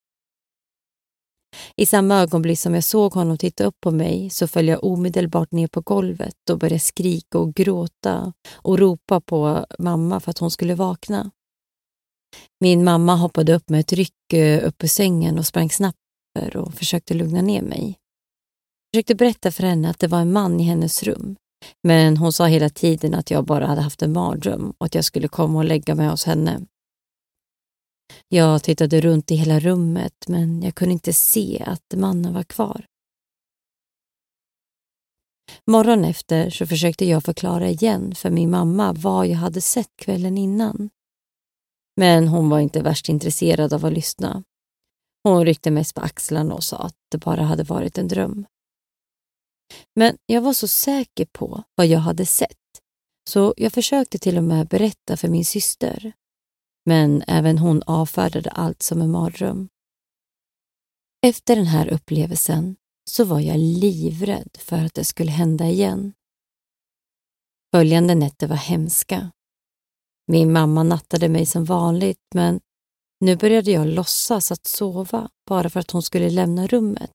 I 1.76 1.86
samma 1.86 2.22
ögonblick 2.22 2.60
som 2.60 2.74
jag 2.74 2.84
såg 2.84 3.14
honom 3.14 3.38
titta 3.38 3.64
upp 3.64 3.76
på 3.82 3.91
mig 3.91 4.30
så 4.30 4.47
föll 4.47 4.68
jag 4.68 4.84
omedelbart 4.84 5.51
ner 5.51 5.68
på 5.68 5.82
golvet 5.82 6.49
och 6.49 6.60
började 6.60 6.80
skrika 6.80 7.38
och 7.38 7.53
gråta 7.53 8.34
och 8.53 8.80
ropa 8.80 9.22
på 9.22 9.66
mamma 9.80 10.20
för 10.20 10.32
att 10.32 10.39
hon 10.39 10.51
skulle 10.51 10.76
vakna. 10.76 11.32
Min 12.60 12.84
mamma 12.84 13.16
hoppade 13.16 13.53
upp 13.53 13.70
med 13.70 13.80
ett 13.80 13.93
ryck 13.93 14.34
eh, 14.34 14.68
upp 14.68 14.84
ur 14.84 14.88
sängen 14.88 15.39
och 15.39 15.45
sprang 15.45 15.70
snabbt 15.70 15.97
och 16.56 16.74
försökte 16.74 17.14
lugna 17.14 17.41
ner 17.41 17.62
mig. 17.62 17.99
Jag 18.91 18.97
försökte 18.97 19.16
berätta 19.16 19.51
för 19.51 19.64
henne 19.64 19.89
att 19.89 19.99
det 19.99 20.08
var 20.08 20.20
en 20.20 20.32
man 20.32 20.60
i 20.60 20.64
hennes 20.64 21.03
rum 21.03 21.36
men 21.84 22.18
hon 22.18 22.34
sa 22.34 22.45
hela 22.45 22.70
tiden 22.70 23.14
att 23.14 23.32
jag 23.32 23.45
bara 23.45 23.68
hade 23.68 23.82
haft 23.82 24.01
en 24.01 24.14
mardröm 24.14 24.74
och 24.78 24.86
att 24.86 24.95
jag 24.95 25.06
skulle 25.06 25.28
komma 25.28 25.60
och 25.60 25.66
lägga 25.66 25.95
mig 25.95 26.08
hos 26.08 26.26
henne. 26.26 26.62
Jag 28.28 28.64
tittade 28.64 29.01
runt 29.01 29.32
i 29.32 29.36
hela 29.36 29.60
rummet 29.60 30.28
men 30.28 30.62
jag 30.62 30.76
kunde 30.76 30.93
inte 30.93 31.14
se 31.14 31.64
att 31.68 31.93
mannen 31.95 32.34
var 32.34 32.43
kvar. 32.43 32.86
Morgon 35.68 36.06
efter 36.06 36.49
så 36.49 36.68
försökte 36.68 37.06
jag 37.06 37.24
förklara 37.24 37.70
igen 37.70 38.16
för 38.16 38.30
min 38.30 38.49
mamma 38.49 38.93
vad 38.93 39.28
jag 39.28 39.38
hade 39.38 39.62
sett 39.62 39.91
kvällen 39.95 40.38
innan. 40.38 40.89
Men 41.97 42.28
hon 42.28 42.49
var 42.49 42.60
inte 42.60 42.82
värst 42.82 43.10
intresserad 43.10 43.74
av 43.74 43.86
att 43.86 43.93
lyssna. 43.93 44.43
Hon 45.24 45.45
ryckte 45.45 45.72
mest 45.72 45.95
på 45.95 46.01
axlarna 46.01 46.53
och 46.53 46.64
sa 46.64 46.78
att 46.78 46.95
det 47.12 47.18
bara 47.18 47.41
hade 47.41 47.64
varit 47.64 47.97
en 47.97 48.08
dröm. 48.08 48.45
Men 49.95 50.18
jag 50.26 50.41
var 50.41 50.53
så 50.53 50.68
säker 50.68 51.26
på 51.26 51.64
vad 51.76 51.88
jag 51.88 51.99
hade 51.99 52.26
sett 52.26 52.58
så 53.30 53.53
jag 53.58 53.74
försökte 53.74 54.18
till 54.18 54.38
och 54.38 54.43
med 54.43 54.68
berätta 54.68 55.18
för 55.18 55.28
min 55.28 55.45
syster. 55.45 56.14
Men 56.86 57.23
även 57.27 57.57
hon 57.57 57.83
avfärdade 57.83 58.49
allt 58.49 58.83
som 58.83 59.01
en 59.01 59.11
mardröm. 59.11 59.69
Efter 61.25 61.55
den 61.55 61.65
här 61.65 61.93
upplevelsen 61.93 62.75
så 63.09 63.23
var 63.23 63.39
jag 63.39 63.57
livrädd 63.57 64.57
för 64.59 64.77
att 64.77 64.93
det 64.93 65.05
skulle 65.05 65.31
hända 65.31 65.65
igen. 65.65 66.13
Följande 67.75 68.15
nätter 68.15 68.47
var 68.47 68.55
hemska. 68.55 69.31
Min 70.27 70.53
mamma 70.53 70.83
nattade 70.83 71.29
mig 71.29 71.45
som 71.45 71.65
vanligt 71.65 72.25
men 72.36 72.59
nu 73.19 73.36
började 73.36 73.71
jag 73.71 73.88
låtsas 73.88 74.51
att 74.51 74.67
sova 74.67 75.29
bara 75.47 75.69
för 75.69 75.79
att 75.79 75.91
hon 75.91 76.03
skulle 76.03 76.29
lämna 76.29 76.67
rummet. 76.67 77.11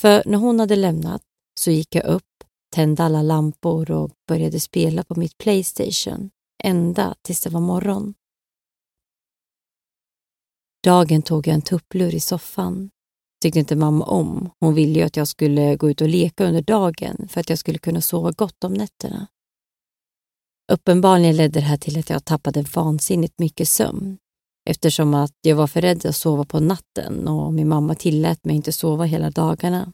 För 0.00 0.22
när 0.26 0.38
hon 0.38 0.60
hade 0.60 0.76
lämnat 0.76 1.22
så 1.60 1.70
gick 1.70 1.94
jag 1.94 2.04
upp, 2.04 2.44
tände 2.74 3.04
alla 3.04 3.22
lampor 3.22 3.90
och 3.90 4.10
började 4.28 4.60
spela 4.60 5.04
på 5.04 5.14
mitt 5.14 5.38
Playstation 5.38 6.30
ända 6.64 7.14
tills 7.22 7.40
det 7.40 7.50
var 7.50 7.60
morgon. 7.60 8.14
Dagen 10.84 11.22
tog 11.22 11.46
jag 11.46 11.54
en 11.54 11.62
tupplur 11.62 12.14
i 12.14 12.20
soffan. 12.20 12.90
tyckte 13.42 13.58
inte 13.58 13.76
mamma 13.76 14.04
om. 14.04 14.50
Hon 14.60 14.74
ville 14.74 14.98
ju 14.98 15.06
att 15.06 15.16
jag 15.16 15.28
skulle 15.28 15.76
gå 15.76 15.90
ut 15.90 16.00
och 16.00 16.08
leka 16.08 16.44
under 16.44 16.62
dagen 16.62 17.28
för 17.28 17.40
att 17.40 17.48
jag 17.48 17.58
skulle 17.58 17.78
kunna 17.78 18.00
sova 18.00 18.32
gott 18.32 18.64
om 18.64 18.74
nätterna. 18.74 19.26
Uppenbarligen 20.72 21.36
ledde 21.36 21.60
det 21.60 21.66
här 21.66 21.76
till 21.76 21.98
att 21.98 22.10
jag 22.10 22.24
tappade 22.24 22.62
vansinnigt 22.62 23.38
mycket 23.38 23.68
sömn 23.68 24.18
eftersom 24.70 25.14
att 25.14 25.34
jag 25.40 25.56
var 25.56 25.66
för 25.66 25.80
rädd 25.80 26.06
att 26.06 26.16
sova 26.16 26.44
på 26.44 26.60
natten 26.60 27.28
och 27.28 27.52
min 27.52 27.68
mamma 27.68 27.94
tillät 27.94 28.44
mig 28.44 28.56
inte 28.56 28.72
sova 28.72 29.04
hela 29.04 29.30
dagarna. 29.30 29.92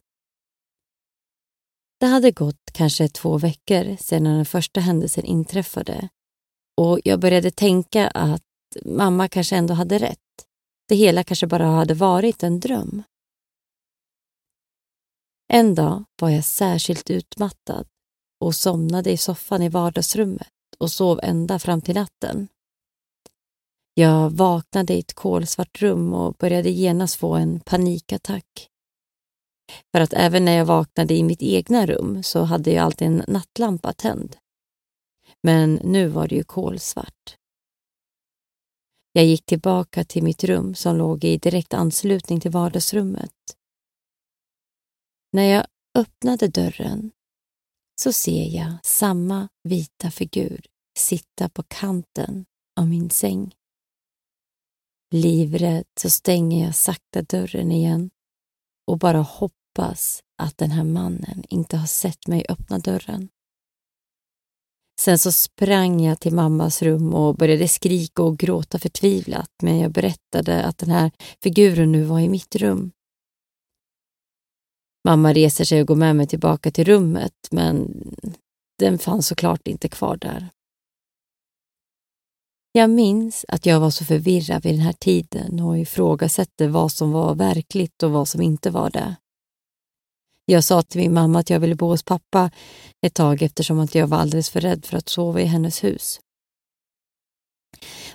Det 2.01 2.07
hade 2.07 2.31
gått 2.31 2.71
kanske 2.73 3.09
två 3.09 3.39
veckor 3.39 3.97
sedan 3.97 4.25
den 4.25 4.47
första 4.47 4.81
händelsen 4.81 5.25
inträffade 5.25 6.09
och 6.77 7.01
jag 7.05 7.21
började 7.21 7.51
tänka 7.51 8.09
att 8.09 8.43
mamma 8.85 9.29
kanske 9.29 9.57
ändå 9.57 9.75
hade 9.75 9.99
rätt. 9.99 10.46
Det 10.89 10.95
hela 10.95 11.25
kanske 11.25 11.47
bara 11.47 11.67
hade 11.67 11.95
varit 11.95 12.43
en 12.43 12.61
dröm. 12.61 13.03
En 15.53 15.75
dag 15.75 16.05
var 16.21 16.31
jag 16.31 16.45
särskilt 16.45 17.11
utmattad 17.11 17.87
och 18.41 18.55
somnade 18.55 19.11
i 19.11 19.17
soffan 19.17 19.63
i 19.63 19.69
vardagsrummet 19.69 20.49
och 20.79 20.93
sov 20.93 21.21
ända 21.23 21.59
fram 21.59 21.81
till 21.81 21.95
natten. 21.95 22.49
Jag 23.95 24.31
vaknade 24.31 24.95
i 24.95 24.99
ett 24.99 25.15
kolsvart 25.15 25.83
rum 25.83 26.15
och 26.15 26.35
började 26.35 26.71
genast 26.71 27.17
få 27.17 27.35
en 27.35 27.61
panikattack. 27.61 28.69
För 29.93 30.01
att 30.01 30.13
även 30.13 30.45
när 30.45 30.57
jag 30.57 30.65
vaknade 30.65 31.15
i 31.15 31.23
mitt 31.23 31.43
egna 31.43 31.87
rum 31.87 32.23
så 32.23 32.43
hade 32.43 32.71
jag 32.71 32.85
alltid 32.85 33.09
en 33.09 33.25
nattlampa 33.29 33.93
tänd. 33.93 34.37
Men 35.43 35.75
nu 35.75 36.09
var 36.09 36.29
det 36.29 36.35
ju 36.35 36.45
kolsvart. 36.45 37.37
Jag 39.17 39.25
gick 39.25 39.47
tillbaka 39.47 40.05
till 40.05 40.23
mitt 40.23 40.45
rum 40.45 40.75
som 40.75 40.97
låg 40.97 41.25
i 41.25 41.39
direkt 41.39 41.75
anslutning 41.75 42.41
till 42.41 42.51
vardagsrummet. 42.51 43.33
När 45.33 45.43
jag 45.43 45.67
öppnade 45.95 46.49
dörren 46.49 47.11
så 48.01 48.13
ser 48.13 48.57
jag 48.57 48.73
samma 48.83 49.49
vita 49.63 50.11
figur 50.11 50.67
sitta 50.99 51.49
på 51.49 51.63
kanten 51.63 52.47
av 52.81 52.89
min 52.89 53.11
säng. 53.11 53.55
Livrädd 55.15 55.87
så 56.01 56.11
stänger 56.11 56.65
jag 56.67 56.75
sakta 56.75 57.23
dörren 57.23 57.73
igen 57.73 58.11
och 58.87 58.99
bara 58.99 59.21
hoppas 59.21 60.23
att 60.43 60.59
den 60.59 60.71
här 60.71 60.85
mannen 60.85 61.45
inte 61.49 61.77
har 61.77 61.87
sett 61.87 62.27
mig 62.27 62.47
öppna 62.49 62.79
dörren. 62.79 63.29
Sen 65.01 65.19
så 65.19 65.33
sprang 65.33 66.01
jag 66.01 66.21
till 66.21 66.35
mammas 66.35 66.83
rum 66.83 67.15
och 67.15 67.37
började 67.37 67.69
skrika 67.69 68.23
och 68.23 68.39
gråta 68.39 68.79
förtvivlat 68.79 69.51
men 69.63 69.79
jag 69.79 69.93
berättade 69.93 70.65
att 70.65 70.79
den 70.79 70.91
här 70.91 71.11
figuren 71.43 71.93
nu 71.93 72.05
var 72.05 72.21
i 72.21 72.29
mitt 72.29 72.57
rum. 72.57 72.91
Mamma 75.05 75.33
reser 75.33 75.65
sig 75.65 75.81
och 75.81 75.87
går 75.87 75.97
med 75.97 76.17
mig 76.17 76.27
tillbaka 76.27 76.71
till 76.71 76.85
rummet 76.85 77.35
men 77.51 78.05
den 78.79 78.99
fanns 78.99 79.27
såklart 79.27 79.69
inte 79.69 79.89
kvar 79.89 80.17
där. 80.17 80.49
Jag 82.73 82.91
minns 82.91 83.45
att 83.49 83.67
jag 83.67 83.81
var 83.81 83.91
så 83.91 84.05
förvirrad 84.05 84.63
vid 84.63 84.75
den 84.75 84.81
här 84.81 84.93
tiden 84.93 85.61
och 85.61 85.79
ifrågasatte 85.79 86.69
vad 86.69 86.93
som 86.93 87.13
var 87.13 87.35
verkligt 87.35 88.03
och 88.03 88.11
vad 88.11 88.29
som 88.29 88.43
inte 88.43 88.71
var 88.71 88.91
det. 88.91 89.17
Jag 90.49 90.65
sa 90.65 90.83
till 90.83 91.01
min 91.01 91.15
mamma 91.15 91.39
att 91.39 91.51
jag 91.51 91.61
ville 91.61 91.75
bo 91.75 91.87
hos 91.87 92.03
pappa 92.03 92.51
ett 93.07 93.15
tag 93.15 93.43
eftersom 93.43 93.79
att 93.79 93.95
jag 93.95 94.07
var 94.07 94.19
alldeles 94.19 94.51
för 94.51 94.61
rädd 94.61 94.87
för 94.87 94.97
att 94.97 95.09
sova 95.09 95.41
i 95.41 95.45
hennes 95.45 95.85
hus. 95.85 96.21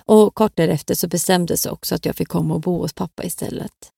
Och 0.04 0.34
kort 0.34 0.56
därefter 0.56 0.94
så 0.94 1.08
bestämdes 1.08 1.66
också 1.66 1.94
att 1.94 2.04
jag 2.06 2.16
fick 2.16 2.28
komma 2.28 2.54
och 2.54 2.60
bo 2.60 2.78
hos 2.78 2.92
pappa 2.92 3.24
istället. 3.24 3.92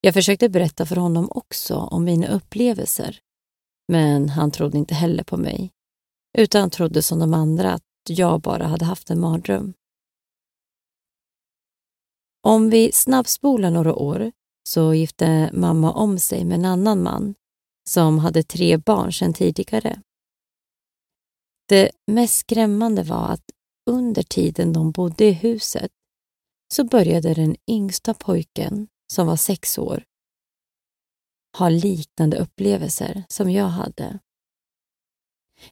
Jag 0.00 0.14
försökte 0.14 0.48
berätta 0.48 0.86
för 0.86 0.96
honom 0.96 1.28
också 1.30 1.76
om 1.76 2.04
mina 2.04 2.28
upplevelser, 2.28 3.20
men 3.88 4.28
han 4.28 4.50
trodde 4.50 4.78
inte 4.78 4.94
heller 4.94 5.24
på 5.24 5.36
mig, 5.36 5.70
utan 6.38 6.70
trodde 6.70 7.02
som 7.02 7.18
de 7.18 7.34
andra 7.34 7.72
att 7.72 7.82
jag 8.08 8.40
bara 8.40 8.66
hade 8.66 8.84
haft 8.84 9.10
en 9.10 9.20
mardröm. 9.20 9.74
Om 12.42 12.70
vi 12.70 12.92
snabbspolar 12.92 13.70
några 13.70 13.94
år 13.94 14.32
så 14.68 14.94
gifte 14.94 15.50
mamma 15.52 15.92
om 15.92 16.18
sig 16.18 16.44
med 16.44 16.58
en 16.58 16.64
annan 16.64 17.02
man 17.02 17.34
som 17.88 18.18
hade 18.18 18.42
tre 18.42 18.76
barn 18.76 19.12
sedan 19.12 19.34
tidigare. 19.34 20.02
Det 21.68 21.90
mest 22.06 22.38
skrämmande 22.38 23.02
var 23.02 23.28
att 23.28 23.44
under 23.90 24.22
tiden 24.22 24.72
de 24.72 24.90
bodde 24.90 25.24
i 25.24 25.32
huset 25.32 25.90
så 26.74 26.84
började 26.84 27.34
den 27.34 27.56
yngsta 27.70 28.14
pojken, 28.14 28.88
som 29.12 29.26
var 29.26 29.36
sex 29.36 29.78
år, 29.78 30.04
ha 31.58 31.68
liknande 31.68 32.36
upplevelser 32.36 33.24
som 33.28 33.50
jag 33.50 33.68
hade. 33.68 34.18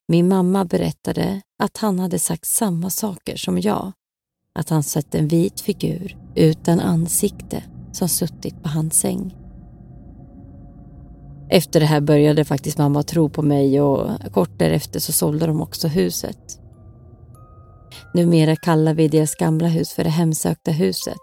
Min 0.08 0.28
mamma 0.28 0.64
berättade 0.64 1.42
att 1.58 1.76
han 1.76 1.98
hade 1.98 2.18
sagt 2.18 2.46
samma 2.46 2.90
saker 2.90 3.36
som 3.36 3.60
jag. 3.60 3.92
Att 4.54 4.68
han 4.68 4.82
sett 4.82 5.14
en 5.14 5.28
vit 5.28 5.60
figur 5.60 6.16
utan 6.34 6.80
ansikte 6.80 7.71
som 7.92 8.08
suttit 8.08 8.62
på 8.62 8.68
hans 8.68 9.00
säng. 9.00 9.34
Efter 11.50 11.80
det 11.80 11.86
här 11.86 12.00
började 12.00 12.44
faktiskt 12.44 12.78
mamma 12.78 13.02
tro 13.02 13.28
på 13.28 13.42
mig 13.42 13.80
och 13.80 14.32
kort 14.32 14.58
därefter 14.58 15.00
så 15.00 15.12
sålde 15.12 15.46
de 15.46 15.62
också 15.62 15.88
huset. 15.88 16.58
Numera 18.14 18.56
kallar 18.56 18.94
vi 18.94 19.08
deras 19.08 19.34
gamla 19.34 19.68
hus 19.68 19.92
för 19.92 20.04
det 20.04 20.10
hemsökta 20.10 20.70
huset. 20.70 21.18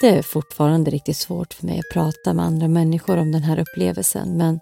Det 0.00 0.08
är 0.08 0.22
fortfarande 0.22 0.90
riktigt 0.90 1.16
svårt 1.16 1.54
för 1.54 1.66
mig 1.66 1.78
att 1.78 1.92
prata 1.92 2.34
med 2.34 2.44
andra 2.44 2.68
människor 2.68 3.16
om 3.16 3.32
den 3.32 3.42
här 3.42 3.58
upplevelsen 3.58 4.36
men 4.36 4.60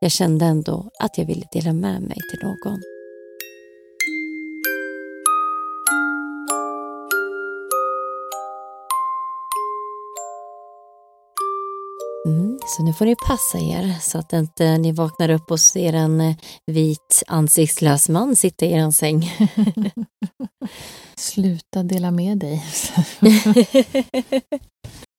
jag 0.00 0.10
kände 0.10 0.44
ändå 0.44 0.90
att 1.00 1.18
jag 1.18 1.26
ville 1.26 1.46
dela 1.52 1.72
med 1.72 2.02
mig 2.02 2.18
till 2.30 2.48
någon. 2.48 2.82
Så 12.66 12.82
nu 12.82 12.92
får 12.92 13.04
ni 13.04 13.16
passa 13.26 13.58
er 13.58 13.94
så 14.00 14.18
att 14.18 14.32
inte 14.32 14.78
ni 14.78 14.92
vaknar 14.92 15.28
upp 15.28 15.50
och 15.50 15.60
ser 15.60 15.92
en 15.92 16.20
eh, 16.20 16.36
vit 16.66 17.22
ansiktslös 17.26 18.08
man 18.08 18.36
sitta 18.36 18.66
i 18.66 18.72
er 18.72 18.90
säng. 18.90 19.32
Sluta 21.16 21.82
dela 21.82 22.10
med 22.10 22.38
dig. 22.38 22.64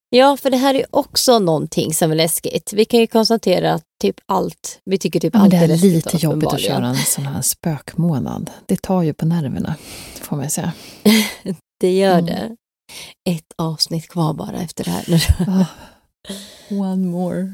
ja, 0.10 0.38
för 0.38 0.50
det 0.50 0.58
här 0.58 0.74
är 0.74 0.86
också 0.90 1.40
någonting 1.40 1.94
som 1.94 2.12
är 2.12 2.16
läskigt. 2.16 2.74
Vi 2.74 2.86
kan 2.86 3.00
ju 3.00 3.08
konstatera 3.08 3.74
att 3.74 3.84
typ 4.02 4.16
allt, 4.26 4.80
vi 4.86 4.98
tycker 4.98 5.20
typ 5.20 5.34
ja, 5.34 5.40
allt 5.40 5.54
är 5.54 5.64
är 5.64 5.68
läskigt. 5.68 5.92
Det 5.92 6.10
är 6.10 6.14
lite 6.14 6.26
jobbigt 6.26 6.54
att 6.54 6.62
köra 6.62 6.88
en 6.88 6.96
sån 6.96 7.26
här 7.26 7.42
spökmånad. 7.42 8.52
Det 8.66 8.82
tar 8.82 9.02
ju 9.02 9.14
på 9.14 9.26
nerverna, 9.26 9.76
får 10.22 10.36
man 10.36 10.50
säga. 10.50 10.74
det 11.80 11.98
gör 11.98 12.20
mm. 12.20 12.26
det. 12.26 12.56
Ett 13.30 13.54
avsnitt 13.58 14.08
kvar 14.08 14.34
bara 14.34 14.58
efter 14.58 14.84
det 14.84 14.92
här. 14.92 15.66
One 16.70 17.08
more. 17.08 17.54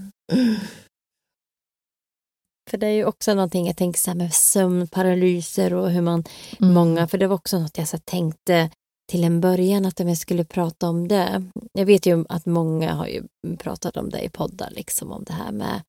För 2.69 2.77
det 2.77 2.87
är 2.87 2.91
ju 2.91 3.05
också 3.05 3.33
någonting 3.33 3.67
jag 3.67 3.77
tänker 3.77 3.99
så 3.99 4.11
här 4.11 4.17
med 4.17 4.33
sömnparalyser 4.33 5.73
och 5.73 5.91
hur 5.91 6.01
man, 6.01 6.23
mm. 6.59 6.73
många, 6.73 7.07
för 7.07 7.17
det 7.17 7.27
var 7.27 7.35
också 7.35 7.59
något 7.59 7.77
jag 7.77 7.87
så 7.87 7.97
tänkte 7.97 8.69
till 9.09 9.23
en 9.23 9.41
början 9.41 9.85
att 9.85 9.99
jag 9.99 10.17
skulle 10.17 10.45
prata 10.45 10.89
om 10.89 11.07
det. 11.07 11.49
Jag 11.73 11.85
vet 11.85 12.05
ju 12.05 12.25
att 12.29 12.45
många 12.45 12.93
har 12.93 13.07
ju 13.07 13.23
pratat 13.57 13.97
om 13.97 14.09
det 14.09 14.21
i 14.21 14.29
poddar, 14.29 14.71
liksom 14.71 15.11
om 15.11 15.23
det 15.23 15.33
här 15.33 15.51
med 15.51 15.81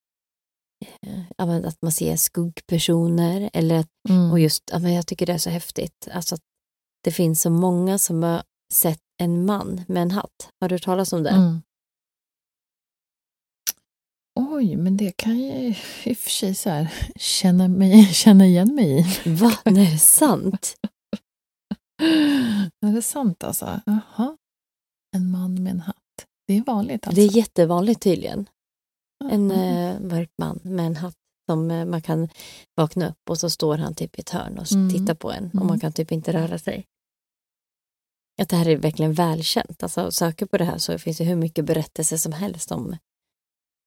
äh, 1.39 1.69
att 1.69 1.83
man 1.83 1.93
ser 1.93 2.17
skuggpersoner 2.17 3.51
eller 3.53 3.85
mm. 4.09 4.31
och 4.31 4.41
just, 4.41 4.71
ja, 4.73 4.89
jag 4.89 5.07
tycker 5.07 5.27
det 5.27 5.33
är 5.33 5.39
så 5.39 5.51
häftigt, 5.51 6.09
alltså 6.13 6.35
att 6.35 6.43
det 7.05 7.11
finns 7.11 7.43
så 7.43 7.51
många 7.51 7.99
som 7.99 8.23
har 8.23 8.43
sett 8.73 9.01
en 9.23 9.47
man 9.47 9.85
med 9.89 10.03
en 10.03 10.11
hatt. 10.11 10.49
Har 10.61 10.69
du 10.69 10.75
hört 10.75 10.83
talas 10.83 11.13
om 11.13 11.23
det? 11.23 11.31
Mm. 11.31 11.63
Oj, 14.61 14.77
men 14.77 14.97
det 14.97 15.17
kan 15.17 15.47
jag 15.47 15.69
i 16.05 16.13
och 16.13 16.17
för 16.17 16.31
sig 16.31 16.55
så 16.55 16.71
här, 16.71 16.93
känna, 17.17 17.69
mig, 17.69 18.07
känna 18.13 18.47
igen 18.47 18.75
mig 18.75 19.01
i. 19.01 19.31
Va? 19.31 19.53
Nej, 19.65 19.87
är 19.87 19.93
det 19.93 19.99
sant? 19.99 20.77
är 22.87 22.93
det 22.95 23.03
sant 23.03 23.45
alltså? 23.45 23.81
Jaha. 23.87 24.37
En 25.17 25.31
man 25.31 25.63
med 25.63 25.71
en 25.71 25.81
hatt. 25.81 25.97
Det 26.47 26.57
är 26.57 26.65
vanligt 26.65 27.07
alltså? 27.07 27.21
Det 27.21 27.27
är 27.27 27.37
jättevanligt 27.37 28.03
tydligen. 28.03 28.49
En 29.25 29.51
eh, 29.51 30.01
mörk 30.01 30.31
man 30.39 30.61
med 30.63 30.87
en 30.87 30.97
hatt 30.97 31.17
som 31.51 31.71
eh, 31.71 31.85
man 31.85 32.03
kan 32.03 32.29
vakna 32.77 33.09
upp 33.09 33.31
och 33.31 33.39
så 33.39 33.51
står 33.51 33.79
han 33.79 33.95
typ 33.95 34.19
i 34.19 34.21
ett 34.21 34.31
hörn 34.31 34.59
och 34.59 34.73
mm. 34.73 34.91
tittar 34.91 35.15
på 35.15 35.33
en 35.33 35.45
och 35.45 35.55
man 35.55 35.69
mm. 35.69 35.81
kan 35.81 35.93
typ 35.93 36.13
inte 36.13 36.33
röra 36.33 36.59
sig. 36.59 36.87
Att 38.43 38.49
det 38.49 38.57
här 38.57 38.69
är 38.69 38.77
verkligen 38.77 39.13
välkänt. 39.13 39.83
Alltså, 39.83 40.11
söker 40.11 40.47
på 40.47 40.59
det 40.59 40.65
här 40.65 40.79
så 40.79 40.99
finns 40.99 41.19
det 41.19 41.25
hur 41.25 41.37
mycket 41.37 41.65
berättelser 41.65 42.17
som 42.17 42.33
helst 42.33 42.73
om 42.73 42.97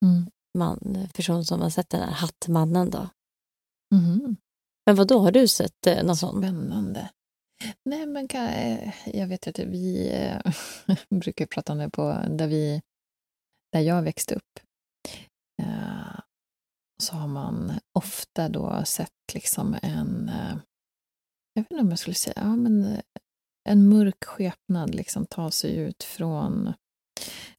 mm. 0.05 0.29
Man, 0.53 1.07
person 1.13 1.45
som 1.45 1.61
har 1.61 1.69
sett 1.69 1.89
den 1.89 2.01
här 2.01 2.11
hattmannen. 2.11 2.89
Då. 2.89 3.09
Mm. 3.95 4.35
Men 4.85 4.95
vad 4.95 5.07
då 5.07 5.19
har 5.19 5.31
du 5.31 5.47
sett 5.47 5.87
eh, 5.87 6.03
någon 6.03 6.17
sån? 6.17 6.41
Spännande. 6.41 7.09
Nej, 7.85 8.05
men 8.05 8.27
kan, 8.27 8.45
eh, 8.45 8.93
jag 9.05 9.27
vet 9.27 9.47
att 9.47 9.59
vi 9.59 10.09
äh, 10.09 10.53
brukar 11.19 11.45
prata 11.45 11.71
om 11.71 11.77
det 11.77 11.89
på 11.89 12.25
där, 12.29 12.47
vi, 12.47 12.81
där 13.71 13.79
jag 13.79 14.01
växte 14.01 14.35
upp. 14.35 14.59
Äh, 15.61 16.19
så 16.99 17.15
har 17.15 17.27
man 17.27 17.79
ofta 17.99 18.49
då 18.49 18.83
sett 18.85 19.33
liksom 19.33 19.75
en, 19.81 20.29
äh, 20.29 20.57
jag 21.53 21.63
vet 21.63 21.71
inte 21.71 21.83
om 21.83 21.89
jag 21.89 21.99
skulle 21.99 22.15
säga, 22.15 22.33
ja, 22.35 22.55
men 22.55 23.01
en 23.69 23.89
mörk 23.89 24.23
skepnad 24.23 24.95
liksom 24.95 25.25
ta 25.25 25.51
sig 25.51 25.75
ut 25.75 26.03
från 26.03 26.73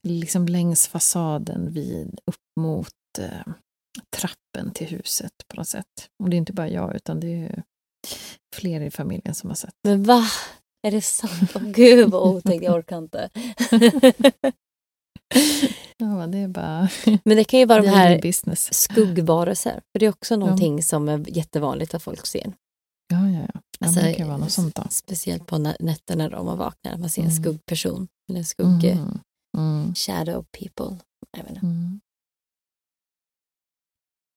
liksom 0.04 0.46
längs 0.46 0.88
fasaden 0.88 1.72
vid, 1.72 2.20
upp 2.26 2.60
mot 2.60 2.88
eh, 3.18 3.52
trappen 4.16 4.70
till 4.74 4.86
huset 4.86 5.32
på 5.48 5.56
något 5.56 5.68
sätt. 5.68 6.08
Och 6.22 6.30
det 6.30 6.36
är 6.36 6.38
inte 6.38 6.52
bara 6.52 6.68
jag, 6.68 6.96
utan 6.96 7.20
det 7.20 7.34
är 7.34 7.62
fler 8.56 8.80
i 8.80 8.90
familjen 8.90 9.34
som 9.34 9.50
har 9.50 9.54
sett. 9.54 9.74
Men 9.84 10.02
va? 10.02 10.24
Är 10.86 10.90
det 10.90 11.00
sant? 11.00 11.56
Oh, 11.56 11.62
gud 11.62 12.10
vad 12.10 12.22
otäckt, 12.22 12.62
jag 12.62 12.74
orkar 12.74 12.98
inte. 12.98 13.30
ja, 15.96 16.26
det 16.26 16.38
är 16.38 16.48
bara... 16.48 16.88
Men 17.24 17.36
det 17.36 17.44
kan 17.44 17.60
ju 17.60 17.66
vara 17.66 17.82
de 17.82 17.88
här 17.88 18.22
business. 18.22 18.74
skuggvarelser. 18.74 19.80
För 19.92 19.98
det 19.98 20.06
är 20.06 20.10
också 20.10 20.36
någonting 20.36 20.76
ja. 20.76 20.82
som 20.82 21.08
är 21.08 21.36
jättevanligt 21.36 21.94
att 21.94 22.02
folk 22.02 22.26
ser. 22.26 22.52
Ja, 23.08 23.28
ja, 23.28 23.40
ja. 23.54 23.60
Alltså, 23.80 24.00
det 24.00 24.14
kan 24.14 24.28
vara 24.28 24.38
något 24.38 24.52
sånt 24.52 24.74
då. 24.74 24.82
Speciellt 24.90 25.46
på 25.46 25.58
nätterna 25.58 26.28
då 26.28 26.42
man 26.42 26.58
vaknar, 26.58 26.96
man 26.96 27.10
ser 27.10 27.22
en 27.22 27.28
mm. 27.28 27.42
skuggperson. 27.42 28.08
Eller 28.28 28.38
en 28.38 28.44
skugg... 28.44 28.84
Mm. 28.84 29.18
Mm. 29.56 29.94
Shadow 29.94 30.44
people. 30.50 30.98
Jag 31.36 31.44
vet 31.44 31.62
mm. 31.62 32.00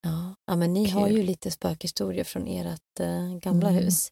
Ja. 0.01 0.35
ja, 0.45 0.55
men 0.55 0.73
ni 0.73 0.85
Kul. 0.85 0.93
har 0.93 1.07
ju 1.07 1.23
lite 1.23 1.51
spökhistorier 1.51 2.23
från 2.23 2.47
ert 2.47 2.99
äh, 2.99 3.37
gamla 3.37 3.69
mm. 3.69 3.83
hus. 3.83 4.11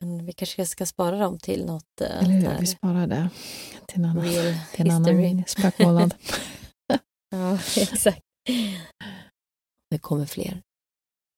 Men 0.00 0.26
vi 0.26 0.32
kanske 0.32 0.66
ska 0.66 0.86
spara 0.86 1.18
dem 1.18 1.38
till 1.38 1.66
något... 1.66 2.00
Äh, 2.00 2.24
Eller 2.24 2.32
hur, 2.32 2.60
vi 2.60 2.66
sparar 2.66 3.06
det 3.06 3.30
till 3.86 3.98
en 3.98 4.04
annan, 4.04 4.24
till 4.72 4.90
en 4.90 4.90
annan 4.90 5.44
spökmånad. 5.46 6.14
ja, 7.30 7.54
exakt. 7.76 8.22
Det 9.90 9.98
kommer 9.98 10.26
fler. 10.26 10.62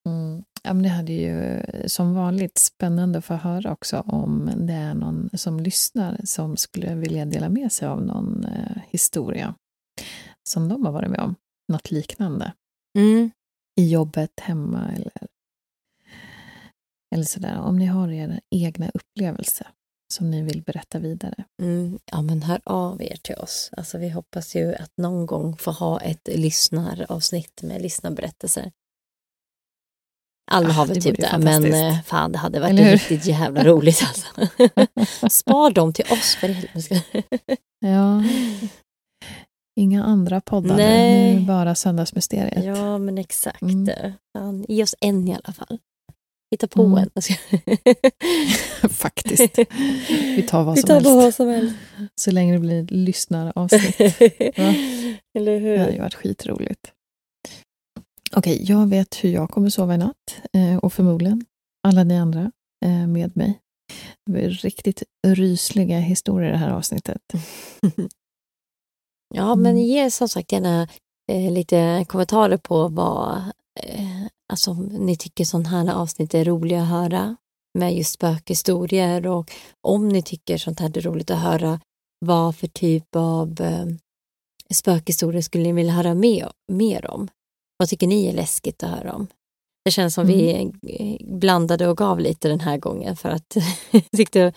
Mm. 0.09 0.45
Ja, 0.63 0.75
men 0.75 0.83
det 0.83 0.89
hade 0.89 1.13
ju 1.13 1.63
som 1.87 2.15
vanligt 2.15 2.59
spännande 2.59 3.19
att 3.19 3.25
få 3.25 3.35
höra 3.35 3.73
också 3.73 4.01
om 4.01 4.51
det 4.57 4.73
är 4.73 4.95
någon 4.95 5.31
som 5.35 5.61
lyssnar 5.61 6.21
som 6.25 6.57
skulle 6.57 6.95
vilja 6.95 7.25
dela 7.25 7.49
med 7.49 7.73
sig 7.73 7.89
av 7.89 8.03
någon 8.03 8.45
eh, 8.45 8.83
historia 8.89 9.55
som 10.49 10.69
de 10.69 10.87
har 10.87 10.93
varit 10.93 11.11
med 11.11 11.21
om. 11.21 11.35
Något 11.73 11.91
liknande. 11.91 12.53
Mm. 12.99 13.31
I 13.81 13.91
jobbet, 13.91 14.41
hemma 14.41 14.93
eller, 14.97 15.13
eller 17.15 17.25
sådär. 17.25 17.59
Om 17.59 17.79
ni 17.79 17.87
har 17.87 18.13
era 18.13 18.41
egna 18.51 18.91
upplevelser 18.95 19.67
som 20.13 20.31
ni 20.31 20.43
vill 20.43 20.63
berätta 20.63 20.99
vidare. 20.99 21.45
Mm, 21.63 21.99
ja, 22.05 22.23
men 22.23 22.43
hör 22.43 22.61
av 22.65 23.03
er 23.03 23.17
till 23.17 23.35
oss. 23.35 23.71
Alltså, 23.77 23.99
vi 23.99 24.09
hoppas 24.09 24.57
ju 24.57 24.75
att 24.75 24.93
någon 24.97 25.27
gång 25.27 25.57
få 25.57 25.71
ha 25.71 26.01
ett 26.01 26.29
lyssnaravsnitt 26.35 27.63
med 27.63 27.83
lyssnarberättelser. 27.83 28.73
Alla 30.51 30.69
ah, 30.69 30.73
har 30.73 30.87
väl 30.87 31.03
typ 31.03 31.17
det, 31.17 31.39
men 31.39 31.75
eh, 31.75 32.01
fan 32.03 32.33
det 32.33 32.39
hade 32.39 32.61
varit 32.61 32.81
riktigt 32.81 33.27
jävla 33.27 33.65
roligt 33.65 34.03
alltså. 34.09 34.27
Spar 35.31 35.71
dem 35.71 35.93
till 35.93 36.05
oss 36.05 36.35
för 36.35 36.49
helvete. 36.49 37.03
ja. 37.81 38.25
Inga 39.81 40.05
andra 40.05 40.41
poddar 40.41 40.77
Nej. 40.77 41.35
nu, 41.35 41.41
bara 41.41 41.75
Söndagsmysteriet. 41.75 42.65
Ja 42.65 42.99
men 42.99 43.19
exakt. 43.19 43.63
Mm. 43.63 44.13
Fan, 44.39 44.65
ge 44.69 44.83
oss 44.83 44.95
en 45.01 45.29
i 45.29 45.33
alla 45.33 45.53
fall. 45.55 45.79
Hitta 46.51 46.67
på 46.67 46.83
mm. 46.83 46.99
en. 46.99 47.11
Faktiskt. 48.91 49.59
Vi 50.09 50.47
tar 50.49 50.65
vad, 50.65 50.75
Vi 50.75 50.81
som, 50.81 50.89
tar 50.89 51.23
helst. 51.23 51.37
som 51.37 51.49
helst. 51.49 51.77
Så 52.15 52.31
länge 52.31 52.53
det 52.53 52.59
blir 52.59 52.87
lyssnaravsnitt. 52.91 54.01
Eller 55.39 55.59
hur? 55.59 55.73
Det 55.73 55.79
hade 55.79 55.93
ju 55.93 56.01
varit 56.01 56.15
skitroligt. 56.15 56.93
Okej, 58.33 58.55
okay, 58.55 58.67
jag 58.67 58.87
vet 58.87 59.25
hur 59.25 59.31
jag 59.31 59.51
kommer 59.51 59.71
sova 59.71 59.95
i 59.95 59.99
natt 59.99 60.41
eh, 60.53 60.77
och 60.77 60.93
förmodligen 60.93 61.45
alla 61.89 62.05
ni 62.05 62.19
andra 62.19 62.53
eh, 62.85 63.07
med 63.07 63.37
mig. 63.37 63.61
Det 64.27 64.33
var 64.33 64.41
riktigt 64.49 65.03
rysliga 65.27 65.99
historier 65.99 66.49
i 66.49 66.53
det 66.53 66.59
här 66.59 66.71
avsnittet. 66.71 67.23
ja, 69.35 69.55
men 69.55 69.73
mm. 69.73 69.83
ge 69.83 70.11
som 70.11 70.29
sagt 70.29 70.53
gärna 70.53 70.89
eh, 71.33 71.53
lite 71.53 72.05
kommentarer 72.09 72.57
på 72.57 72.89
vad 72.89 73.39
eh, 73.81 74.27
alltså, 74.53 74.75
ni 74.75 75.17
tycker 75.17 75.45
sådana 75.45 75.69
här 75.69 75.95
avsnitt 75.95 76.35
är 76.35 76.45
roliga 76.45 76.83
att 76.83 76.89
höra 76.89 77.37
med 77.79 77.97
just 77.97 78.13
spökhistorier 78.13 79.27
och 79.27 79.51
om 79.81 80.09
ni 80.09 80.23
tycker 80.23 80.59
sånt 80.59 80.81
här 80.81 80.99
är 80.99 81.01
roligt 81.01 81.31
att 81.31 81.43
höra 81.43 81.81
vad 82.27 82.57
för 82.57 82.67
typ 82.67 83.17
av 83.17 83.61
eh, 83.61 83.87
spökhistorier 84.71 85.43
skulle 85.43 85.65
ni 85.65 85.73
vilja 85.73 85.93
höra 85.93 86.15
mer, 86.15 86.53
mer 86.73 87.11
om? 87.11 87.29
Vad 87.79 87.89
tycker 87.89 88.07
ni 88.07 88.27
är 88.27 88.33
läskigt 88.33 88.83
att 88.83 88.91
höra 88.91 89.13
om? 89.13 89.27
Det 89.85 89.91
känns 89.91 90.15
som 90.15 90.27
vi 90.27 90.71
eh, 90.87 91.27
blandade 91.39 91.89
och 91.89 91.97
gav 91.97 92.21
lite 92.21 92.49
den 92.49 92.61
här 92.61 92.79
gången 92.79 93.17
för 93.17 93.29
att 93.29 93.57
tyckte 94.17 94.41
det 94.41 94.53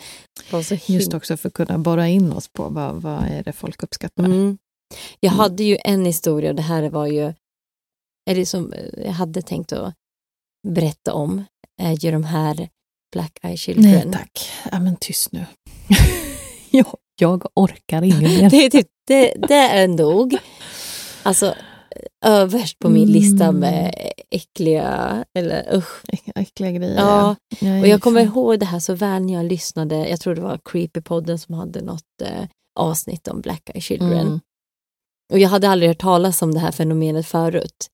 var 0.52 0.62
så 0.62 0.76
himla... 0.76 1.00
Just 1.00 1.14
också 1.14 1.38
för 1.38 1.48
att 1.48 1.54
kunna 1.54 1.78
borra 1.78 2.08
in 2.08 2.32
oss 2.32 2.48
på 2.48 2.70
vad, 2.70 2.96
vad 2.96 3.24
är 3.24 3.44
det 3.44 3.54
folk 3.54 3.84
uppskattar. 3.84 4.24
Mm. 4.24 4.58
Jag 5.20 5.32
hade 5.32 5.64
ju 5.64 5.78
en 5.84 6.06
historia, 6.06 6.50
och 6.50 6.56
det 6.56 6.62
här 6.62 6.90
var 6.90 7.08
ju, 7.08 7.34
är 8.30 8.36
det 8.36 8.46
som 8.46 8.74
jag 8.98 9.12
hade 9.12 9.42
tänkt 9.42 9.74
att 9.74 9.94
berätta 10.68 11.14
om, 11.14 11.46
är 11.82 12.06
ju 12.06 12.12
de 12.12 12.24
här 12.24 12.70
Black 13.12 13.40
Eye 13.42 13.58
Children. 13.58 13.92
Nej 13.92 14.12
tack, 14.12 14.50
ja, 14.72 14.80
men 14.80 14.96
tyst 14.96 15.32
nu. 15.32 15.46
jag, 16.72 16.98
jag 17.20 17.46
orkar 17.54 18.02
inget 18.02 18.22
mer. 18.42 18.50
det, 18.50 18.66
är 18.66 18.70
typ, 18.70 18.88
det, 19.08 19.34
det 19.48 19.56
är 19.56 19.88
nog, 19.88 20.38
alltså 21.24 21.56
överst 22.26 22.80
på 22.80 22.90
min 22.90 23.08
lista 23.12 23.44
Mm. 23.46 23.60
med 23.60 24.12
äckliga, 24.30 25.26
eller 25.38 25.76
usch. 25.78 26.02
Äckliga 26.36 26.72
grejer. 26.72 26.96
Ja, 26.96 27.36
Jag 27.60 27.82
och 27.82 27.88
jag 27.88 28.02
kommer 28.02 28.20
fan- 28.26 28.28
ihåg 28.34 28.60
det 28.60 28.66
här 28.66 28.80
så 28.80 28.94
väl 28.94 29.22
när 29.26 29.34
jag 29.34 29.46
lyssnade, 29.46 30.10
jag 30.10 30.20
tror 30.20 30.36
det 30.36 30.42
var 30.42 30.60
Creepypodden 30.66 31.40
som 31.40 31.56
hade 31.56 31.82
något 31.82 32.22
eh, 32.24 32.46
avsnitt 32.80 33.28
om 33.28 33.42
Black 33.42 33.70
Eye 33.74 33.82
Children. 33.82 34.28
Mm. 34.28 34.40
Och 35.34 35.40
jag 35.40 35.50
hade 35.50 35.70
aldrig 35.70 35.90
hört 35.90 36.02
talas 36.02 36.42
om 36.42 36.54
det 36.54 36.60
här 36.60 36.72
fenomenet 36.72 37.28
förut. 37.28 37.88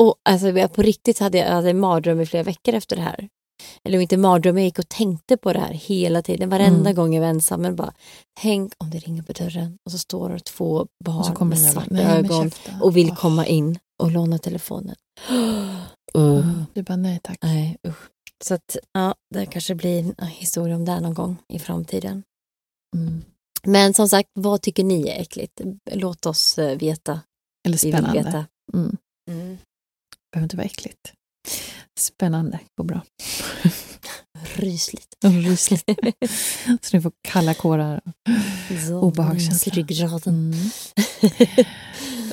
Och 0.00 0.14
alltså, 0.28 0.68
på 0.68 0.82
riktigt 0.82 1.18
hade 1.18 1.38
jag 1.38 1.46
hade 1.50 1.70
en 1.70 1.80
mardröm 1.80 2.20
i 2.20 2.26
flera 2.26 2.42
veckor 2.42 2.74
efter 2.74 2.96
det 2.96 3.02
här. 3.02 3.28
Eller 3.84 4.00
inte 4.00 4.16
mardröm, 4.16 4.56
jag 4.58 4.64
gick 4.64 4.78
och 4.78 4.88
tänkte 4.88 5.36
på 5.36 5.52
det 5.52 5.58
här 5.60 5.72
hela 5.72 6.22
tiden. 6.22 6.48
Varenda 6.50 6.80
Mm. 6.90 6.94
gång 6.94 7.14
jag 7.14 7.20
var 7.20 7.28
ensam. 7.28 7.62
Men 7.62 7.76
bara, 7.76 7.92
tänk 8.40 8.72
om 8.78 8.90
det 8.90 8.98
ringer 8.98 9.22
på 9.22 9.32
dörren 9.32 9.78
och 9.84 9.92
så 9.92 9.98
står 9.98 10.28
det 10.30 10.44
två 10.44 10.86
barn 11.04 11.48
med 11.48 11.58
svarta 11.60 11.86
Nej, 11.90 12.04
med 12.04 12.18
ögon 12.24 12.50
käften. 12.50 12.82
och 12.82 12.96
vill 12.96 13.10
Åh. 13.10 13.16
komma 13.16 13.46
in 13.46 13.78
och 14.02 14.10
låna 14.10 14.38
telefonen. 14.38 14.96
Uh, 16.16 16.38
Mm. 16.38 16.64
Du 16.74 16.82
bara 16.82 16.96
nej 16.96 17.20
tack. 17.22 17.38
nej, 17.42 17.76
usch. 17.88 18.08
Så 18.44 18.54
att, 18.54 18.76
ja, 18.92 19.14
det 19.34 19.46
kanske 19.46 19.74
blir 19.74 20.14
en 20.18 20.26
historia 20.26 20.76
om 20.76 20.84
det 20.84 20.92
här 20.92 21.00
någon 21.00 21.14
gång 21.14 21.36
i 21.48 21.58
framtiden. 21.58 22.22
Mm. 22.96 23.24
Men 23.66 23.94
som 23.94 24.08
sagt, 24.08 24.28
vad 24.34 24.62
tycker 24.62 24.84
ni 24.84 25.08
är 25.08 25.20
äckligt? 25.20 25.60
Låt 25.92 26.26
oss 26.26 26.58
eh, 26.58 26.78
veta. 26.78 27.20
Eller 27.66 27.78
Vi 27.82 27.90
vill 27.90 27.98
spännande. 27.98 28.22
veta. 28.22 28.46
Mm. 28.74 28.96
Mm. 29.30 29.58
behöver 30.32 30.44
inte 30.44 30.56
vara 30.56 30.66
äckligt. 30.66 31.12
Spännande, 31.98 32.60
går 32.78 32.84
bra. 32.84 33.00
Rysligt. 34.54 35.08
Rysligt. 35.24 35.84
Så 36.82 36.96
ni 36.96 37.02
får 37.02 37.12
kalla 37.22 37.54
kårar. 37.54 38.00
Så, 38.88 39.00
Obehagskänsla. 39.00 39.72
ryggraden. 39.72 40.52
Mm. 40.52 40.54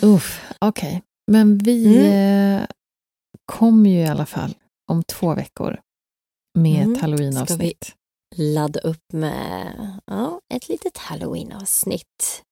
Uff, 0.01 0.43
okej. 0.59 1.01
Men 1.31 1.57
vi 1.57 1.97
Mm. 1.97 2.61
eh, 2.61 2.67
kommer 3.45 3.89
ju 3.89 3.95
i 3.97 4.07
alla 4.07 4.25
fall 4.25 4.53
om 4.91 5.03
två 5.03 5.35
veckor 5.35 5.79
med 6.59 6.81
Mm. 6.83 6.93
ett 6.93 7.01
halloween-avsnitt. 7.01 7.93
Ladda 8.35 8.79
upp 8.79 9.13
med 9.13 9.99
ja, 10.05 10.41
ett 10.53 10.69
litet 10.69 10.97
halloween-avsnitt 10.97 12.43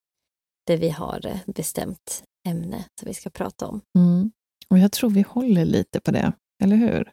där 0.68 0.78
vi 0.78 0.90
har 0.90 1.40
bestämt 1.46 2.24
ämne 2.48 2.86
som 3.00 3.08
vi 3.08 3.14
ska 3.14 3.30
prata 3.30 3.68
om. 3.68 3.82
Mm. 3.98 4.32
Och 4.70 4.78
jag 4.80 4.92
tror 4.92 5.10
vi 5.10 5.22
håller 5.22 5.66
lite 5.66 6.00
på 6.00 6.12
det, 6.12 6.34
eller 6.64 6.76
hur? 6.76 7.12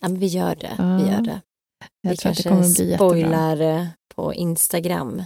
Ja, 0.00 0.08
men 0.08 0.18
vi 0.18 0.26
gör 0.26 0.54
det. 0.54 0.74
Ja, 0.78 0.96
vi 0.96 1.10
gör 1.10 1.22
det. 1.22 1.40
Jag 2.00 2.10
vi 2.10 2.16
tror 2.16 2.30
att 2.30 2.36
det 2.36 2.42
kanske 2.42 2.48
kommer 2.48 2.74
bli 2.74 2.90
jättebra. 2.90 3.08
spoilar 3.08 3.60
eh, 3.60 3.86
på 4.14 4.34
Instagram 4.34 5.22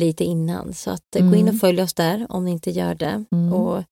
lite 0.00 0.24
innan. 0.24 0.72
Så 0.74 0.90
att 0.90 1.16
eh, 1.16 1.28
gå 1.30 1.34
in 1.34 1.42
Mm. 1.42 1.54
och 1.54 1.60
följ 1.60 1.82
oss 1.82 1.94
där 1.94 2.26
om 2.32 2.44
ni 2.44 2.50
inte 2.50 2.70
gör 2.70 2.94
det. 2.94 3.24
Mm. 3.32 3.52
Och 3.52 3.82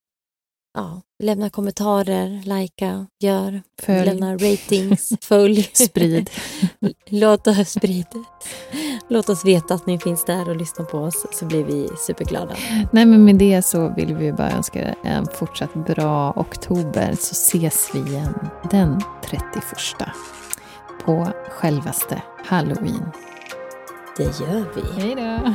ja, 0.75 1.01
Lämna 1.23 1.51
kommentarer, 1.51 2.43
likea, 2.45 3.07
gör, 3.21 3.63
Följ. 3.83 4.05
lämna 4.05 4.35
ratings, 4.35 5.13
följ. 5.21 5.63
Sprid. 5.63 6.31
Låt 7.11 7.47
oss 7.47 7.69
sprida. 7.71 8.25
Låt 9.09 9.29
oss 9.29 9.45
veta 9.45 9.75
att 9.75 9.87
ni 9.87 9.99
finns 9.99 10.25
där 10.25 10.49
och 10.49 10.57
lyssnar 10.57 10.87
på 10.87 10.99
oss 10.99 11.27
så 11.33 11.45
blir 11.45 11.65
vi 11.65 11.89
superglada. 11.99 12.55
Nej, 12.93 13.07
men 13.07 13.25
med 13.25 13.37
det 13.37 13.63
så 13.63 13.95
vill 13.97 14.15
vi 14.15 14.33
bara 14.33 14.51
önska 14.51 14.81
er 14.83 14.95
en 15.03 15.27
fortsatt 15.27 15.75
bra 15.75 16.33
oktober 16.37 17.13
så 17.21 17.33
ses 17.33 17.91
vi 17.95 17.99
igen 17.99 18.35
den 18.71 19.01
31 19.25 19.65
på 21.05 21.29
självaste 21.51 22.23
halloween. 22.45 23.11
Det 24.17 24.25
gör 24.41 24.65
vi. 24.75 25.03
Hej 25.03 25.15
då! 25.15 25.53